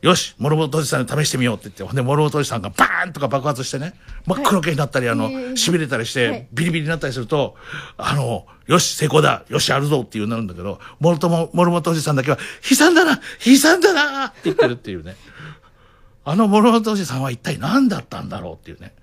[0.01, 3.93] よし、モルモットおじさんで試してみようって言って、ほんで、モルモットおじさんがバーンとか爆発してね、
[4.25, 7.55] 真っ黒系になったり、あの、へー痺れたりしはいて、ビリビリになったりすると、
[7.97, 12.37] あの、よし、成功だ、よし、やるぞっていうなるんだけど、モルトモ、モルモットおじさんだけは、
[12.69, 15.15] 悲惨だな悲惨だなって言ってるっていうね。
[16.25, 18.93] あのモルモットおじさんは一体何だったんだろうっていうね。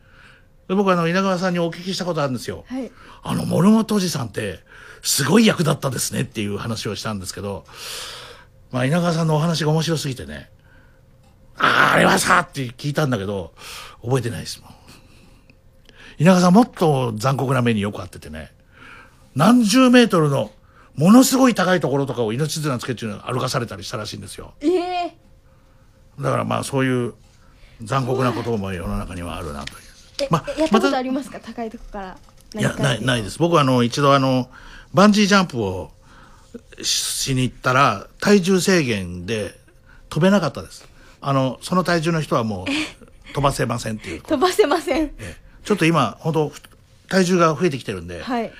[0.69, 2.65] で僕あの稲川さんにお聞きしたことあるんですよ。
[2.69, 2.91] はい
[3.23, 4.61] あのモルモットおじさんって
[5.03, 7.65] すごい役だったですねっていう話をしたんですけど、
[8.71, 10.51] まあ稲川さんのお話が面白すぎてね、
[11.57, 13.53] ああ、あれはさって聞いたんだけど、
[14.03, 14.71] 覚えてないですもん。
[16.19, 18.53] 稲川さんもっと残酷な目によく遭っててね、
[19.35, 20.51] 何十メートルの
[20.97, 24.55] ものすごい高いところとかを命綱つけて歩かされたりしたらしいんですよ。
[24.61, 25.20] ええ
[26.21, 27.15] だからまあそういう
[27.83, 29.79] 残酷なことも世の中にはあるなという。
[30.23, 31.41] えまやったことまありますか？
[31.41, 32.19] 高いとこから
[32.55, 33.39] いや、ない、ないです。
[33.39, 34.51] 僕はあの、一度あの、
[34.93, 35.93] バンジージャンプを
[36.83, 39.55] ししに行ったら、体重制限で
[40.09, 40.87] 飛べなかったです。
[41.21, 44.23] あの、その体重の人はもう飛ばせませんっていう。
[44.23, 46.53] 飛ばせませんええちょっと今、本当
[47.09, 48.53] 体重が増えてきてるんで、はい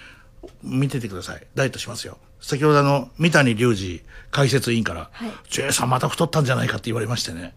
[0.63, 1.47] 見ててください。
[1.55, 2.17] ダイエットしますよ。
[2.41, 4.01] 先ほどあの、三谷隆二
[4.31, 7.55] 解説委員から、はいジェイさんまた太ったんじゃないかって言われましてね。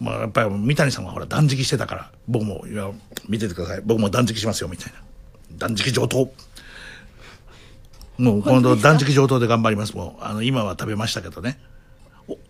[0.00, 2.90] まあやっぱり三谷さんはほら断食してたから、僕も、いや、
[3.28, 3.82] 見ててください。
[3.84, 4.98] 僕も断食しますよ、みたいな。
[5.58, 6.30] 断食上等。
[8.18, 9.96] もう今度断食上等で頑張ります。
[9.96, 11.58] もう、あの、今は食べましたけどね。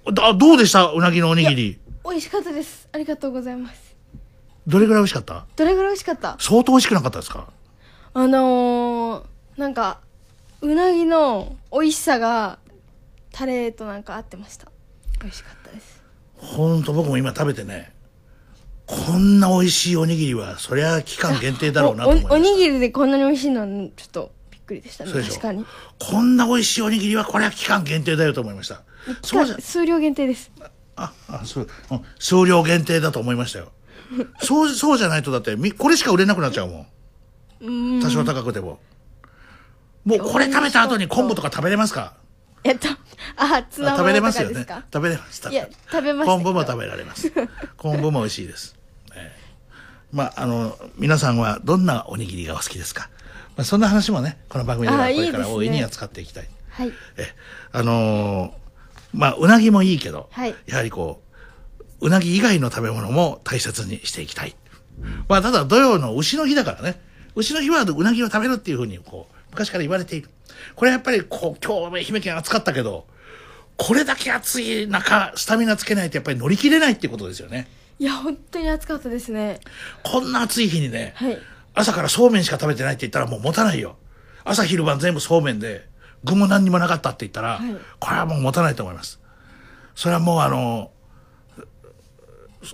[0.04, 0.86] おだどうでした？
[0.86, 1.78] うなぎのおにぎり。
[2.04, 3.96] 美味しかったですありがとうございます
[4.66, 5.44] どれぐらい美味しかった？
[5.56, 6.36] どれぐらい美味しかった？
[6.38, 7.48] 相当美味しくなかったですか？
[8.14, 9.98] あのー、なんか
[10.60, 12.58] うなぎの美味しさが
[13.36, 14.70] タレとなんか合ってました
[15.20, 16.02] 美味しかったです
[16.38, 17.92] ほんと僕も今食べてね、
[18.86, 22.50] こんな美味しいおにぎりは、そりゃ期間限定だろうなと思いまおおした。
[22.50, 25.64] にぎりでこんなに美味しいのはちょっとびっくりでしたね確かに
[25.98, 28.82] こんな美味しいおにぎりは、これは期間限定だよと思いました。
[29.22, 30.50] そうじゃ、数量限定です
[30.96, 33.72] あ、あ、そう、うん数量限定だと思いましたよ。
[34.40, 36.86] そう、そうじゃないとだって、みこれしか売れなくなっちゃうも
[37.68, 38.00] ん。
[38.02, 38.78] 多少高くても。
[40.04, 42.14] もうこれ食べた後に昆布とか食べれますか？
[42.66, 42.88] えっと
[43.36, 44.66] あツナあ食べれますよね。
[44.92, 45.48] 食べれます。
[45.48, 47.30] いや食べました昆布も食べられます。
[47.76, 48.76] 昆布も美味しいです。
[49.14, 49.46] ええ
[50.12, 53.08] まあ、あの、皆さんはどんなおにぎりがお好きですか？
[53.56, 56.48] まあ、そんな話もね、この番組ではこれから大いに扱っていきたい。
[56.70, 57.34] はいえ、
[57.72, 58.52] あのー
[59.14, 61.22] まあ、うなぎもいいけど、はいやはりこ
[62.00, 64.54] う、うなぎ以外の食べ物も大切にしていきたい。
[65.28, 67.00] まあ、ただ土曜の牛の日だからね、
[67.34, 70.28] 牛の日はうなぎを食べるっていうふうに、こう、昔から言われている。
[70.74, 73.06] これやっぱり、こう、今日、愛媛県暑かったけど、
[73.76, 77.68] これだけ暑い中、スタミナつけないとやっぱり乗り切れないっていうことですよね。
[77.98, 79.58] いや本当に暑かったですね
[80.02, 81.38] こんな暑い日にね、はい
[81.72, 83.96] 朝からそうめんしか食べてないって言ったらもう持たないよ。
[84.44, 85.86] 朝昼晩全部そうめんで、
[86.24, 89.20] 具も何にもなかったって言ったら、はいこれはもう持たないと思います
[89.94, 90.90] それはもうあの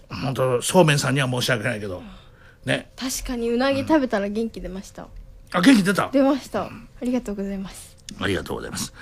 [0.08, 2.02] 本当そうめんさんには申し訳ないけど
[2.64, 5.08] ね確かにうなぎ食べたら元気出ました、
[5.52, 6.08] あ元気出た？
[6.10, 6.70] 出ましたあ
[7.02, 8.92] りがとうございますありがとうございます。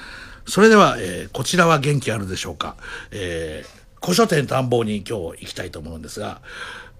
[0.47, 2.77] それでは、えーこちらは元気あるでしょうか？
[3.10, 6.40] えー古書店探訪に今日行きたいと思うんですが、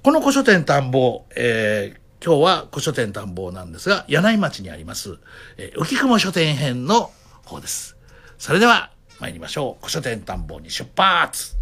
[0.03, 5.19] この古書店探訪、えー今日は古書店探訪なんですが、柳井町にあります、
[5.57, 7.11] えー浮雲書店編の
[7.45, 7.97] 方です。
[8.39, 9.81] それでは参りましょう。
[9.81, 11.57] 古書店探訪に出発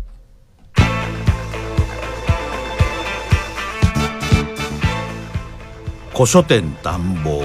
[6.18, 7.40] 古書店探訪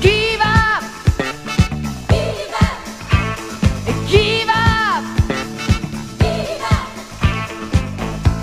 [0.00, 0.82] ギブアッ
[2.08, 2.14] プ
[4.08, 6.24] ギブアップ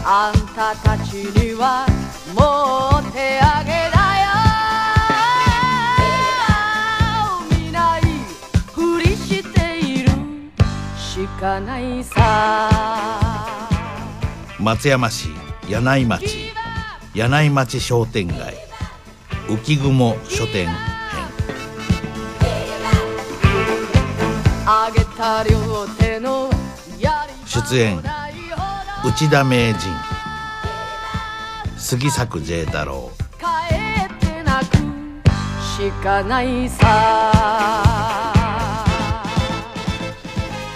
[0.05, 1.87] あんたたちには
[2.35, 4.29] もう手上げだよ
[7.57, 8.01] 見ない
[8.71, 10.11] ふりしている
[10.95, 12.69] しかないさ
[14.59, 15.29] 松山市
[15.67, 16.53] 柳井町
[17.15, 18.64] 柳井町商店街
[19.47, 20.75] 浮雲書店編。
[27.45, 28.01] 出演
[29.03, 29.89] 内田名人。
[31.77, 33.11] 杉作 J 太郎。
[35.77, 38.23] しかないさ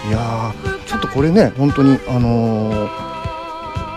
[0.06, 3.09] いやーちょっとこれね本当にあのー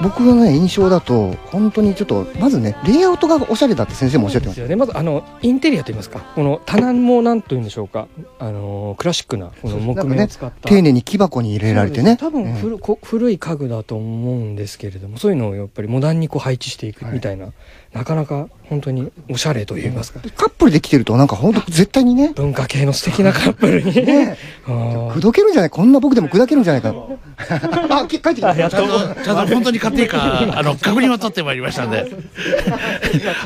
[0.04, 4.76] 僕のね印象だと本当にちょっとまずねレイアウトがおしゃれだって先生もおっしゃってましたですよね。
[4.76, 8.08] まずあのインテリアといいますかこの棚もなんというんでしょうか
[8.40, 12.18] あのクラシックなこの木目を使った、丁寧に木箱に入れられてね。
[12.18, 17.54] 多分古,、こ古い家具だと思うんですけれどもそういうのをやっぱりモダンにこう配置していくみたいな、
[17.94, 22.34] なかなか本当におしゃれといいますか、カップルで来てるとなんか本当絶対にね。
[22.36, 24.38] 文化系の素敵なカップルに、ね。
[24.66, 25.08] あー。
[25.10, 26.94] 口説けるんじゃないこんな僕でも口説けるんじゃないか。
[27.92, 28.56] あき帰ってきた。
[28.56, 28.78] ちゃんと。
[29.24, 30.18] ちゃんと本当に買っていいか
[30.58, 32.10] あの確認を取ってまいりましたんで。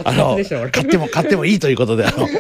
[0.06, 0.38] あの
[0.72, 2.34] 買っても買ってもいいということであのい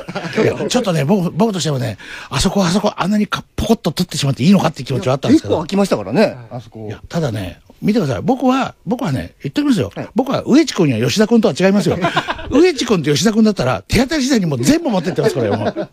[0.46, 1.98] やちょっとね僕僕としてはね
[2.30, 5.56] あそこあそこあんなにかポコッと取ってしまっていいのかっていう気持ちはあったんですけど。
[5.56, 6.90] 結構空きましたからねあそこ。
[7.10, 8.22] ただね、見てください。
[8.24, 9.92] 僕は、僕はね、言っておきますよ。
[10.16, 11.98] 僕は植地君や吉田君とは違いますよ。
[12.50, 15.50] 植地君と吉田君だったら、手当たり次第にもう全部持ってってます、これ。
[15.50, 15.90] もう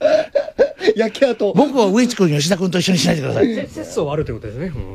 [0.97, 1.52] 焼き跡。
[1.55, 3.55] 僕は植地君、吉田君と一緒にしないでください。
[3.55, 4.94] 節操あるということですね、うん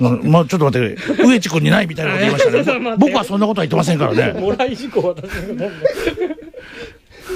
[0.00, 1.24] もうちょっと待ってくれ。
[1.24, 2.96] 植地君にないみたいなこと言いましたね。
[2.98, 4.40] 僕はそんなことは言ってませんからね。
[4.40, 5.66] もらい事故私の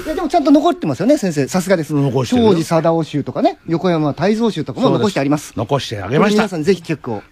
[0.05, 7.23] いやでもちゃんと残ってますよね先生さすがです残してるよ庄司貞夫集とかね横山泰造集とかも残してあります残してあげました皆さんぜひチェックを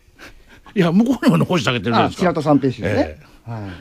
[0.76, 2.30] いや、向こうにも残してあげてるじゃないですか。
[2.30, 3.26] あ白戸三平集ですね、え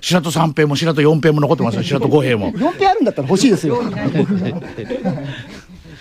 [0.01, 1.83] 白戸三平も白戸四平も残ってますよ。
[1.83, 2.53] 白戸五平も。
[2.53, 3.83] 4ペあるんだったら欲しいですよ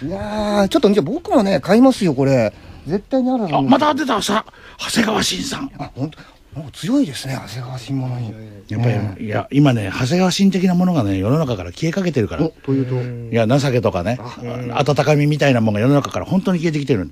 [0.05, 2.51] いやーちょっとじゃあ僕もね買いますよこれ
[2.85, 4.45] 絶対にあるあ、また出たさ、
[4.77, 5.71] 長谷川慎さん。
[5.77, 6.11] あ、本
[6.53, 6.59] 当？
[6.59, 8.31] もう強いですね長谷川新物に
[8.67, 12.47] やっぱり、いや、今ね、長谷川新的なものがね、世の中から消えかけてるから。
[12.47, 12.95] というと
[13.33, 14.19] いや、情けとかね、
[14.71, 17.09] 温かみみたいなものが世の中から本当に消えてきてる。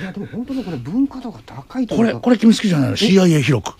[0.00, 3.74] いやでも本当にこれ文化度が高いといこれ、これ君好きじゃないの ?CIA 広く。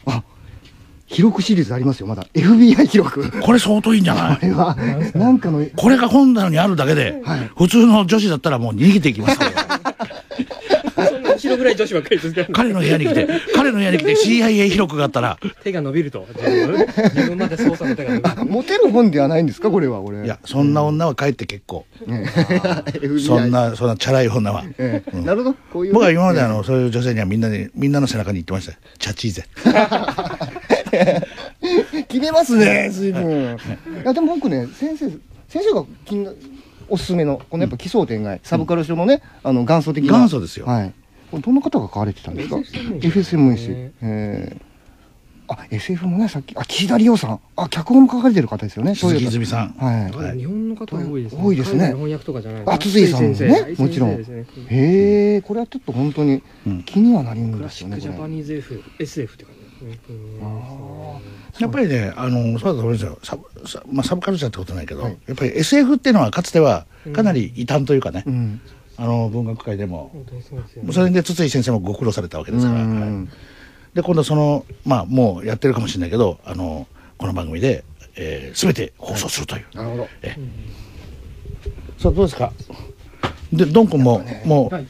[1.07, 4.36] 記録シリーズありますよまだ FBI 記録これ相当いいんじゃない？
[4.36, 4.77] これは
[5.15, 7.23] なんかのこれが本棚にあるだけで、
[7.57, 9.81] 普通の女子だったらもう逃げていきますから。
[11.39, 12.20] そんな後ろぐらい女子ばっかり
[12.52, 16.86] 彼の部屋に来て、彼の部屋に来て CIA 広くがあったら、手が伸びると自分。
[16.86, 18.44] 自分まで操作の手が伸びる。
[18.47, 20.24] モテる本ではないんですかこれはこれ。
[20.24, 21.86] いや、そんな女は帰って結構。
[22.06, 22.27] ね
[23.24, 24.65] そんな、そんなチャラい女は。
[24.78, 25.20] ええ。
[25.20, 25.56] なるほど。
[25.73, 28.73] こういう僕は今まであの、そういう女性にはみんなに、みんなの背中に言ってました。
[28.73, 28.78] よ。
[28.98, 29.44] チャチーゼ。
[32.09, 33.59] 決めますね随分。
[34.02, 34.05] い。
[34.05, 35.09] やでも僕ね先生
[35.48, 36.32] 先生が気にな
[36.89, 40.19] おすすめのこのやっぱ奇想天外サブカル書のねあの元祖的な。
[40.19, 40.66] 元祖ですよ。
[40.66, 40.94] はい
[41.32, 43.66] どんな方が書かれてたんですか？FSM もいいし
[44.02, 44.68] えー。
[45.50, 47.40] あ SF もねさっきあ岸田理央さん。
[47.56, 49.70] あ脚本も書かれてる方ですよね鈴木泉さん。
[49.78, 50.38] はい。
[50.38, 51.42] 日本の方が多いですね。
[51.42, 51.86] 多いですね。
[51.88, 52.62] 翻訳とかじゃない。
[52.66, 54.10] あ筒井さんも先ね生もちろん。
[54.10, 54.16] へ
[54.68, 56.42] えこれはちょっと本当に
[56.84, 59.98] 気にはなりんクラですよねこれシックジャパニーズ F SF って感じですね。
[60.10, 61.60] うん。
[61.60, 63.18] やっぱりね、あの、そうだと思うんですよ。
[63.22, 68.60] サブ、サまあ、サブカルチャーってことないけど、やっぱり SF っていうのはかつてはかなり異端というかね、うん
[68.98, 70.10] あの、文学界でも、
[70.92, 73.22] それで筒井先生もご苦労されたわけですから、うん。
[73.24, 73.28] はい。
[73.94, 77.84] で、今度その、まあ、もうやってるかもしれないけど、あの、この番組で、
[78.16, 79.66] えー、全て放送するという。
[79.76, 80.08] なるほど。
[80.22, 80.36] え
[81.96, 82.52] さあ、どうですか？
[83.52, 84.82] で、ドン君も、もはい。
[84.82, 84.88] う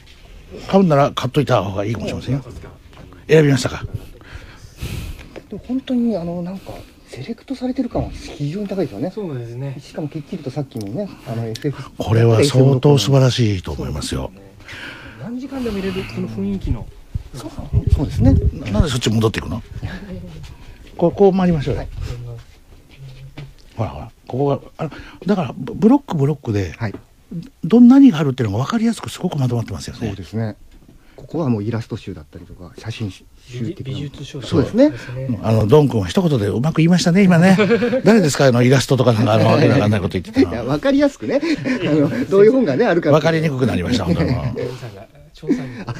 [0.67, 2.43] 買うなら買っといた方がいいかもしれませんよ。
[3.27, 3.85] 選びましたか？
[5.67, 6.71] 本当にあのなんか
[7.09, 9.09] セレクトされてる感は非常に高いですよね。
[9.09, 9.75] そうですね。
[9.79, 14.31] しかもきっちりとさっきのねあの SF これは相当素晴らしいと思いますよ。
[15.19, 16.03] 短時間でも入れる？
[16.13, 16.85] その雰囲気の。
[17.33, 18.33] そうですね。
[18.33, 19.63] ななんでそっち戻っていくの？
[20.97, 21.87] こうこう回りましょうよ、
[23.75, 24.11] ほらほら。
[24.27, 24.91] ここがあの
[25.25, 26.75] だからブブロックブロックで、
[27.63, 30.07] どんなにがあるっていうのが分かりやすくすごくまとまってますよね。
[30.07, 30.57] そうですね。
[31.15, 33.11] ここはもうイラスト集だったりとか写真
[33.83, 34.91] 美術書そうですね。
[35.41, 37.57] あのドン君は一言でうまく言いましたね今ね。
[38.03, 38.45] 誰ですか？
[38.45, 40.49] あのイラストとかなんかあのわけのわかんないこと言ってたの。
[40.53, 41.41] いや分かりやすくね。
[41.87, 44.67] あのどういう本がねあるか分かりにくくなりました本当にあという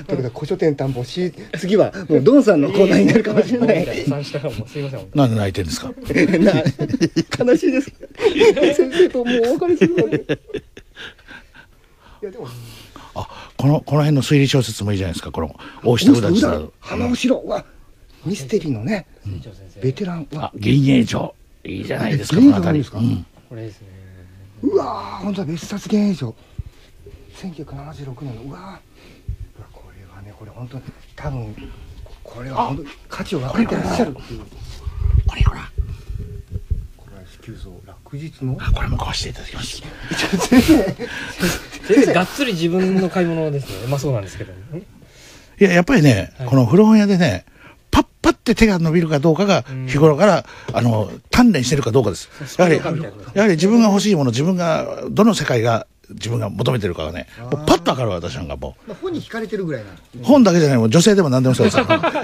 [0.06, 4.04] ことで古書店担保し次はもうドンさんのコーナーになるかもしれない。
[4.06, 5.94] 三したらもうすいませんなんで泣いてんですかな
[7.52, 7.92] 悲しいです
[8.76, 10.26] 先生ともうお別れするのにい
[12.26, 12.48] やでも
[13.60, 15.34] このこの辺の推理小説もいいじゃないですか。
[15.34, 15.54] この
[15.84, 16.72] 大下うだちさん。
[16.80, 17.66] 花後ろは
[18.24, 19.06] ミステリーのね
[19.82, 22.86] ベテランは銀影城いいじゃないですかえこの辺り。
[22.90, 23.88] 銀影城あるんですこれですね。
[24.64, 26.36] うわー本当だ別冊現影城
[27.36, 29.60] 1976年のうわー。
[29.60, 30.84] うわこれはねこれ本当に
[31.18, 31.70] 多分
[32.24, 34.40] これは本当に価値を分かってらっしゃるっていう。
[35.28, 35.70] これほら。
[36.96, 37.72] これは急増
[38.10, 38.56] 落日の？
[38.56, 39.84] これも買わせていただきます。
[41.88, 42.14] 先生。
[42.14, 43.88] がっつり自分の買い物ですね。
[43.88, 47.46] まあそうなんですけどいややっぱりね、この古本屋でね
[47.92, 52.30] パッパって手が伸びるかどうかが日頃から、あの鍛錬してるかどうかです。
[52.58, 57.28] やはりやはり自分が欲しいもの自分がどの世界が自分が求めてるかがね。
[57.40, 61.78] もうパッと分かるわ私なんかもまあ本に惹かれてるぐらいなう本だけじゃないもう女性でも何でもそうです。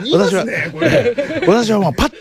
[0.04, 0.74] 言いますね
[1.48, 1.80] 私は。
[1.80, 2.16] もうパッと。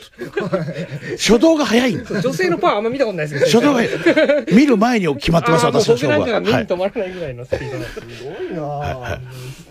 [1.16, 3.58] 初動が早い女性のパワーあんま見たことないですけど。
[3.58, 4.54] 初動が早い。
[4.54, 6.40] 見る前に決まってます私の勝負は。
[6.40, 6.66] はい。
[6.66, 9.20] 止まらないぐらいのスピードなんですすごいな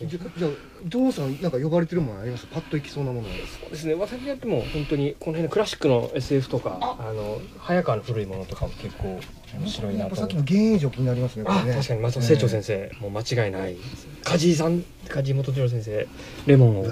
[0.06, 0.52] じゃじゃあ
[0.86, 3.94] ドンさんなんか呼ばれてるものありますパッといきそうなものそうですね。
[3.94, 9.20] 私やっても本当にこの辺のクラシックの SF とかあの早川の古いものとかも結構
[9.60, 11.76] 面白いなとさっきの現影城気になりますねこあれね。
[11.76, 12.00] 確かに。
[12.02, 13.76] 松本清張先生、もう間違いない。
[14.24, 16.08] 梶井さん梶井元次郎先生
[16.46, 16.92] レモンを、はい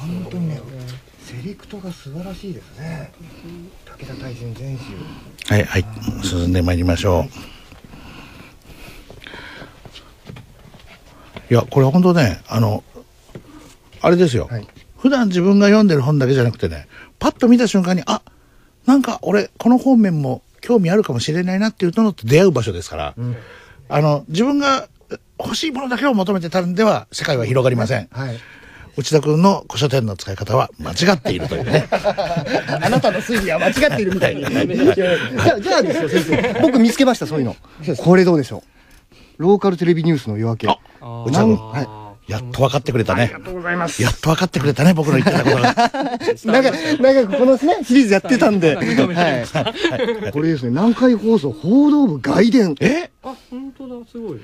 [0.00, 0.60] 本当にね
[1.20, 3.12] セレクトが素晴らしいですね。
[3.84, 4.84] 武田大戦全集
[5.46, 5.84] はいはい。
[6.24, 7.24] 進んでまいりましょう。
[11.52, 12.82] いやこれ本当ねあの
[14.00, 14.48] あれですよ、
[14.96, 16.86] 普段自分が読んでる本だけじゃなくてね
[17.18, 18.22] パッと見た瞬間にあ
[18.86, 23.14] なんか俺この方面も興味あるかもしれないなっていうのと出会う場所ですから、
[23.88, 24.88] あの自分が
[25.38, 28.38] 欲しいものだけを求めてたんでは世界は広がりません、はい。
[28.96, 31.88] 内田君の古書店の使い方は間違っているというね。
[31.90, 34.44] あなたの推理は間違っているみたいに。
[34.44, 36.60] じゃあ、じゃあですよ、先生。
[36.60, 37.56] 僕見つけました、そういうの。
[37.96, 38.62] これどうでしょ
[39.38, 39.42] う。
[39.42, 40.66] ローカルテレビニュースの夜明け。
[40.66, 40.76] 内
[41.32, 43.22] 田君、はやっと分かってくれたね。
[43.22, 45.74] ありがとうございますやっと分かってくれたね、僕の言ってたことが。
[46.44, 48.76] 長く、長くこのね、シリーズやってたんで。
[48.76, 50.32] はい。
[50.32, 52.76] これですね、南海放送報道部外伝。
[52.80, 53.10] え？
[53.24, 54.40] あ本当だすごい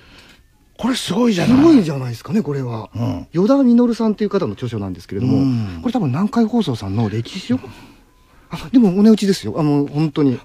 [0.78, 1.62] これすごいじゃすない。
[1.62, 2.90] ごいじゃないですかね、これは。
[2.94, 3.26] うん。
[3.32, 7.60] 与田実さんっていう方の著書なんですけれども、うんこれ多分南海放送さんの歴史書
[8.50, 9.54] あ、でもお値打ちですよ。
[9.58, 10.38] あの、本当に。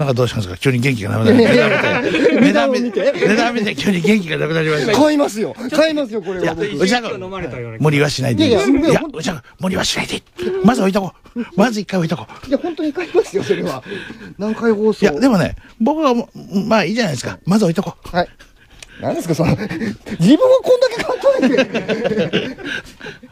[0.00, 0.56] なんかどうしたんですか？
[0.56, 2.40] 急に元気がなくなりました。
[2.40, 4.92] 値段見て、値段見て急に元気がなくなりました。
[4.94, 5.54] 買いますよ。
[5.70, 6.66] 買いますよ、これは僕。
[6.66, 10.22] うちは飲まれたような無理はしないでいやうちは無理はしないでいい。
[10.64, 11.40] まず置いとこう。
[11.54, 12.48] まず一回置いとこう。
[12.48, 13.84] いや、本当に買いますよ、それは。
[14.38, 15.04] 南海放送？
[15.04, 16.14] いや、でもね、僕は
[16.66, 17.38] まあいいじゃないですか。
[17.44, 18.16] まず置いとこう。
[18.16, 18.28] はい。
[19.02, 22.56] 何ですか、その、自分はこんだけ買っといて。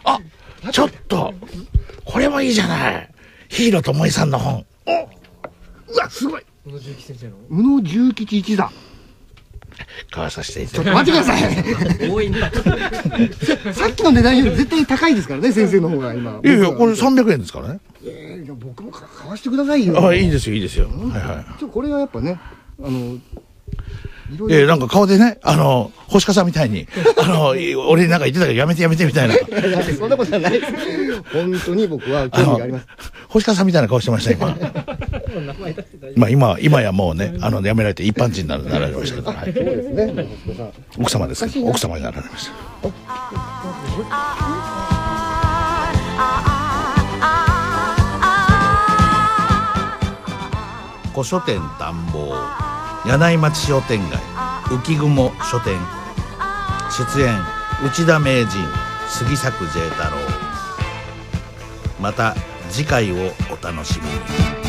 [0.04, 0.20] あ
[0.70, 1.32] ちょっと、
[2.04, 3.08] これもいいじゃない。
[3.48, 4.66] ヒーローともえさんの本。
[5.90, 6.42] うわ、すごい。
[7.51, 8.70] 宇野重吉一座。
[10.10, 11.60] 買わさせていちょただきっと待ます。
[11.60, 13.74] ってください。
[13.74, 16.40] さっきの値段より絶対高いですからね、先生の方が今。
[16.44, 17.81] いやいや、これ300円ですからね。
[18.05, 20.05] えーいや僕も買わしてくださいよ。
[20.09, 20.86] あ、いいですよ、いいですよ。
[20.89, 21.60] はいはい。
[21.60, 22.40] ちょこれはやっぱね、
[22.82, 23.19] あの、
[24.35, 24.66] いろいえー、ろ。
[24.69, 26.89] なんか顔でね、あの、星香さんみたいに、
[27.19, 29.35] あの、い俺なんか言ってたけどやめてやめてみたいな。
[29.35, 29.39] い
[29.70, 30.73] やそんなことはないです。
[31.32, 32.86] 本当に僕は興味があります。、
[33.28, 34.56] 星川さんみたいな顔してました、今。
[36.16, 40.26] まあ今、今やもうね、あの、辞められて一般人にななられましたけど、は いそうですね。
[40.98, 42.52] 奥様ですけど、奥様になられました。
[51.12, 52.32] 古書店探訪。
[53.06, 54.18] 柳井町商店街。
[54.70, 55.76] 浮雲書店。
[56.90, 57.34] 出演。
[57.84, 58.48] 内田名人。
[59.09, 60.18] 杉作 J 太郎。
[62.00, 62.36] また
[62.70, 64.06] 次回をお楽しみ
[64.62, 64.67] に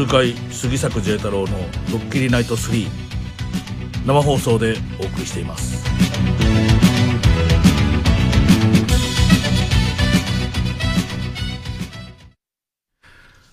[0.00, 1.58] 痛快杉作 J 太郎の
[1.92, 2.88] 「ドッキリナイト3」
[4.06, 5.84] 生放送でお送りしています。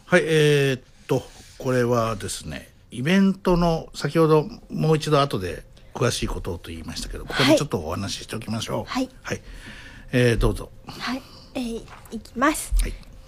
[0.06, 8.90] はいえー、っとこれはですねイベントの先ほどもう一度後で詳しいことをと言いましたけどここでちょっとお話ししておきましょう。
[8.90, 9.10] はい。
[9.22, 9.42] はい、
[10.14, 10.70] えー、どうぞ。
[10.88, 11.22] はい、
[11.56, 12.72] えーいきます、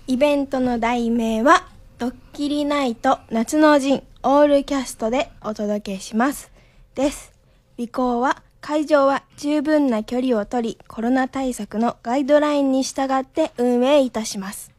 [0.07, 1.67] イベントの題名は
[1.99, 6.49] 「ドッキリナイト夏の陣オールキャスト」でお届けします。
[6.95, 7.33] です。
[7.77, 14.71] 尾行は会場は十分な距離を取りコロナ対策のガイドラインに従って運営いたします。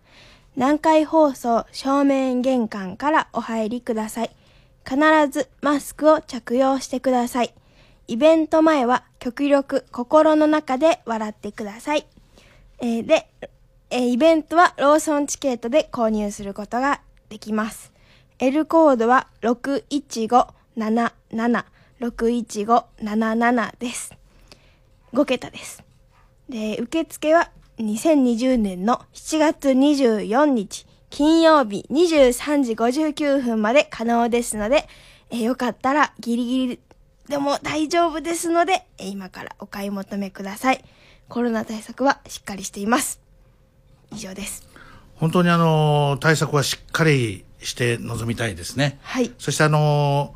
[0.56, 4.30] 南海放送正面玄関からお入りください。
[4.88, 4.98] 必
[5.30, 7.52] ずマスクを着用してください。
[8.08, 12.06] イベント前は極力心の中で笑ってください。
[12.78, 13.28] えーで、
[13.90, 17.92] えーイベントはローソンチケットで購入することができます。
[18.38, 21.64] L コードは61577、
[22.00, 24.14] 61577です。
[25.14, 25.82] 5桁です。
[26.48, 34.86] で、受付は2020年の7月24日、金曜日23時59分まで可能ですので、
[35.30, 36.80] えよかったらギリギリ
[37.28, 40.84] でも大丈夫ですので、え今からお買い求めください。
[41.28, 43.20] コロナ対策はしっかりしています。
[44.12, 44.69] 以上です。
[45.20, 48.98] 本当にあの対策はしっかりして臨みたいですね。
[49.02, 49.30] はい。
[49.38, 50.34] そしてあの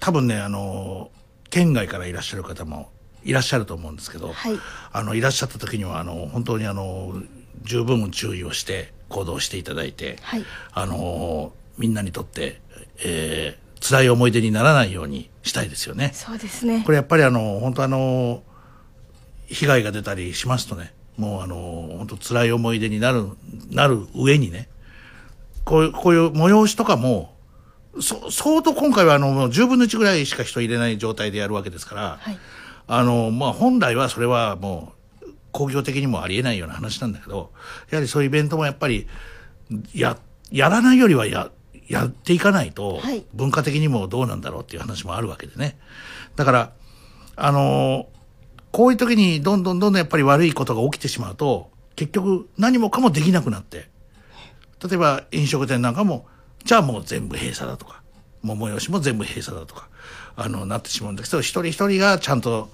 [0.00, 1.10] 多分ねあの
[1.50, 2.90] 県外からいらっしゃる方も
[3.22, 4.58] いらっしゃると思うんですけど、はい。
[4.92, 7.14] あのいらっしゃった時にはあの本当にあの
[7.62, 10.44] 十分注意をして行動していただいて、はい。
[10.72, 12.60] あのみんなにとって、
[13.04, 16.12] えー辛い思い出にならないようにしたいですよね。
[16.14, 16.92] そうですねこ。
[16.92, 18.42] れやっぱりあの本当あの
[19.46, 21.56] 被害が出たりしますとねもうあの
[21.98, 23.28] 本当辛い思い出になる
[23.70, 24.68] なる上にね
[25.64, 27.34] こういうこういう催しとかも
[28.00, 32.38] そ相当今回はあのもう10分の1ぐらいしか人入れない状態でやるわけですから、はい。
[32.86, 34.92] あのまあ本来はそれはも
[35.22, 37.52] う工業的にもありえないような話なんだけど
[37.90, 39.06] やはりそういうイベントもやっぱり
[39.94, 40.18] や
[40.50, 41.50] やらないよりはや
[41.88, 45.78] やっていかないと、はい文化的にもどうなんだろうっていう話もあるわけでね
[46.36, 46.72] だから
[47.36, 48.08] あの
[48.74, 53.88] こういう時にどんどんどんどんやっぱり悪いことが起きてしまうと結局何もかもできなくなって
[54.82, 56.26] 例えば飲食店なんかも
[56.64, 58.02] じゃあもう全部閉鎖だとか
[58.42, 59.88] もう催しも全部閉鎖だとか
[60.34, 62.68] あのなってしまうんだけど一人一人がちゃんと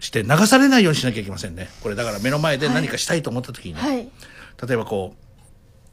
[0.00, 1.68] して流されないようにしなきゃいけませんね。
[1.80, 3.98] これだから目の前で何かしたいと思った時にね、はい。
[3.98, 5.14] 例えばこ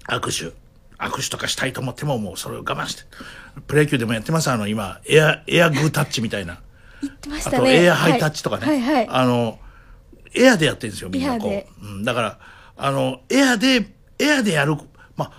[0.08, 0.56] う握手
[0.98, 3.04] 握手とかしたいと思ってももうそれを我慢して
[3.68, 4.50] プロ野球でもやってます。
[4.50, 6.60] あの今エアエアグータッチみたいな
[7.06, 7.84] 言ってましあとたね。
[7.84, 9.08] エアハイタッチとかね、はいはい。
[9.10, 9.60] あの
[10.34, 11.38] エアでやってるんですよみんな。
[11.40, 11.68] こエアで。
[11.82, 12.40] う、うん、だから
[12.78, 13.88] あのエアで
[14.20, 14.76] エアでやる
[15.16, 15.32] まあ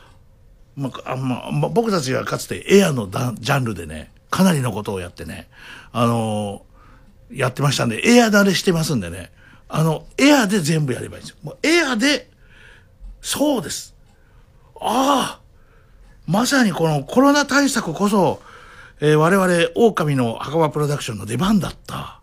[0.77, 5.49] まああまあまあ僕たちがかつてエアのだジャンルでねかなりのことをやってね
[5.93, 6.65] あの
[7.31, 9.33] やってましたんでエア慣れしてますんでね
[9.69, 11.37] あのエアで全部やればいいんですよ。
[11.43, 12.31] もうエアで
[13.21, 13.95] そうです。
[14.81, 15.47] ああ
[16.27, 18.43] まさにこのコロナ対策こそ、
[19.01, 22.21] えー我々狼の墓場プロダクションの出番だった。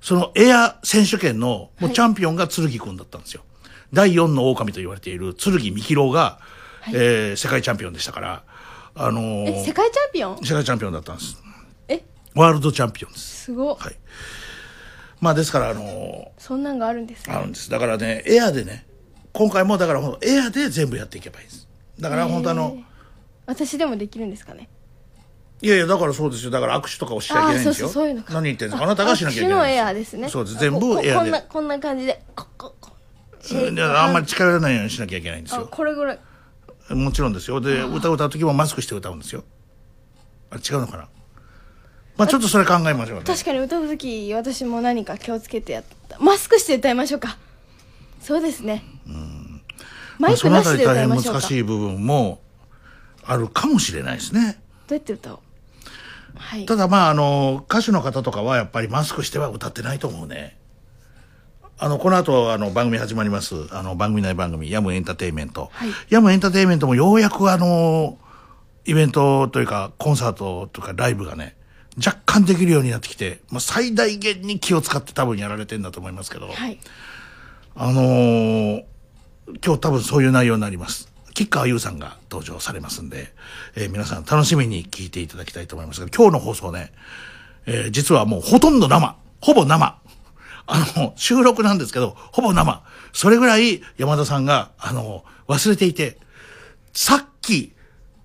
[0.00, 3.42] そのエア選手権のもうチャンピオンが剣くんだったんですよ。
[3.92, 6.38] 第4の狼と言われている剣みきろうが、
[6.92, 8.44] えー世界チャンピオンでしたから、
[8.94, 10.38] あのーえ、世界チャンピオン？
[10.44, 11.42] 世界チャンピオンだったんです。
[11.88, 12.04] え？
[12.34, 13.44] ワールドチャンピオンです。
[13.46, 13.74] すご。
[13.74, 13.96] はい。
[15.20, 17.34] まあですから、あのーそんなんがあるんですね。
[17.34, 17.68] あるんです。
[17.70, 18.86] だからね、エアでね、
[19.32, 21.68] 今回もだからエアで全部やっていけばいいです。
[21.98, 22.76] だから本当あの、
[23.46, 24.68] 私でもできるんですかね？
[25.62, 26.50] いやいや、だからそうですよ。
[26.50, 27.90] だから握手とかをしちゃいけないんですよ。
[28.28, 29.76] 何言ってんですかあなたがしなきゃいけないんのですよ。
[29.76, 30.28] エアですね。
[30.28, 30.58] そうです。
[30.58, 31.14] 全部こエアで。
[31.14, 32.22] こんな、こんな感じで。
[32.34, 32.92] こここ
[33.48, 35.68] あんまり近寄らないようにしなきゃいけないんですあ、よ。
[35.70, 36.18] これぐらい。
[36.90, 37.60] もちろんですよ。
[37.60, 39.44] で、歌を歌う時もマスクして歌うんですよ。
[40.50, 41.08] あ違うのかな
[42.16, 43.24] まあちょっとそれ考えましょうね。
[43.24, 47.36] 確かに歌う時私も何か気をつけてやったマスクして歌いましょうか
[48.20, 48.82] そうですね
[50.18, 52.40] マイクまあそのあなしたでり大変歌いましょうか、難しい部分も
[53.24, 54.58] あるかもしれないですね。
[54.86, 55.38] どうやって歌おう
[56.38, 56.66] はい。
[56.66, 60.56] ただまああの歌手の方とかはやっぱりマスクしては歌ってないと思うね。
[61.78, 63.54] あのこの後あの番組始まります。
[63.70, 65.90] あの番組内番組ヤムエンターテインメント、はい。
[66.08, 68.18] ヤムエンターテインメントもようやくあの
[68.84, 71.56] イベントというかコンサートとかライブがね
[71.96, 76.78] 若干できるようになってきて、まあ、最大限に気を使って多分やられてんだと思いますけど、はい。
[77.74, 78.84] あのー
[79.64, 81.12] 今日多分そういう内容になります。
[81.36, 83.30] 吉川優さんが登場されますんで、
[83.76, 86.92] えー皆さん楽しみに聞いていただきたいと思いますが、今日の放送ね、
[87.66, 89.98] えー実はもうほとんど生、ほぼ生。
[90.68, 92.82] あの、収録なんですけど、ほぼ生。
[93.12, 96.18] それぐらい山田さんが、あの、忘れていて、
[96.94, 97.74] さっき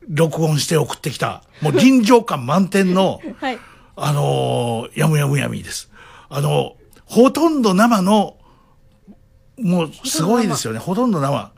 [0.07, 3.59] 録音して送ってきた、もう臨場感満点の、 はい
[3.97, 5.91] あのーやむやむやみです。
[6.29, 8.37] あの、ほとんど生の、
[9.59, 10.79] もうすごいですよね。
[10.79, 11.51] ほとんど生。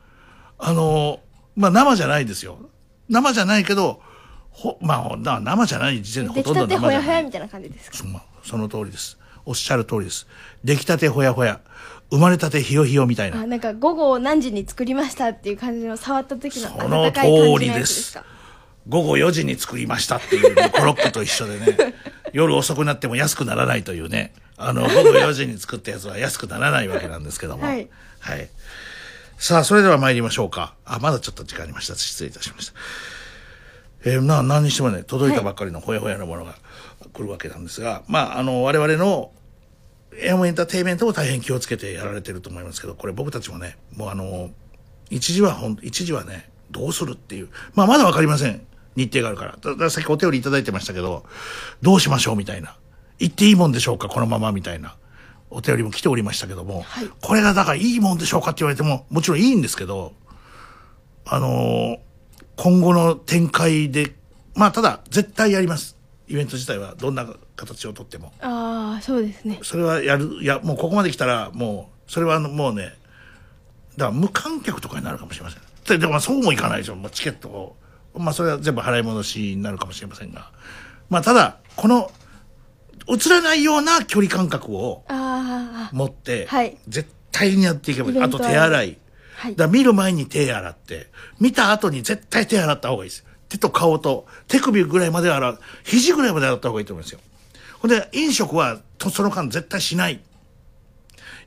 [0.57, 1.22] あのー
[1.55, 2.57] まあ生じゃないですよ。
[3.09, 4.01] 生じゃないけど、
[4.49, 7.11] ほ、まあ、な生じゃない時点でほ出来とんどたてほや生じゃない。
[7.11, 7.97] ほやみたいな感じですか？
[7.97, 9.17] そまあその通りです。
[9.45, 10.27] おっしゃる通りです。
[10.63, 11.59] 出来たてほやほや。
[12.11, 13.41] 生まれたてひよひよみたいな。
[13.41, 17.21] あなんか午後何時に作りましたっていう感じの触った時のその通
[17.59, 18.19] りです。
[18.87, 21.95] 午後4時に作りましたっていうね コロッケと一緒でね、
[22.33, 27.63] 夜遅くなっても安くならないというね、あの、午後4時に作ったやつは安くならないわけなんですけども。
[27.65, 27.87] はい。
[28.19, 28.49] はい。
[29.43, 30.73] さあ、それでは参りましょうか。
[30.85, 31.95] あ、まだちょっと時間ありました。
[31.95, 32.73] 失礼いたしました。
[34.05, 36.55] えーな、何にしてもね、届いたばっかりのほやほやのものが
[37.11, 39.33] 来るわけなんですが、まあ、あの、我々の
[40.17, 44.49] エアムエンターテイメントも大変気をつけてやられてると思いますけど、これ僕たちもね、もうあの、
[45.09, 47.49] 一時はほん、一時はね、どうするっていう。
[47.75, 48.65] まあ、まだわかりません。
[48.95, 49.75] 日程があるから。
[49.75, 51.25] ださっきお手寄りいただいてましたけど、
[51.81, 52.77] どうしましょうみたいな。
[53.19, 54.95] 行っていいもんでしょうかこのままみたいな。
[55.53, 56.85] お手寄りも来ておりましたけども、
[57.21, 60.13] これがだからいいもんでしょうかって言われても、もちろんいいんですけど、
[61.25, 61.97] あのー
[62.55, 64.13] 今後の展開で、
[64.55, 65.97] まあ、ただ、絶対やります。
[66.27, 68.31] イベント自体はどんな形をとっても。
[68.41, 72.93] ああそうですねそれはやる、いや、もうここまで来たら、もう、それはあのもうね、
[73.97, 75.61] だから無観客とかになるかもしれません。
[75.87, 76.95] ででもまあそうもいかないでしょ。
[76.95, 77.75] もうチケットを。
[78.15, 80.51] まあそれは全部払い戻しになるかもしれませんが。
[81.09, 82.11] まあただ、この、
[83.07, 88.21] 映らないような距離感覚をあ持って、はい絶対にやっていけばいい。
[88.21, 88.97] あと手洗い。
[89.35, 91.07] はいだ見る前に手洗って、
[91.39, 93.25] 見た後に絶対手洗った方がいいです。
[93.49, 95.59] 手と顔と手首ぐらいまで洗う。
[95.83, 97.19] 肘ぐらいまで洗った方がいいと思いますよ。
[97.79, 100.21] ほんで、飲食はとその間絶対しない。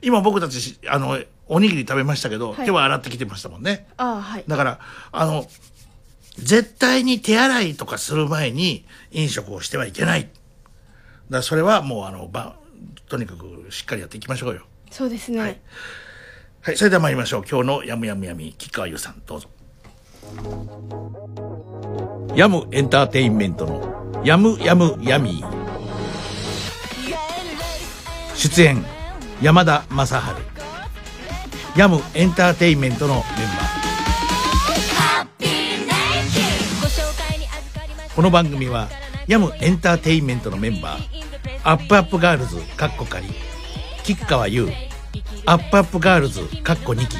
[0.01, 3.87] 今僕たちし、あの、おにぎり食べましたけど、はい手は洗ってきてましたもんね。
[3.97, 4.79] あはいだから、
[5.11, 5.47] あの、
[6.37, 10.29] 絶対に手洗いとかする前に飲食をしてはいけない。
[11.29, 12.55] だそれはもうあの、ば、
[13.09, 14.61] とにかくしっかりやっていきましょうよ。
[14.91, 15.39] そうですね、
[16.61, 17.43] はい、それでは参りましょう。
[17.49, 19.49] 今日のやむやむやみ、吉川優さん、どうぞ。
[22.35, 25.43] ヤムエンターテインメントのやむやむやみ。
[28.35, 28.85] 出演、
[29.41, 31.79] 山田正治。
[31.79, 33.67] ヤムエンターテインメントのメンバー。
[38.15, 38.89] この番組は、
[39.27, 41.01] ヤムエンターテインメントのメンバー、
[41.63, 43.27] アップアップガールズ、かっこかり、
[44.03, 44.69] 吉川友、
[45.45, 47.17] アップアップガールズ、かっこ2期、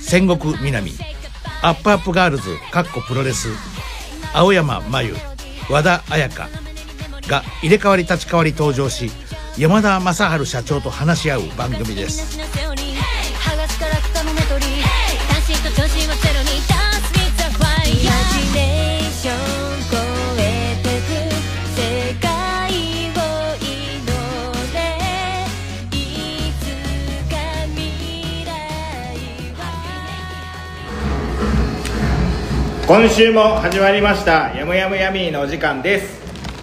[0.00, 0.92] 仙石みなみ、
[1.60, 3.48] アップアップガールズ、かっこプロレス、
[4.32, 5.14] 青山真由、
[5.68, 6.48] 和田彩花
[7.28, 9.10] が入れ替わり立ち替わり登場し、
[9.58, 12.08] 山田昌治社長と話し合う番組で。
[12.08, 12.38] す。
[32.86, 36.20] 今週も始まりました「やむやむやみー」のお時間です、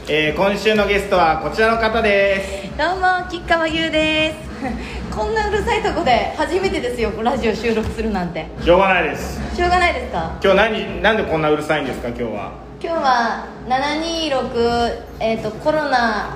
[0.09, 2.77] えー今週のゲストはこちらの方です。
[2.77, 4.35] どうも吉川優です。
[5.15, 8.45] こんなうるさいとこで初めてですよラジオ収録するなんて。
[8.63, 9.39] しょうがないです。
[9.55, 10.31] しょうがないですか？
[10.43, 12.51] 今日何なんでこんなうるさいんですか今日は？
[12.83, 16.35] 今日は726、えー、とコロナ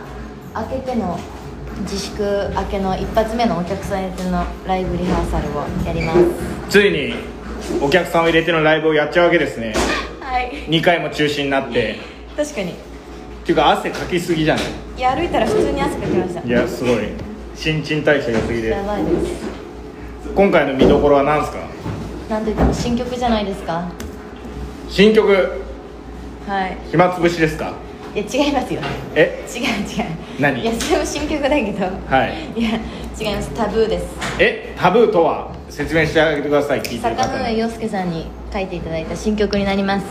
[0.56, 1.20] 明けての
[1.82, 6.20] 自粛明けの一発目のお客さん宛てのライブリハーサルをやります。
[6.70, 7.16] ついに
[7.82, 9.74] お客さんを入れてのライブをやっちゃうわけですね。
[10.22, 10.52] はい。
[10.68, 11.98] 2回も中止になって。
[12.36, 12.72] 確かに。
[12.72, 12.76] っ
[13.46, 14.66] ていうか汗かきすぎじゃない？
[14.98, 16.42] いや歩いたら普通に汗かきました。
[16.42, 17.10] いやすごい。
[17.56, 19.16] 新陳代謝が過ぎでやばいです。
[20.36, 21.60] 今回の見どころは何ですか？
[22.30, 23.90] なんといっても新曲じゃないですか。
[24.90, 25.62] 新曲。
[26.48, 26.78] はい。
[26.92, 27.74] 暇つぶしですか？
[28.16, 28.82] いや違いますよ。
[29.16, 29.46] え？
[29.48, 30.06] 違う違う。
[30.40, 30.62] 何？
[30.62, 31.86] いやそれも新曲だけど。
[31.86, 32.60] はい。
[32.60, 32.80] いや
[33.20, 33.54] 違います。
[33.54, 34.06] タブーです。
[34.40, 34.76] え？
[34.78, 35.55] タブーとは？
[35.76, 36.82] 説明してあげてください。
[36.82, 37.34] 聞いてる方に。
[37.34, 40.06] 坂上洋介さんに書いていただいた新曲になります。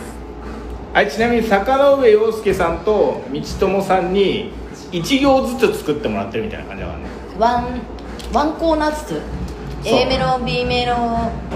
[0.93, 4.53] はいちなみに坂上洋介さんと道友さんに
[4.93, 7.05] 1行ずつ作ってもらってるみたいな感じだからね。
[7.39, 7.81] ワン
[8.35, 9.23] ワンコーナーずつ
[9.86, 10.95] ？A メロ B メロ？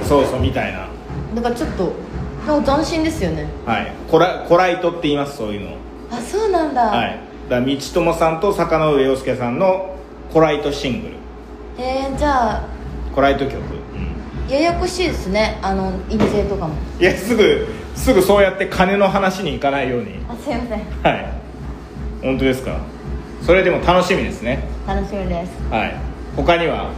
[0.04, 0.88] そうそうみたいな。
[1.34, 1.92] だからちょっと
[2.46, 3.46] なんか斬新ですよね。
[3.66, 3.92] はい。
[4.10, 5.76] コラコライトって言いますそういうの。
[6.10, 7.20] あそうなんだ、はい。
[7.50, 9.96] だから道友さんと坂上洋介さんの
[10.32, 11.14] コライトシングル。
[11.76, 12.68] えー、じゃあ
[13.14, 13.60] コライト曲
[14.48, 16.74] ややこしいですねあの印税とかも。
[16.98, 20.20] いやすぐすぐそうやって金の話に行かないように。
[20.28, 20.80] あすいません。
[21.02, 21.32] はい。
[22.22, 22.78] 本当ですか？
[23.42, 24.64] それでも楽しみですね。
[24.86, 25.52] 楽しみです。
[25.70, 25.94] はい。
[26.36, 26.90] 他には？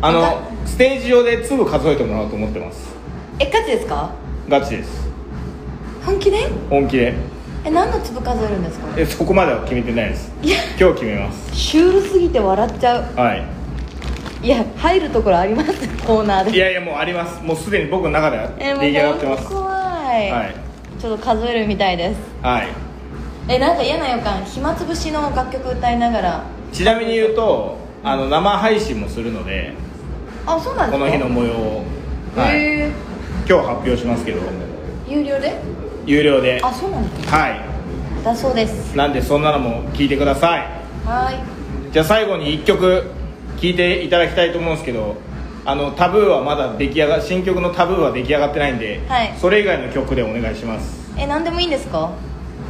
[0.00, 2.92] あのステージ上で粒数えてもらおうと思ってます。
[3.38, 4.10] えガチですか？
[4.48, 5.08] ガチです。
[6.04, 6.48] 本気で？
[6.68, 7.14] 本気で。
[7.64, 8.86] え何の粒数えるんですか？
[8.96, 10.32] えそこまでは決めてないです。
[10.42, 10.58] いや。
[10.78, 11.54] 今日決めます。
[11.56, 13.14] シュールすぎて笑っちゃう。
[13.14, 13.61] はい
[14.42, 15.72] いや入るところあります？
[16.04, 16.56] コーナーで。
[16.56, 17.40] いやいやもうあります。
[17.44, 19.44] もうすでに僕の中では出来上がってます。
[19.44, 19.72] 本当怖
[20.18, 20.54] い、はい。
[21.00, 22.18] ちょっと数えるみたいです。
[22.42, 22.68] はい。
[23.48, 26.44] えなんか嫌な予感暇つぶしの楽曲歌いながら。
[26.72, 29.74] ちなみに言うとあの生配信もするので
[30.44, 31.04] あそうなんですか？
[31.04, 31.84] この日の模様を、
[32.34, 32.92] はい、今
[33.46, 34.40] 日発表しますけど。
[35.08, 35.56] 有料で？
[36.04, 36.60] 有料で。
[36.64, 37.36] あそうなんですか？
[37.36, 37.60] はい。
[38.24, 38.96] だそうです。
[38.96, 40.60] なんでそんなのも聞いてください。
[41.06, 41.30] は
[41.92, 43.04] じゃあ最後に1曲
[43.62, 45.16] 聴いていただきたいと思うんですけど
[45.64, 49.32] あのタブーはまだ出来上が新曲のタブーは出来上がってないんで、はい。
[49.40, 51.12] それ以外の曲でお願いします。
[51.16, 52.10] いえ何でもいいんですか？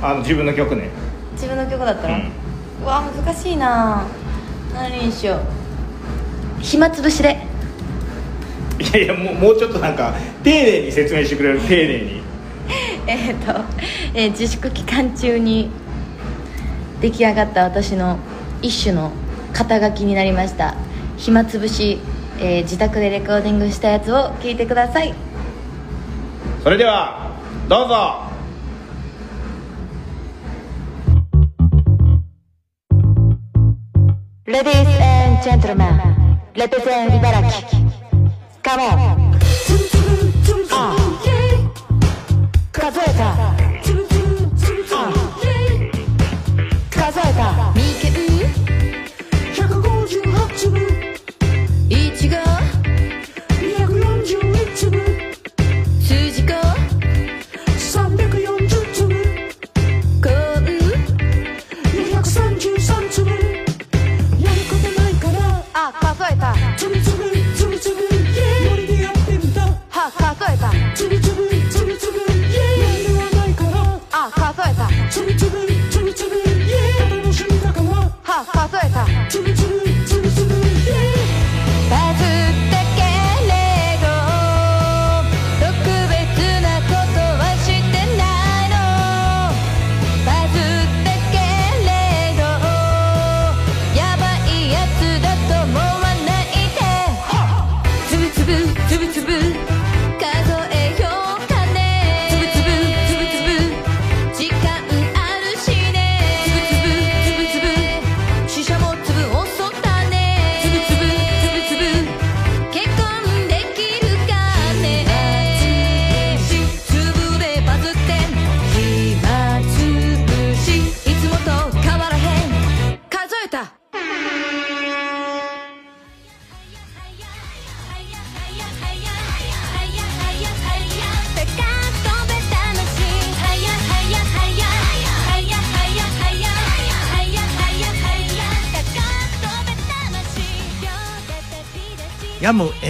[0.03, 0.91] あの自分の曲ね。
[1.33, 4.05] 自分の曲だったら、うわ難しいな。
[4.75, 5.41] 何にしよう。
[6.61, 7.39] 暇つぶしで。
[8.79, 10.13] いやいやもうもうちょっとなんか
[10.45, 12.23] 丁寧に説明してくれる丁寧に。
[13.07, 13.53] えっと、
[14.13, 15.71] えー自粛期間中に
[17.01, 18.19] 出来上がった私の
[18.61, 19.11] 一種の
[19.53, 20.75] 肩書きになりました。
[21.17, 21.99] 暇つぶし、
[22.39, 25.15] えー自宅でレコーディングしたやつを聞いてください。
[26.63, 27.31] それでは
[27.69, 28.23] どうぞ。
[34.47, 37.69] Ladies and gentlemen, represent 茨城
[38.63, 39.33] Come on.
[40.75, 40.97] あ
[42.73, 43.52] 数えた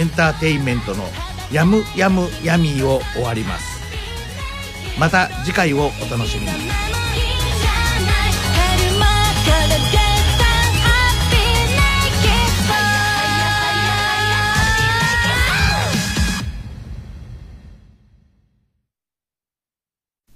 [0.03, 1.05] エンターテインメントの
[1.49, 3.79] ヤムヤムヤミーを終わります
[4.99, 6.51] また次回をお楽しみに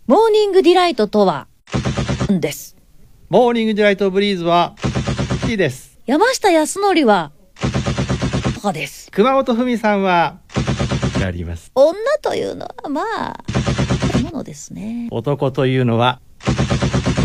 [0.05, 1.49] モーニングディライトとは、
[2.29, 2.77] です。
[3.27, 4.75] モーニングディライトブリーズは、
[5.41, 5.99] 好きです。
[6.05, 7.33] 山下康則は、
[8.67, 9.09] とかです。
[9.11, 10.39] 熊本文さんは、
[11.19, 11.71] やります。
[11.75, 13.37] 女というのは、まあ、
[14.23, 15.07] ものですね。
[15.11, 16.19] 男というのは、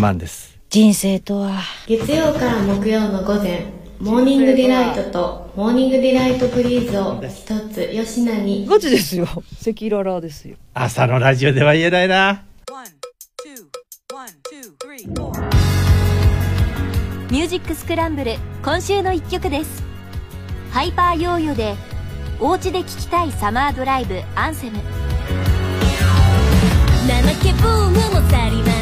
[0.01, 0.59] マンです。
[0.71, 3.67] 人生とは、月曜から木曜の午前
[4.01, 9.25] モーニングディライトとモーニングディライトブリーズを一つ吉名にガチですよ。
[9.25, 9.45] 赤
[9.85, 10.57] 裸々ですよ。
[10.75, 12.45] 朝のラジオでは言えないな。
[17.31, 19.82] ミュージックスクランブル今週の一曲です
[20.73, 21.77] ハイパーヨーヨで
[22.41, 24.79] お家で聴きたいサマードライブアンセム。
[27.07, 28.73] 怠けブームも去りま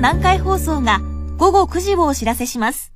[0.00, 1.02] 南海放送が
[1.36, 2.90] 午後9時をお知らせします。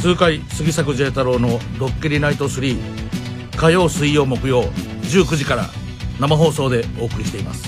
[0.00, 2.78] 痛快杉作 J 太郎の「ドッキリナイト3」
[3.58, 4.62] 火曜水曜木曜
[5.02, 5.64] 19時から
[6.20, 7.64] 生放送でお送りしています。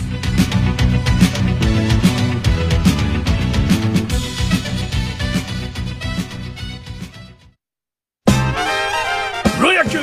[9.56, 9.98] プロ野球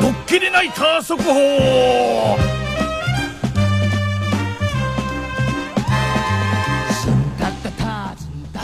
[0.00, 2.03] ドッキリナイター速報。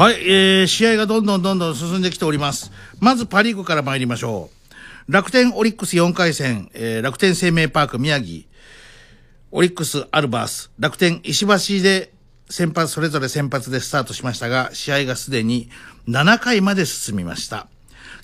[0.01, 2.73] はい、えー、試合がどんどんどんどん進んできております。
[3.01, 4.49] まずパリーグから参りましょ
[5.07, 5.13] う。
[5.13, 8.45] 楽天オリックス4回戦、えー、楽天生命パーク宮城、
[9.51, 12.15] オリックスアルバース、楽天石橋で
[12.49, 15.69] 先発、それぞれ先発でスタートしましたが、試合がすでに
[16.09, 17.67] 7回まで進みました。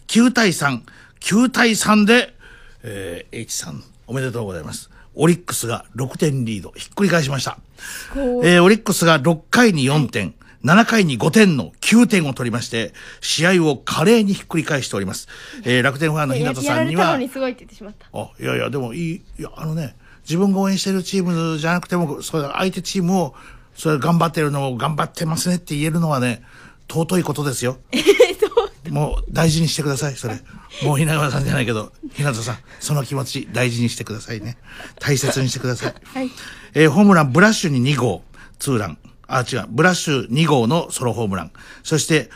[0.07, 0.81] 9対3、
[1.21, 2.33] 9対3で、
[2.85, 4.89] えー、H さん、おめでとうございます。
[5.15, 7.59] オリックスが6点リード、ひっくり返しました。
[8.15, 10.35] えー、オリックスが6回に4点、
[10.67, 15.29] 7回に5点の9点を取りまして、試合を華麗にひっくり返しております。
[15.65, 19.95] えー、楽天ファンの日向やさんにはいって言ってしまったあ、いやいや、でもいい、いや、あのね、
[20.25, 23.35] 自分が応援してるチームじゃなくても、それ相手チームを、
[23.77, 26.43] それ頑張ってるのを頑張ってますねって言えるのはね、
[26.91, 27.79] 尊いことですよ。
[28.91, 30.41] もう大事にしてください、それ。
[30.83, 34.59] もう稲川さんじゃないけど、日向さん、その気持ち大事にしてくださいね。
[34.99, 35.95] 大切にしてください。
[36.13, 36.31] はい
[36.75, 38.25] えーホームラン、ブラッシュに2号、
[38.59, 38.99] ツーラン。
[39.29, 41.53] あ、違う、ブラッシュ2号のソロホームラン。
[41.83, 42.31] そして、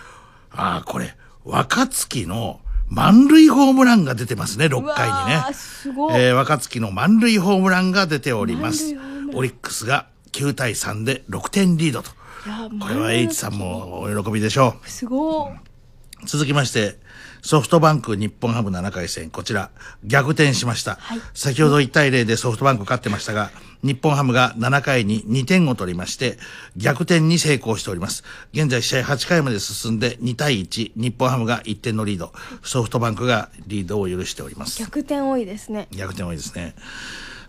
[0.51, 5.43] あーこれ、若月の満塁ホームランが出てますね、6回にね。
[6.19, 8.95] えー若月の満塁ホームランが出ております
[9.33, 12.11] オリックスが9対3で6点リードと。
[12.81, 15.53] これは H さんもお喜びでしょすごい。
[15.53, 16.27] う。
[16.27, 16.99] 続きまして、
[17.43, 19.71] ソフトバンク日本ハム7回戦、こちら、
[20.05, 20.99] 逆転しました。
[21.35, 23.51] 先ほど1対0でソフトバンク勝ってましたが、
[23.83, 26.39] 日本ハムが7回に2点を取りまして、
[26.77, 28.25] 逆転に成功しております。
[28.53, 34.79] 現在試合8回まで進んで2対1、日本ハムが1点のリード、ソフトバンクがリードを許しております。
[34.79, 35.89] 逆転多いですね。
[35.93, 36.75] 逆転多いですね。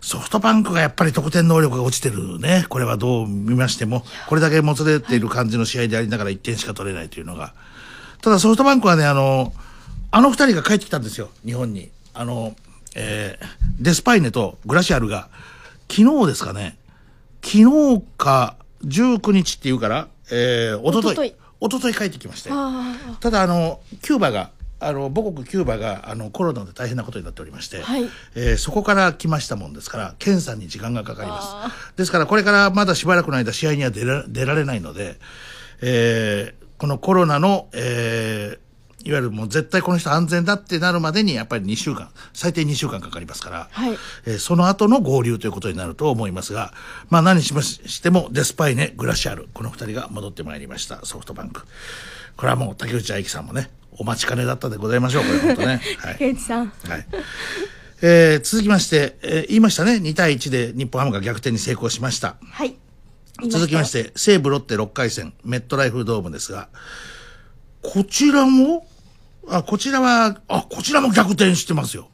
[0.00, 2.66] ソフトバンクがやっぱり得点能力が落ちてるね。
[2.68, 7.54] これはどう見ましても、これだけもつれている感じの試合でありながら1点しか取れないというのが。
[8.20, 9.52] ただソフトバンクはね、あの、
[10.14, 11.90] あの二人が帰ってきたんですよ、日本に。
[12.14, 12.54] あの、
[12.94, 13.46] えー
[13.82, 15.28] デスパイネとグラシアルが、
[15.90, 16.76] 昨日ですかね、
[17.42, 17.58] 昨
[17.96, 21.12] 日か19日っていうから、えー、おととい。
[21.12, 22.50] 一昨日、おととい帰ってきまして。
[22.52, 28.08] あただあのキューバがあの母国キューバがあのコロナで大変なことになっておりまして、はい。
[28.34, 31.96] えーそこから来ましたもんですから検査に時間がかかります。
[31.96, 35.18] ですからこれからまだしばらくの間試合には出ら出られないので、
[35.80, 38.58] えーこのコロナの、えー
[39.04, 43.98] いわゆるもう絶対この人安全だってなるまでにやっぱり2週間最低2週間かかりますから、はい。
[44.26, 46.72] えーその後の合流ということになると思いますが、
[47.10, 51.62] まあ何にしましても、デスパイネ、グラシアル、この二人が戻ってまいりました、ソフトバンク。
[52.36, 55.80] これはもう竹内愛樹さんもね、お待ちかねだったでございましょう、これ本当ね。
[55.98, 56.12] はい。
[56.14, 56.72] 竹内さん。
[56.88, 57.06] はい。
[58.02, 62.36] えー続きまして、えー言いましたね、2対1で日本ハムが逆転に成功しました。
[62.50, 62.76] はい。
[63.48, 66.68] 続きまして、西武ロッテ6回戦、メットライフドームですが、
[67.82, 68.86] こちらも、
[69.48, 72.08] あ、こちらは、あ、こちらも逆転してますよ。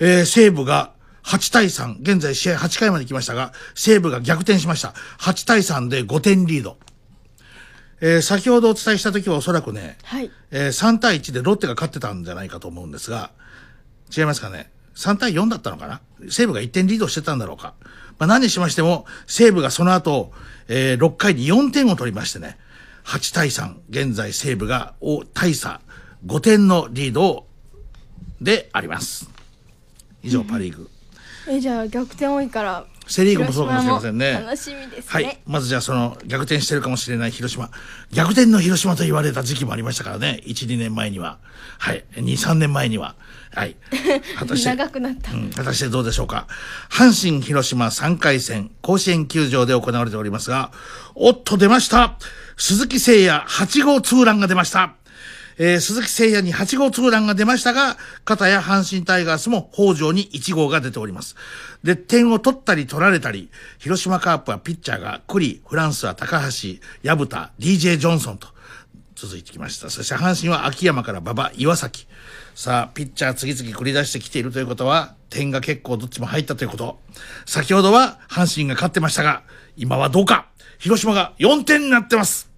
[0.00, 0.92] えー西武が
[1.24, 4.94] 8対3、現在試合8回まで来ましたが、西武が逆転しました。
[5.18, 6.78] 8対3で5点リード。
[8.00, 10.30] えー先ほどお伝えした時はおそらくね、はい。
[10.50, 13.30] えー3対1でロッテが勝ってたんじゃないかと思うんですが、
[14.16, 14.70] 違いますかね。
[14.94, 17.74] 3対4だったのかな西武が1点リードしてたんだろうか。
[18.18, 20.32] まあ、何にしましても、西武がその後、
[20.68, 22.56] えー6回に4点を取りましてね、
[23.04, 25.80] 8対3、現在西武がお大差
[26.26, 27.46] 5点のリード
[28.40, 29.30] であります。
[30.22, 30.90] 以上、パリーグ。
[31.48, 32.86] え、じゃあ逆転多いから。
[33.06, 35.10] セリーグもそうかもしれませんね楽しみですね。
[35.10, 35.38] はい。
[35.46, 37.70] まずじゃあその逆転してるかもしれない広島。
[38.12, 40.42] 逆転の広島と言われた時期もありましたからね。
[40.44, 41.38] 1、2年前には。
[41.78, 42.04] はい。
[42.12, 43.14] 2、3年前には。
[43.54, 43.76] はい。
[44.36, 44.68] 果たして。
[44.68, 45.32] 長くなった。
[45.32, 46.46] うん、果たしてどうでしょうか。
[46.90, 50.70] 阪神、広島3回戦、甲子園球場で行われておりますが、
[51.14, 52.18] おっと出ました
[52.58, 54.94] 鈴木誠也8号ツーランが出ました。
[55.60, 61.34] えー鈴木誠也に8号ツーランが出ましたが、片や阪神タイガースも北条に1号が出ております。
[61.82, 68.48] で、点を取ったり取られたり、広島カープはピッチャーが栗、フランスは高橋、薮田、DJ ジョンソンと
[69.16, 69.90] 続いてきました。
[69.90, 72.06] そして阪神は秋山から馬場、岩崎。
[72.54, 77.00] さあ、ピッチャー次々繰り出してきているということは、点が結構どっちも入ったということ。
[77.46, 79.42] 先ほどは阪神が勝ってましたが、
[79.76, 80.46] 今はどうか
[80.78, 82.48] 広島が4点になってます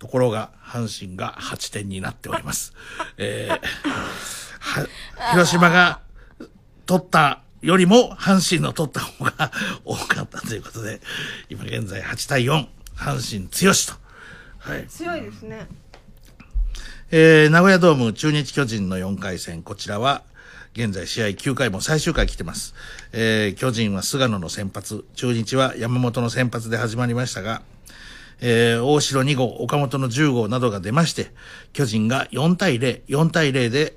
[0.00, 2.72] ところが、阪神が8点になっております。
[3.18, 4.22] えー
[4.62, 4.86] は
[5.32, 6.00] 広島が
[6.86, 9.52] 取ったよりも阪神の取った方が
[9.84, 11.00] 多かったということで、
[11.50, 12.66] 今現在8対4、
[12.96, 13.94] 阪神強しと。
[14.58, 14.86] はい。
[14.86, 15.66] 強いですね
[17.10, 20.22] えー名古屋ドーム中日巨人の4回戦、こちらは、
[20.74, 22.74] 現在試合9回も最終回来てます。
[23.12, 27.62] えー巨人は菅野の先発、中日は山本の先発で始まりましたが、
[28.42, 31.30] えー大城2号、岡本の10号などが出まして、
[31.72, 33.96] 巨人が4対0、4対0で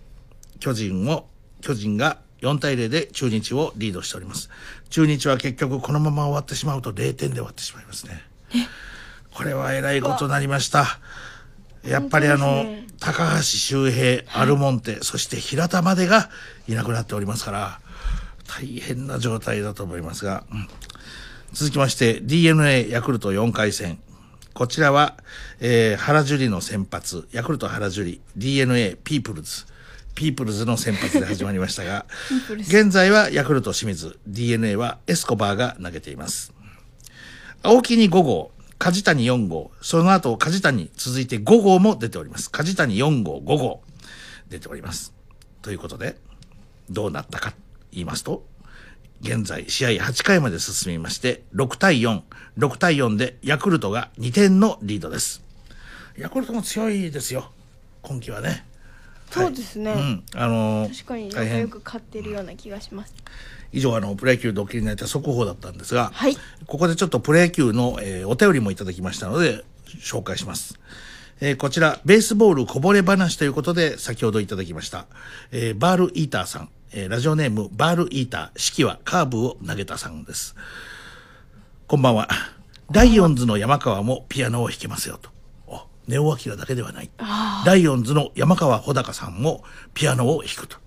[0.59, 1.27] 巨人を、
[1.61, 4.51] 巨人が4対0で中日をリードしております。
[4.89, 8.21] 中日は結局このまま終わってしまうと0点で終わってしまいますね。
[9.33, 10.99] これはえらいことになりました。
[11.83, 12.65] やっぱりあの、
[12.99, 16.29] 高橋周平、アルモンテ、そして平田までが
[16.67, 17.79] いなくなっておりますから、
[18.47, 20.67] 大変な状態だと思いますが、うん
[21.55, 23.97] 続きまして DNA ヤクルト4回戦。
[24.55, 25.17] こちらは、
[25.59, 29.65] えー原樹里の先発、ヤクルト原樹里、DNA ピープルズ、
[30.15, 32.05] ピープルズの先発で始まりましたが、
[32.61, 36.53] 現在はヤクルト清水、DNA はエスコバーが投げています。
[37.63, 42.49] 青木に5号、梶谷4号、その後梶谷続いて5号も出ております。
[42.49, 43.83] 梶谷4号、5号
[44.47, 45.13] 出ております。
[45.63, 46.15] ということで、
[46.89, 47.53] どうなったか
[47.91, 48.45] 言いますと、
[49.21, 52.21] 現在試合8回まで進みまして、6対4、
[52.57, 55.43] 6対4でヤクルトが2点のリードです。
[56.17, 57.51] ヤクルトも強いですよ、
[58.01, 58.65] 今季はね。
[59.31, 63.13] そうですね、うん、あのー確かに仲良く勝ってるような気がします。
[63.73, 66.13] 以上あのプロ野球ドッキリになった速報だったんですが、
[66.67, 69.65] ここでちょっとプロ野球の、えーお便りもいただきましたので
[69.99, 70.79] 紹介します、
[71.41, 75.07] えーこちらベースボールこぼれ話ということで先ほどいただきました、
[75.51, 80.55] えーバールイーターさん、えーラジオネームバールイーター式はカーブを投げたさんです。
[81.87, 82.27] こんばんは。
[82.91, 85.29] ライオンズの山川もピアノを弾けますよと。
[85.67, 87.09] おネオアキラだけではない。
[87.65, 89.63] ライオンズの山川穂高さんも
[89.93, 90.77] ピアノを弾くと。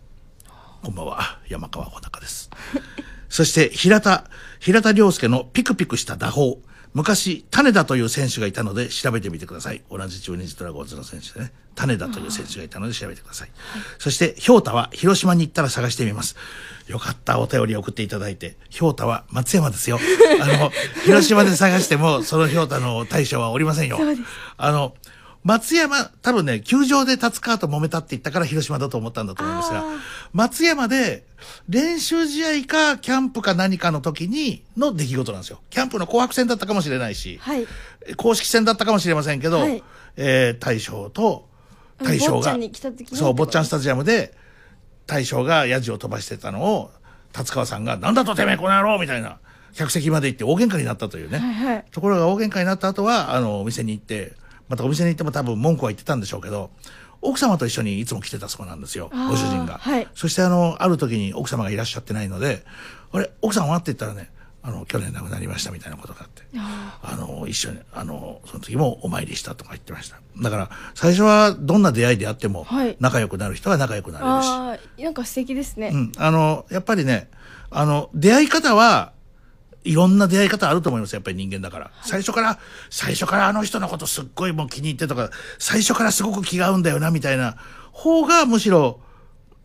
[0.82, 2.50] こんばんは、山川穂高です。
[3.28, 4.30] そして、平田、
[4.60, 6.62] 平田良介のピクピクした打法。
[6.94, 9.82] 昔、種田という選手がいたので調べてみてください。
[9.90, 11.52] 同じ中日ドラゴンズの選手でね。
[11.74, 13.50] 種田という選手がいたので調べてください。
[13.98, 16.34] そして、ひょうたは広島に行ったら探してみます。
[16.88, 18.56] よかった、お便り送っていただいて。
[18.68, 20.00] ひょうたは松山ですよ。
[20.40, 20.72] あの、
[21.04, 23.96] 広島で探しても、そのひょうたの大将はおりませんよ。
[23.96, 24.22] そうです
[24.56, 24.94] あの、
[25.44, 29.84] 松山、多分ね、球場で達川と揉めたって言ったから広島だと思ったんだと思いますが、
[30.32, 31.24] 松山で
[31.68, 35.60] 練習試合かキャンプか何かの時にの出来事なんですよ。
[35.70, 37.66] キャンプの紅白戦だったかもしれないし、はい。
[38.16, 39.82] 公式戦だったかもしれませんけど、はい。
[40.16, 41.48] えー大将と
[42.02, 42.56] 大将が
[43.12, 44.34] そう坊ちゃんスタジアムで
[45.06, 46.90] 大将がヤジを飛ばしてたのを
[47.32, 49.38] 達川さんが「なんだとてめえこの野郎!」みたいな
[49.74, 51.84] 客席まで行って大喧嘩になったというね、はいはい。
[51.92, 54.32] ところが大喧嘩になった後はあのお店に行って
[54.68, 56.70] またお店に行っても多分文句は言ってたんでしょうけど
[57.20, 60.06] 奥様と一緒にいつも来てたそうなんですよご主人が、はい。
[60.14, 62.64] そしてあのある時に奥様がいらっしゃってないので
[63.12, 64.30] 「あれ奥さんは?」って言ったらね
[64.62, 70.18] あの去年亡くなりましたみたいなことがあってあの一緒にあのその時もお参りしたとか言ってました。
[70.40, 72.96] だから最初はどんな出会いであってもはい。
[73.00, 77.30] 仲良くなる人は仲良くなれるし、ああなんか素敵ですね、うん、あの、やっぱりね、
[77.70, 79.12] あの、出会い方は、
[79.84, 81.90] いろんな出会い方あると思いますやっぱり人間だから。
[82.02, 82.58] 最初から、
[82.90, 87.56] 最初からあの人のことすっごいもう気に入ってとか、最初からすごく気が合うんだよな、みたいな
[87.92, 89.00] 方がむしろ、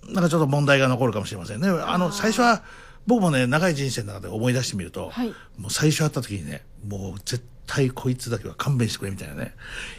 [0.08, 1.70] なんかちょっと問題が残るかもしれませんね。
[1.70, 2.64] あの、最初は、
[3.06, 9.56] 僕もね、長い人生の中で思い出してみると、はいもう最初会った時にね、もう絶対こいつだけは勘弁してくれみたいなね、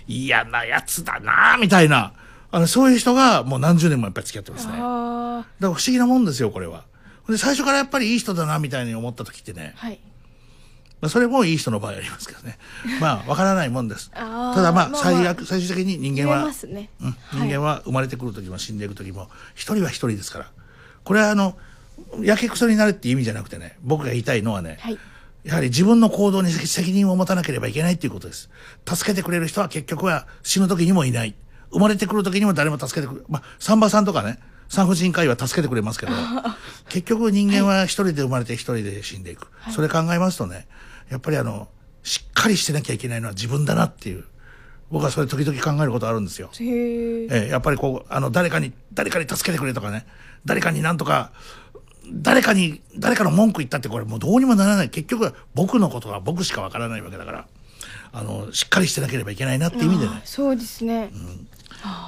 [0.07, 2.13] 嫌なやつだな、みたいな、
[2.51, 4.75] あの、そういう人がもう何十年もやっぱり付き合ってますね。
[4.77, 6.85] あだから不思議なもんですよ、これは。
[7.29, 9.99] で、最初からやっぱりいい人だな、みたいに思った時ってね、はい
[11.01, 12.59] まあ、それもいい人の場合ありますけどね。
[12.99, 14.11] まあ、わからないもんです。
[14.11, 20.51] ただまあ、まあ最悪、最終的に人間は、ねうん、はい人間は生まれてくる時も死んでいく時も、一人は一人ですから。
[21.05, 21.59] これはあの、
[22.23, 24.99] やけくそになれっていう意味じゃなくてね、僕が言いたいのはね、はい
[25.45, 28.49] やはり自分の行動に責任を持たなければいけないっていうことです。
[28.89, 31.35] 助けてくれる人は結局は死ぬ時にもいない。
[31.71, 34.39] 生まれてくる時にも誰も助けてくれまあ、サンバさんとかね、
[34.69, 36.13] 産婦人科医は助けてくれますけど、
[36.89, 39.49] 結局人間は一人で生まれて一人で死んでいく。
[39.71, 40.67] それ考えますとね、
[41.11, 41.69] やっぱりあの、
[42.03, 44.25] しっかりしてなきゃいけないのは自分だなっていう、
[44.91, 46.51] 僕はそれ時々考えることあるんですよ。
[46.53, 50.07] へえええやっぱりこう、あの、誰かに、誰かに助けてくれとかね、
[50.45, 51.33] 誰かになんとか、
[52.13, 54.91] 誰かに、誰かの文句言ったってこれもうどうにもならない。
[54.91, 57.47] 結局は僕のことは僕しかわからないわけだから、
[58.13, 61.11] あの、しっかりしてなければいけないなっていう意味でね、そうですね、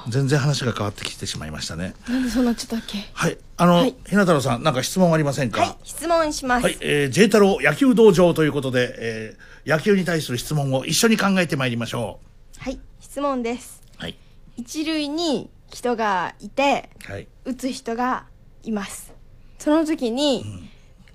[0.09, 1.93] 全然話が変わってきてしまいましたね。
[2.07, 2.97] なんでそうなっちゃったっけ？
[3.13, 3.37] はい。
[3.57, 5.77] あの、ひな太郎さん、なんか質問ありませんか？
[5.83, 12.19] 質問します、はい、えー、J 太郎野球道場ということで、えー、野球に対する質問を一緒に考えてまいりましょ
[12.57, 12.79] はい。
[12.99, 13.81] 質問です。
[13.97, 14.15] はい。
[14.57, 17.11] 一塁に人がいてう。
[17.11, 17.27] はい。
[17.45, 18.25] 打つ人が
[18.63, 19.13] います。
[19.59, 20.45] その時に、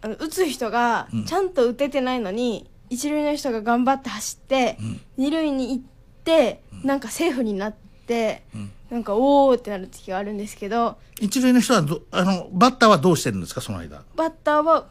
[0.00, 4.76] あの打つ人がちゃんと打ててないのに、一塁の人が頑張って走って、
[5.16, 5.84] 二塁に行っ
[6.24, 7.74] てなんかセーフになっ
[8.06, 8.42] て、
[8.90, 10.98] なんかおおってなる時があるんですけど。
[11.20, 14.02] 一塁の人はどあのバッターはどうしてるんですかその間？
[14.16, 14.88] バッターは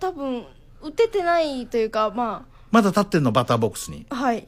[0.00, 0.44] 多分
[0.80, 4.06] 打ててないというかままだ立ってんのバッターボックスに。
[4.10, 4.46] あはい。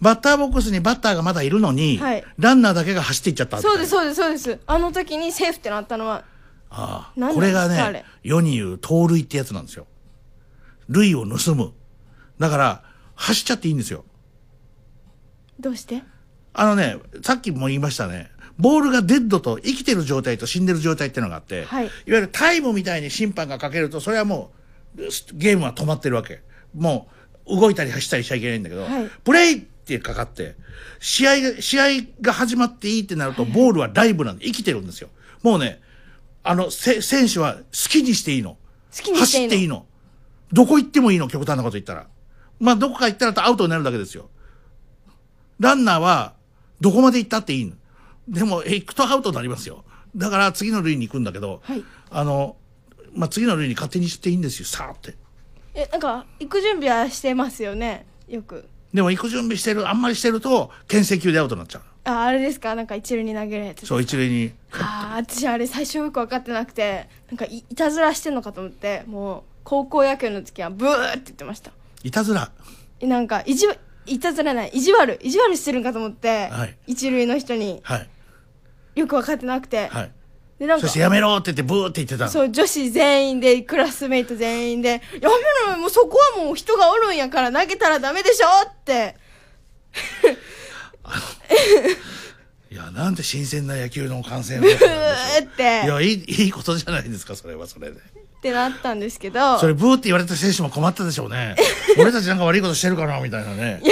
[0.00, 2.24] バッターボックスにバッターがまだいるのに、はい。
[2.38, 4.60] ランナーだけが走っていっちゃったそうですそうですそうです。
[4.66, 6.24] あの時にセーフってなったのは
[6.68, 9.86] ああ何これがね世に言う盗塁ってやつなんですよ。
[10.88, 11.72] 塁を盗む。
[12.38, 12.82] だから
[13.14, 14.04] 走っちゃっていいんですよ。
[15.58, 16.02] どうして？
[16.54, 18.30] あのねさっきも言いましたね。
[18.56, 21.86] ボールがデッドと生きてる状態と死んでる状態っていうのがあって、はい。
[21.86, 24.52] いわゆるタイムみたいに審判がかけるとそれはも
[24.96, 25.00] う
[25.34, 26.42] ゲームは止まってるわけ。
[26.74, 27.08] も
[27.46, 29.10] う動いたり走ったりしちゃいけないんだけど、はい。
[29.24, 30.54] プレイってかかって
[31.00, 31.84] 試合が試合
[32.20, 35.08] が始まっていいってなると、ボールはライブなんで生きてるんですよ。
[35.42, 35.80] もうね
[36.44, 38.56] あのせ選手は好きにしていいの。
[38.96, 39.46] 好きにしていいの。
[39.46, 39.86] 走っていいの。
[40.52, 42.06] どこ行ってもいいの極端なこと言ったら。
[42.60, 44.30] まあどこか行ったらアウトになるだけですよ。
[45.58, 46.33] ランナーは
[46.84, 47.72] どこまで行ったっていいの？
[48.28, 49.84] でもえ行くとアウトになりますよ。
[50.14, 51.62] だから次の塁に行くんだけど、
[52.10, 52.56] あの、
[53.14, 54.66] まあ、次の塁に勝手にしていいんですよ。
[54.66, 55.14] さーって。
[55.74, 58.04] えなんか行く準備はしてますよね？
[58.28, 58.68] よく。
[58.92, 62.74] でも行く準備してるあんまりしてると牽制球でアウトになっちゃうああれですか？
[62.74, 64.52] なんか一塁に投げるやつそう一塁に。
[64.72, 71.72] ああ私あれ最初よく分かってなくてなんかいいたずらしてんのかと思ってもう高校野球の時はブーって言ってました。
[72.02, 72.52] いたずら。
[73.00, 73.74] えなんかいじわ
[74.06, 76.76] いたずらない意地悪意地悪してるんかと思って、はい。
[76.86, 77.80] 一塁の人に。
[77.82, 78.08] はい。
[78.94, 80.12] よく分かってなくて、はい。
[80.58, 82.30] でなんかそしてやめろって言ってブーって言ってたの。
[82.30, 85.28] そう女子全員でクラスメイト全員で「やめ
[85.66, 89.16] ろよもうそこはもう人がおるんやから投げたらダメでしょ」って。
[92.70, 95.62] いやなんで新鮮な野球の観戦をブ ーって。
[95.62, 98.00] いやいいいいことじゃないですかそれはそれで
[98.44, 99.58] ってなったんですけど。
[99.58, 101.56] それブーって言われた選手も困ったでしょうね。
[101.96, 103.80] 俺たちなんか悪いことしてるかなみたいなね。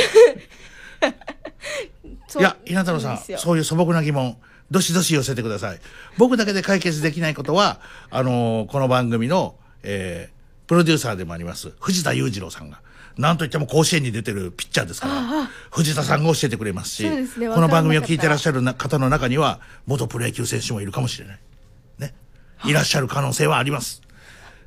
[2.38, 4.38] いや稲太郎さんそういう素朴な疑問
[4.70, 5.80] どしどし寄せてください。
[6.18, 7.80] 僕だけで解決できないことは
[8.10, 12.80] あのーこの番組の、えープロデューサーでもあります藤田裕次郎さんが
[13.18, 21.38] なんといっても甲子園に出てるピッチャーですからあ藤田さんが教えてくれますしねこの番組を聞いてらっしゃるな方の中には元プロ野球選手もいるかもしれない。
[21.98, 22.14] ね。
[22.64, 24.01] いらっしゃる可能性はあります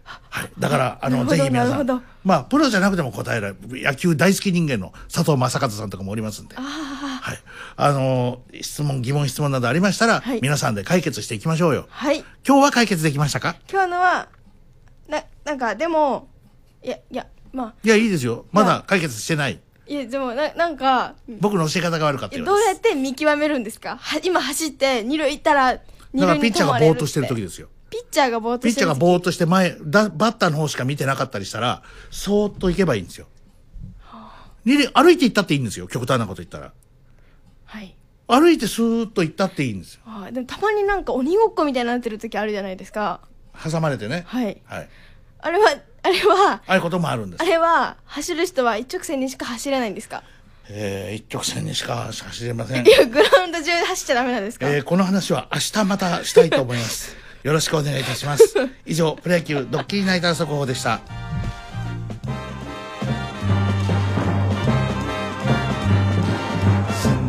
[0.06, 2.04] はい、だからあのぜひ皆さん。
[2.24, 6.56] まあプロじゃなくても答えられる野球大好き人間の佐藤正和さんとかもおりますんで。
[6.56, 7.38] はい、
[7.76, 11.88] あの質問疑問質問などありましたら、皆さんで解決していきましょうよ。
[11.90, 12.24] はい。
[12.48, 13.56] 今日は解決できましたか？
[13.72, 14.28] 今日のは
[15.08, 16.30] ななんかでも
[16.84, 17.74] いやいやまあ。
[17.84, 18.46] いやいいですよ。
[18.52, 19.60] まだ解決してない。
[19.88, 23.98] いやでもななんか僕の教え方が悪かったようどうやって見極めるんですか？
[23.98, 25.80] は今走って二塁行ったら
[26.14, 31.82] 二だからピッチャーがぼーっとしてる時ですよピッチャーがぼーっとピッチャーがぼーっとして前だバッターの方しか見てなかったりしたら
[32.12, 33.28] そーっと行けばいいんですよ。
[34.94, 35.88] 歩いて行ったっていいんですよ。
[35.88, 36.74] 極端なこと言ったら。
[37.66, 37.96] はい。
[38.28, 40.02] 歩いてスーッと行ったっていいんですよ。
[40.06, 40.26] あ。
[40.30, 43.22] ーでもたまになんか鬼ごっこみたいになってる時あるじゃないですか。
[43.64, 44.24] 挟まれてね。
[44.28, 44.62] はい。
[44.66, 44.90] はい。
[45.40, 47.42] あれはあれはああいうこともあるんです。
[47.44, 50.24] あれは走る人は一直線にしか走れないんですか？
[50.68, 52.88] えー、一直線にしか走れません。
[52.88, 57.16] いやグラウンド中で走っちゃダメなんですか、えーこの話は明日またしたいと思います。
[57.46, 58.56] よろしくお願いいたします。
[58.88, 61.00] 以上、プロ野球ドッキリナイター速報でした。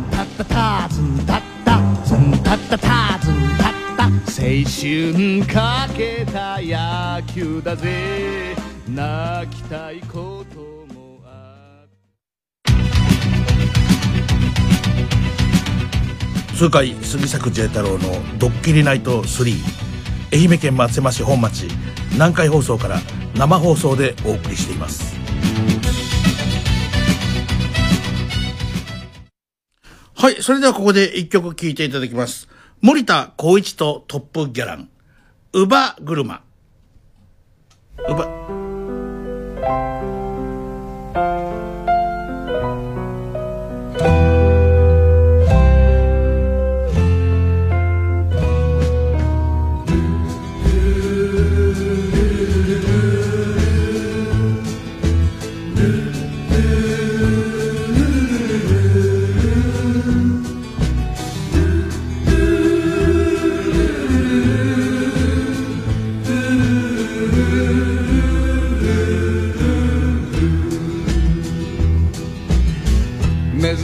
[0.09, 8.55] タッタターズンタッタズンタッタターズンタッタ青春かけた野球だぜ
[8.87, 10.59] 泣きたいこと
[10.95, 11.21] も
[16.55, 19.86] 痛快杉作 J 太郎のドッキリナイト3。
[20.33, 21.67] 愛媛県松山市本町、
[22.11, 22.99] 南海放送から
[23.35, 25.15] 生放送でお送りしています。
[30.13, 32.49] はい、それではここで1曲聴いていただきます。
[32.81, 34.89] 森田光一とトップギャラン、
[35.53, 36.41] 乳母車。
[38.05, 39.96] 乳母、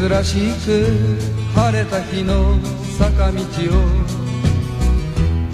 [0.04, 0.36] 珍し
[0.66, 0.84] く
[1.56, 2.58] 晴れた日の
[3.00, 3.46] 坂道を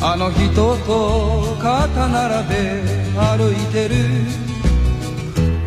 [0.01, 2.55] あの人と肩並べ
[3.13, 3.95] 歩いてる。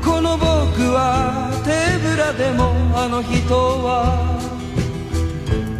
[0.04, 4.40] この僕は手ぶらでもあの人は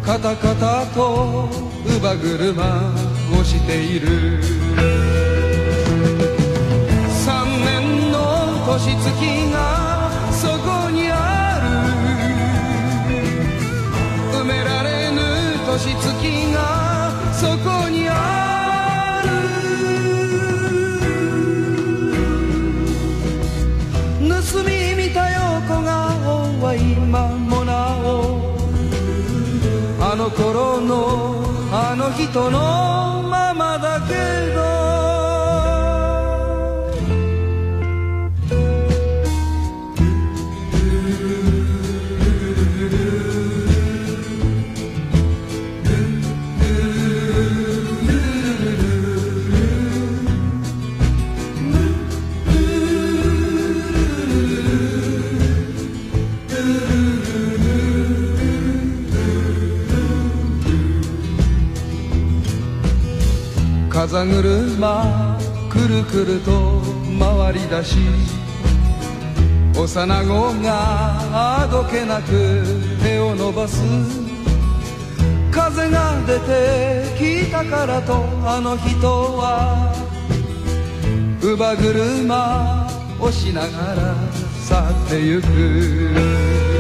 [0.05, 1.49] カタカタと
[1.85, 2.63] 乳母車
[3.37, 4.41] をしている。
[7.25, 9.82] 三年の年月が
[15.79, 19.29] 年月がそこにある
[24.29, 28.53] 盗み見た横顔は今もなお
[29.99, 31.43] あの頃の
[31.73, 33.22] あの人の
[64.13, 65.39] 風車
[65.71, 66.83] くるくると
[67.19, 67.97] 回り出し
[69.75, 72.63] 幼子があどけなく
[73.03, 73.81] 手を伸ばす。
[75.51, 79.09] 風が出てきたからとあの人
[79.39, 79.95] は
[81.41, 82.87] 乳母車
[83.19, 84.15] をしながら
[84.69, 86.72] 去ってゆく。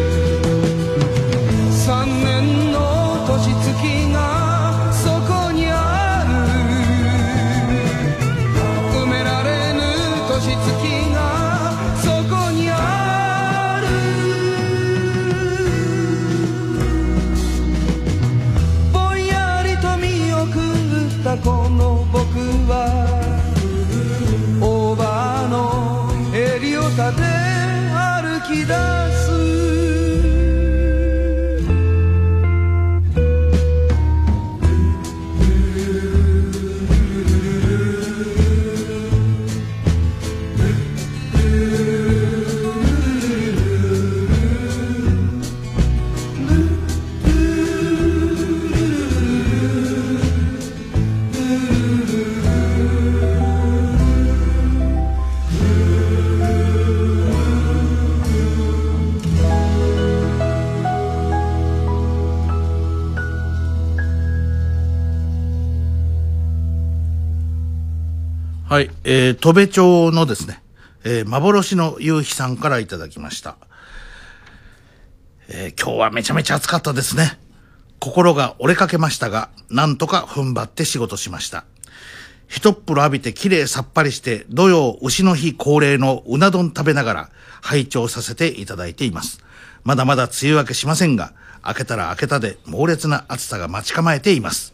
[69.15, 70.63] えー、戸部町のですね、
[71.05, 73.59] えー、幻の夕日さんからいただきました。
[75.51, 77.39] えー、今日はめちゃめちゃ暑かったですね。
[77.99, 81.66] 心が折れかけましたが、なんとか踏ん張って仕事しました。
[82.49, 89.45] 一っ風呂浴びて綺麗さっぱりして、土曜牛の日恒例のうな丼食べながら拝聴させていただいています。
[89.85, 94.71] まだまだ梅雨明けしませんが、明けたら明けたで猛烈な暑さが待ち構えています。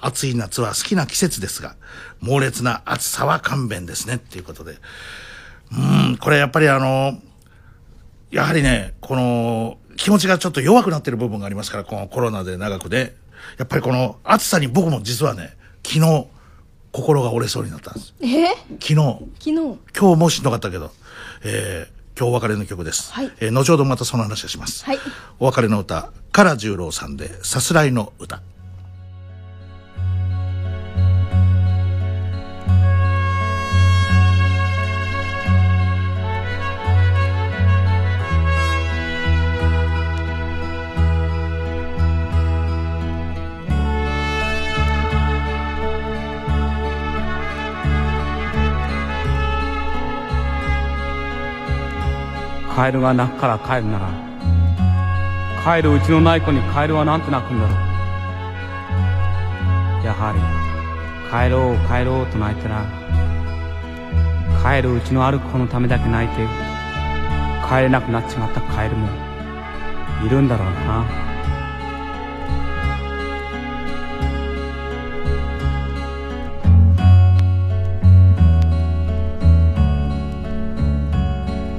[0.00, 1.76] 暑い夏は好きな季節ですが、
[2.20, 4.72] 猛烈な暑さは勘弁ですね、っていうことで。
[4.72, 7.18] うーん、これやっぱりあの、
[8.30, 13.16] やはりね、この、気持ちがちょっと弱くなってる部分がありますから、このコロナで長くで。
[13.58, 15.56] やっぱりこの暑さに僕も実はね、
[15.86, 16.26] 昨日、
[16.92, 18.14] 心が折れそうになったんです。
[18.20, 18.48] え？
[18.80, 18.94] 昨日、
[19.38, 19.78] 昨日今
[20.14, 20.90] 日もしんどかったけど、
[21.42, 23.12] えー、今日お別れの曲です。
[23.12, 24.84] はいえー後ほどまたその話をします。
[24.84, 24.98] はい
[25.38, 28.42] お別れの歌、唐十郎さんで、さすらいの歌。
[52.80, 54.08] カエルが泣くから帰るなら
[55.62, 57.76] 帰るうちのない子にカエルはなんて泣くんだろう。
[60.06, 60.40] やはり
[61.28, 62.86] 帰ろう帰ろうと泣いたら
[64.64, 66.36] 帰るうちのある子のためだけ泣いて
[67.68, 69.08] 帰れなくなっちまったカエルも
[70.24, 71.29] いるんだろうな。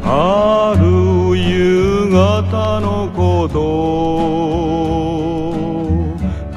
[0.03, 3.59] 春夕方のこと。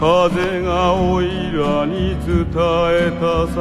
[0.00, 3.54] 風がおいらに伝えたさ。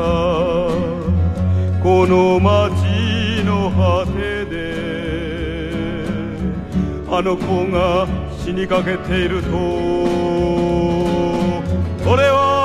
[1.84, 4.54] この街の果てで。
[7.12, 8.08] あの子が
[8.44, 9.50] 死にかけていると。
[12.06, 12.63] 俺は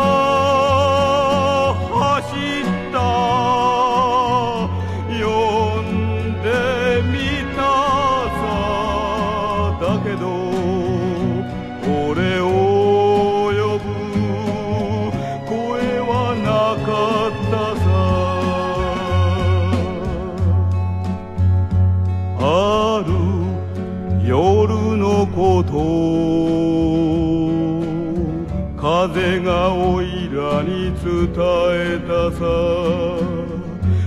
[28.77, 32.39] 風がおいらに伝えたさ。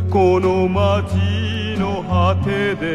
[0.10, 1.16] この街
[1.80, 2.90] の果てで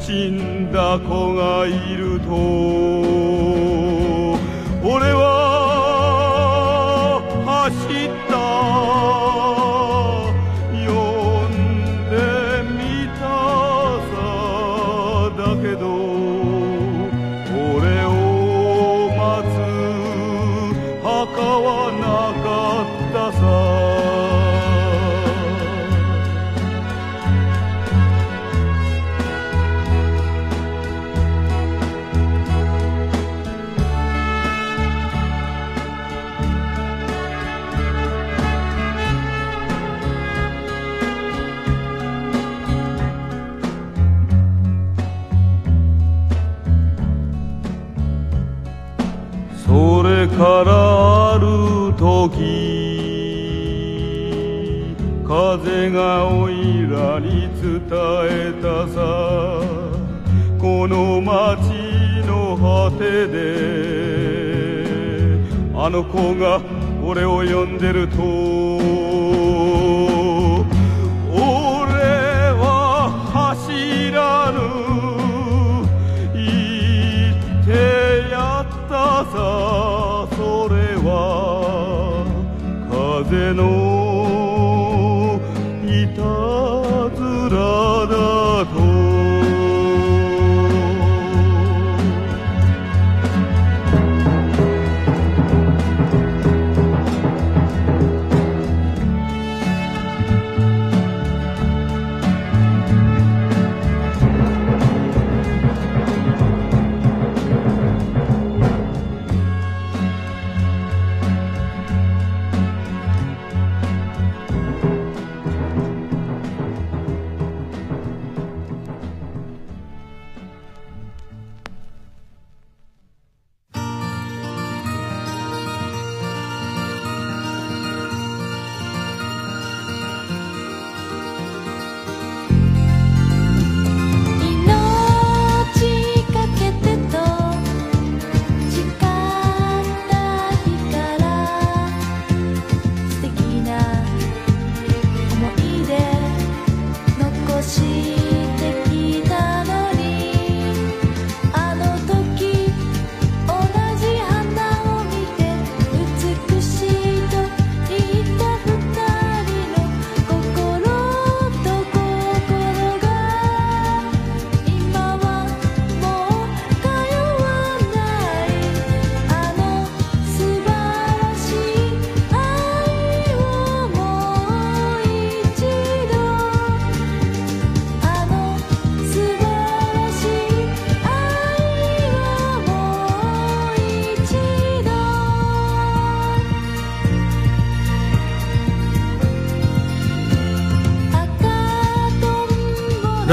[0.00, 2.30] 死んだ子がいると。
[4.82, 5.22] 俺は
[7.46, 7.74] 走
[8.06, 9.23] った。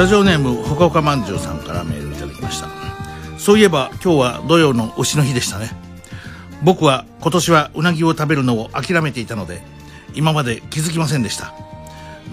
[0.01, 2.67] ラジオネームほかほかまんじゅうさんからメールいただきました。
[3.37, 5.69] そういえば今日は土曜の牛の日でしたね。
[6.63, 9.61] 僕は今年はうなぎを食べるのを諦めていたので
[10.15, 11.53] 今まで気づきませんでした。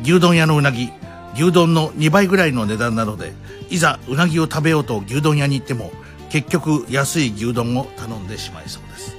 [0.02, 0.90] 牛丼屋のうなぎ
[1.34, 3.34] 牛丼の2倍ぐらいの値段なので
[3.68, 5.92] いざうなぎを食べようと牛丼屋に行っても
[6.30, 9.14] 結局安い牛丼を頼んでしまいそうです。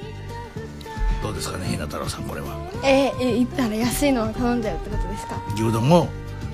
[1.21, 2.47] どうですかねひな太郎さんこれは。
[2.83, 5.39] えー、行ったら安いのを頼んじゃうってことですか？
[5.53, 6.07] 牛丼を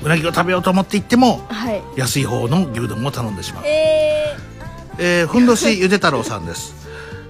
[0.04, 1.84] うなぎを食べようと思って行ってもはい。
[1.95, 3.64] 安い方の牛丼を頼んでしまう。
[3.66, 4.38] え
[5.00, 6.76] えー、ふんどしゆで太郎さんです。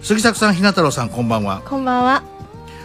[0.01, 1.61] 杉作さんひな太郎さんこんばんは。
[1.61, 2.23] ー、こんばんは。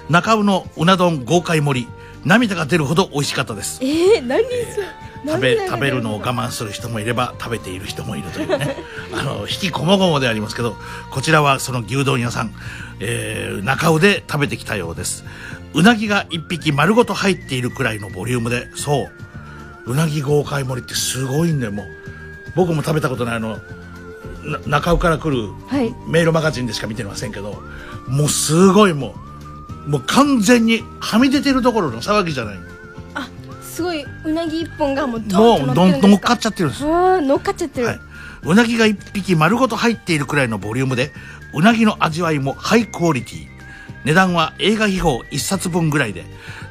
[0.08, 1.88] 中尾のうな丼豪快盛り。
[2.24, 3.80] 涙が出るほど美味しかったです。
[3.82, 4.86] えー、何それ。
[5.26, 8.76] 食べ食べるのを我慢する人もいれば食べている人もいるというね。
[9.12, 10.76] あの引きこもごもでありますけど
[11.10, 12.52] こちらはその牛丼屋さん、
[13.00, 15.24] えー、中尾で食べてきたようです。
[15.74, 19.29] うなぎが一匹丸ごと入っているくらいのボリュームでそう
[19.86, 21.72] うなぎ豪快盛りってすごいんだよ。
[21.72, 21.86] もう
[22.56, 23.58] 僕も食べたことないあの
[24.44, 25.94] な中尾から来るはい。
[26.06, 27.62] メールマガジンでしか見てませんけど
[28.08, 29.14] もうすごいも
[29.86, 32.58] うもう完全にはみ出てるところの騒ぎじゃない。
[33.62, 36.84] すごいうなぎ一本がもうもドンん乗っかっちゃってるんです。
[36.84, 38.00] 乗っかっちゃってる、
[38.42, 41.12] うなぎが一匹丸ごと入っているくらいのボリュームで
[41.54, 43.46] うなぎの味わいもハイクオリティ。
[44.04, 46.24] 値段は映画秘宝1冊分ぐらいで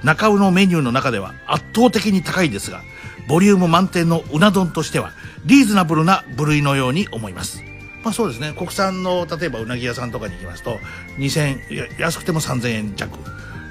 [0.03, 2.81] 中尾のメニューの中では圧倒的に高いですが
[3.29, 5.11] ボリューム満点のうな丼としては
[5.45, 7.63] リーズナブルな部類のように思います。
[8.03, 8.53] まあそうですね。
[8.57, 10.79] 国産の例えばうなぎ屋さんとかに行きますと
[11.17, 13.17] 2000いや安くても3000円弱。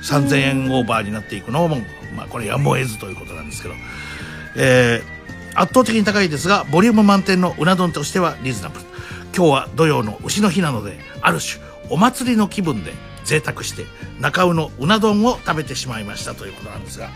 [0.02, 1.76] 3000円オーバーになっていくのも、
[2.16, 3.74] まあ、これやむを得ずということなんですけど、
[4.56, 5.18] えー
[5.54, 8.84] 圧倒的に高いですがボリューム満点のうな丼としてはリーズナブル。
[9.36, 12.92] 今日は土曜の牛の日なのである種お祭りの気分で
[13.24, 13.84] 贅沢して
[14.20, 17.08] 中尾のうな丼を食べてしまいましたということなんですが。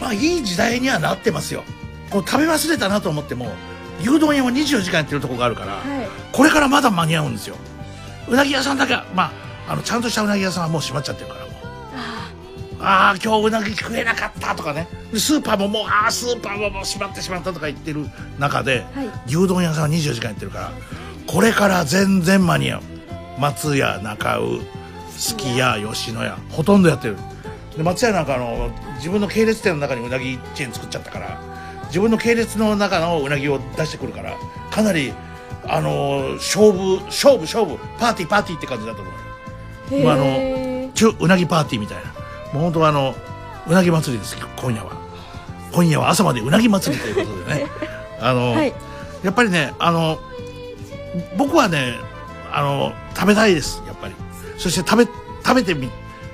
[0.00, 1.64] まあいい時代にはなってますよ。
[2.10, 3.52] こう食べ忘れたなと思っても
[4.00, 5.82] 牛丼屋は24時間やってるとこがあるから、
[6.32, 7.56] これからまだ間に合うんですよ。
[8.28, 9.32] うなぎ屋さんだけはま
[9.68, 11.48] ああのちゃんとしたうなぎ屋さんはもう閉まっちゃってるからもう。
[12.80, 14.88] ああ今日うなぎ食えなかったとかね。
[15.12, 18.06] でスーパーももうああスーパーももう閉まってしまったとか言ってる
[18.38, 18.86] 中で、
[19.26, 20.72] 牛丼屋さんは24時間やってるから
[21.26, 22.82] これから全然間に合う。
[23.40, 24.58] 松屋中尾
[25.10, 27.16] すき家吉野家ほとんどやってる
[27.78, 31.40] で松屋なんかあの自分の系列店の中にうなぎチェーン作っちゃったから
[31.86, 34.36] 自分の系列の中のうなぎを出してくるから
[34.72, 35.12] かなり
[35.64, 39.10] あの勝負勝負勝負パーティーパーティーって感じだと思
[39.92, 40.04] うよ。
[40.04, 42.12] まああの中うなぎパーティーみたいな。
[42.52, 43.14] もう本当はあの
[43.68, 44.98] うなぎ祭りです今夜は。
[45.72, 47.66] 今夜は朝までうなぎ祭りということでね。
[48.20, 48.74] あの、はい。
[49.22, 50.18] やっぱりねあの
[51.36, 51.94] 僕はね
[52.50, 54.14] あの食べたいですやっぱり。
[54.56, 55.12] そして食べ
[55.44, 55.88] 食べてみ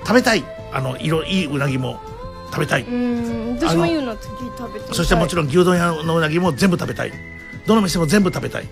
[0.05, 0.43] 食べたい
[0.75, 2.01] あの色いいうなぎも
[2.51, 3.57] 食べたい、うん。
[3.57, 4.29] 私も言うの次
[4.59, 4.95] 食べてみたい。
[4.95, 7.13] そしてもちろん牛丼屋のうなぎも全部食べたい。
[7.67, 8.69] どの店も全部食べたい。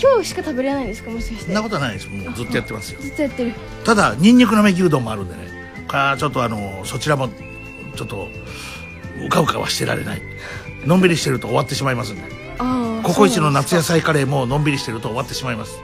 [0.00, 1.44] 今日しか食べれないんですかもしかして？
[1.46, 2.08] そんなことはないです。
[2.08, 3.00] もうずっとやってますよ。
[3.00, 3.54] ずっとやってる。
[3.84, 5.84] ただニンニクなめ牛丼もあるんでね。
[5.86, 7.28] かちょっとあのそちらも
[7.94, 8.28] ちょっと
[9.24, 10.22] うかうかはしてられない。
[10.84, 12.22] のんびりしてると終わってしまいますんで。
[13.02, 15.78] ココイチの夏野菜カレーものんびりしてると終わってしまいます。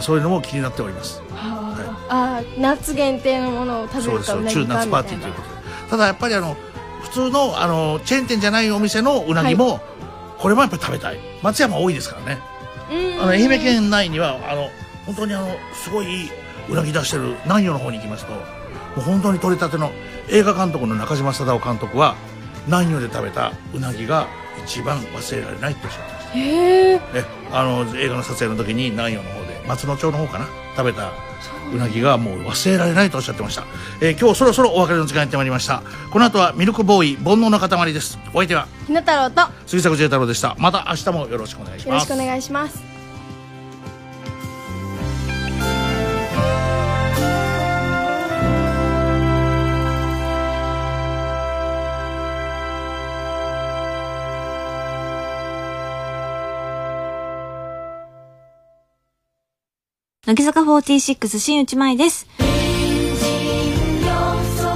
[0.00, 1.22] そういうのも気になっております。
[1.32, 1.65] あ
[2.08, 5.54] あー夏限定のものを食べそうでするかうーティーということで。
[5.90, 6.56] ただやっぱりあの
[7.02, 9.80] 普通のあのチェーン店じゃないお店のうなぎも、
[10.38, 11.18] これもやっぱり食べたい。
[11.42, 12.56] 松山多いですからね。
[13.20, 14.68] あの愛媛県内にはあの
[15.06, 16.30] 本当にあのすごいいい
[16.68, 18.40] うなぎ出してる南予の方に行きますとも
[18.98, 19.90] う本当に取れたての
[20.28, 22.16] 映画監督の中島貞夫監督は
[22.66, 24.26] 南予で食べたうなぎが
[24.64, 26.38] 一番忘れられないっておっしゃってました。
[26.38, 27.00] へええ
[27.52, 31.12] あの映画の撮影の時に南予の方で松野町の方かな食べた
[31.72, 33.64] うなぎがもう忘れられないとおっしゃってました、
[34.00, 35.82] えー今日そろそろお別れの時間やってまいりました。
[36.10, 38.18] この後はミルクボーイ煩悩の塊です。
[38.32, 40.56] お相手はひな太郎と杉作 J 太郎でした。
[40.58, 41.88] また明日もよろしくお願いします。
[41.88, 42.95] よろしくお願いします
[60.26, 62.26] 乃木坂46新内舞です。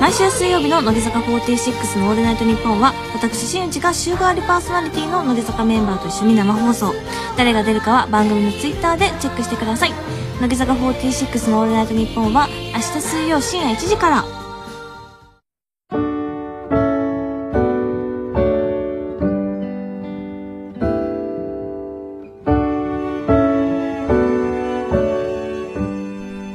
[0.01, 6.95] 毎週水曜日の乃木坂46のオールナイトニッポンは、私新内が週替わりパーソナリティの乃木坂メンバーと一緒に生放送。
[7.37, 9.93] 誰が出るかは番組のツイッターでチェックしてください。
[10.41, 14.40] 乃木坂46のオールナイトニッポンは、明日水曜深夜1時から。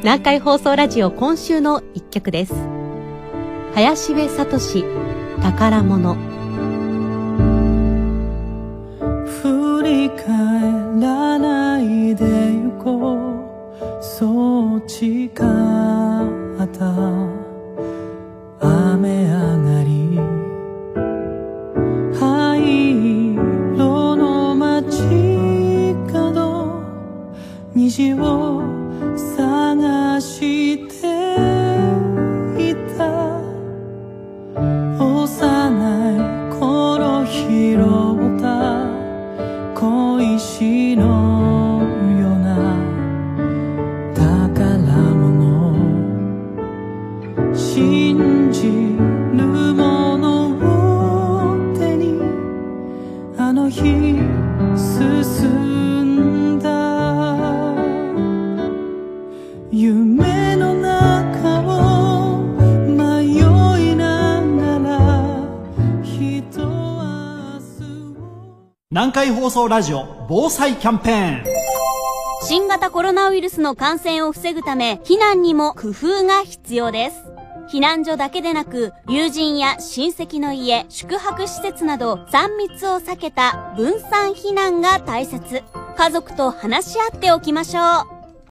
[0.05, 2.53] 南海放送ラジオ今週の一曲です。
[3.73, 4.59] 林部聡
[5.41, 6.13] 宝物。
[9.41, 13.15] 振り返らないで行こ
[13.99, 14.03] う。
[14.03, 15.41] そう誓った。
[18.61, 20.19] 雨上がり。
[22.19, 26.83] 灰色の街角。
[27.73, 28.74] 虹を
[30.25, 30.54] 探
[69.05, 71.43] 南海放送ラジオ防災キャンペーン
[72.41, 77.17] 新型コロナウイルスの感染を防ぐため、避難にも工夫が必要です。
[77.71, 85.61] 避難所だけでなく、友人や親戚の家、宿泊施設など、3密を避けた分散避難が大切。
[85.95, 88.14] 家族と話し合っておきましょう。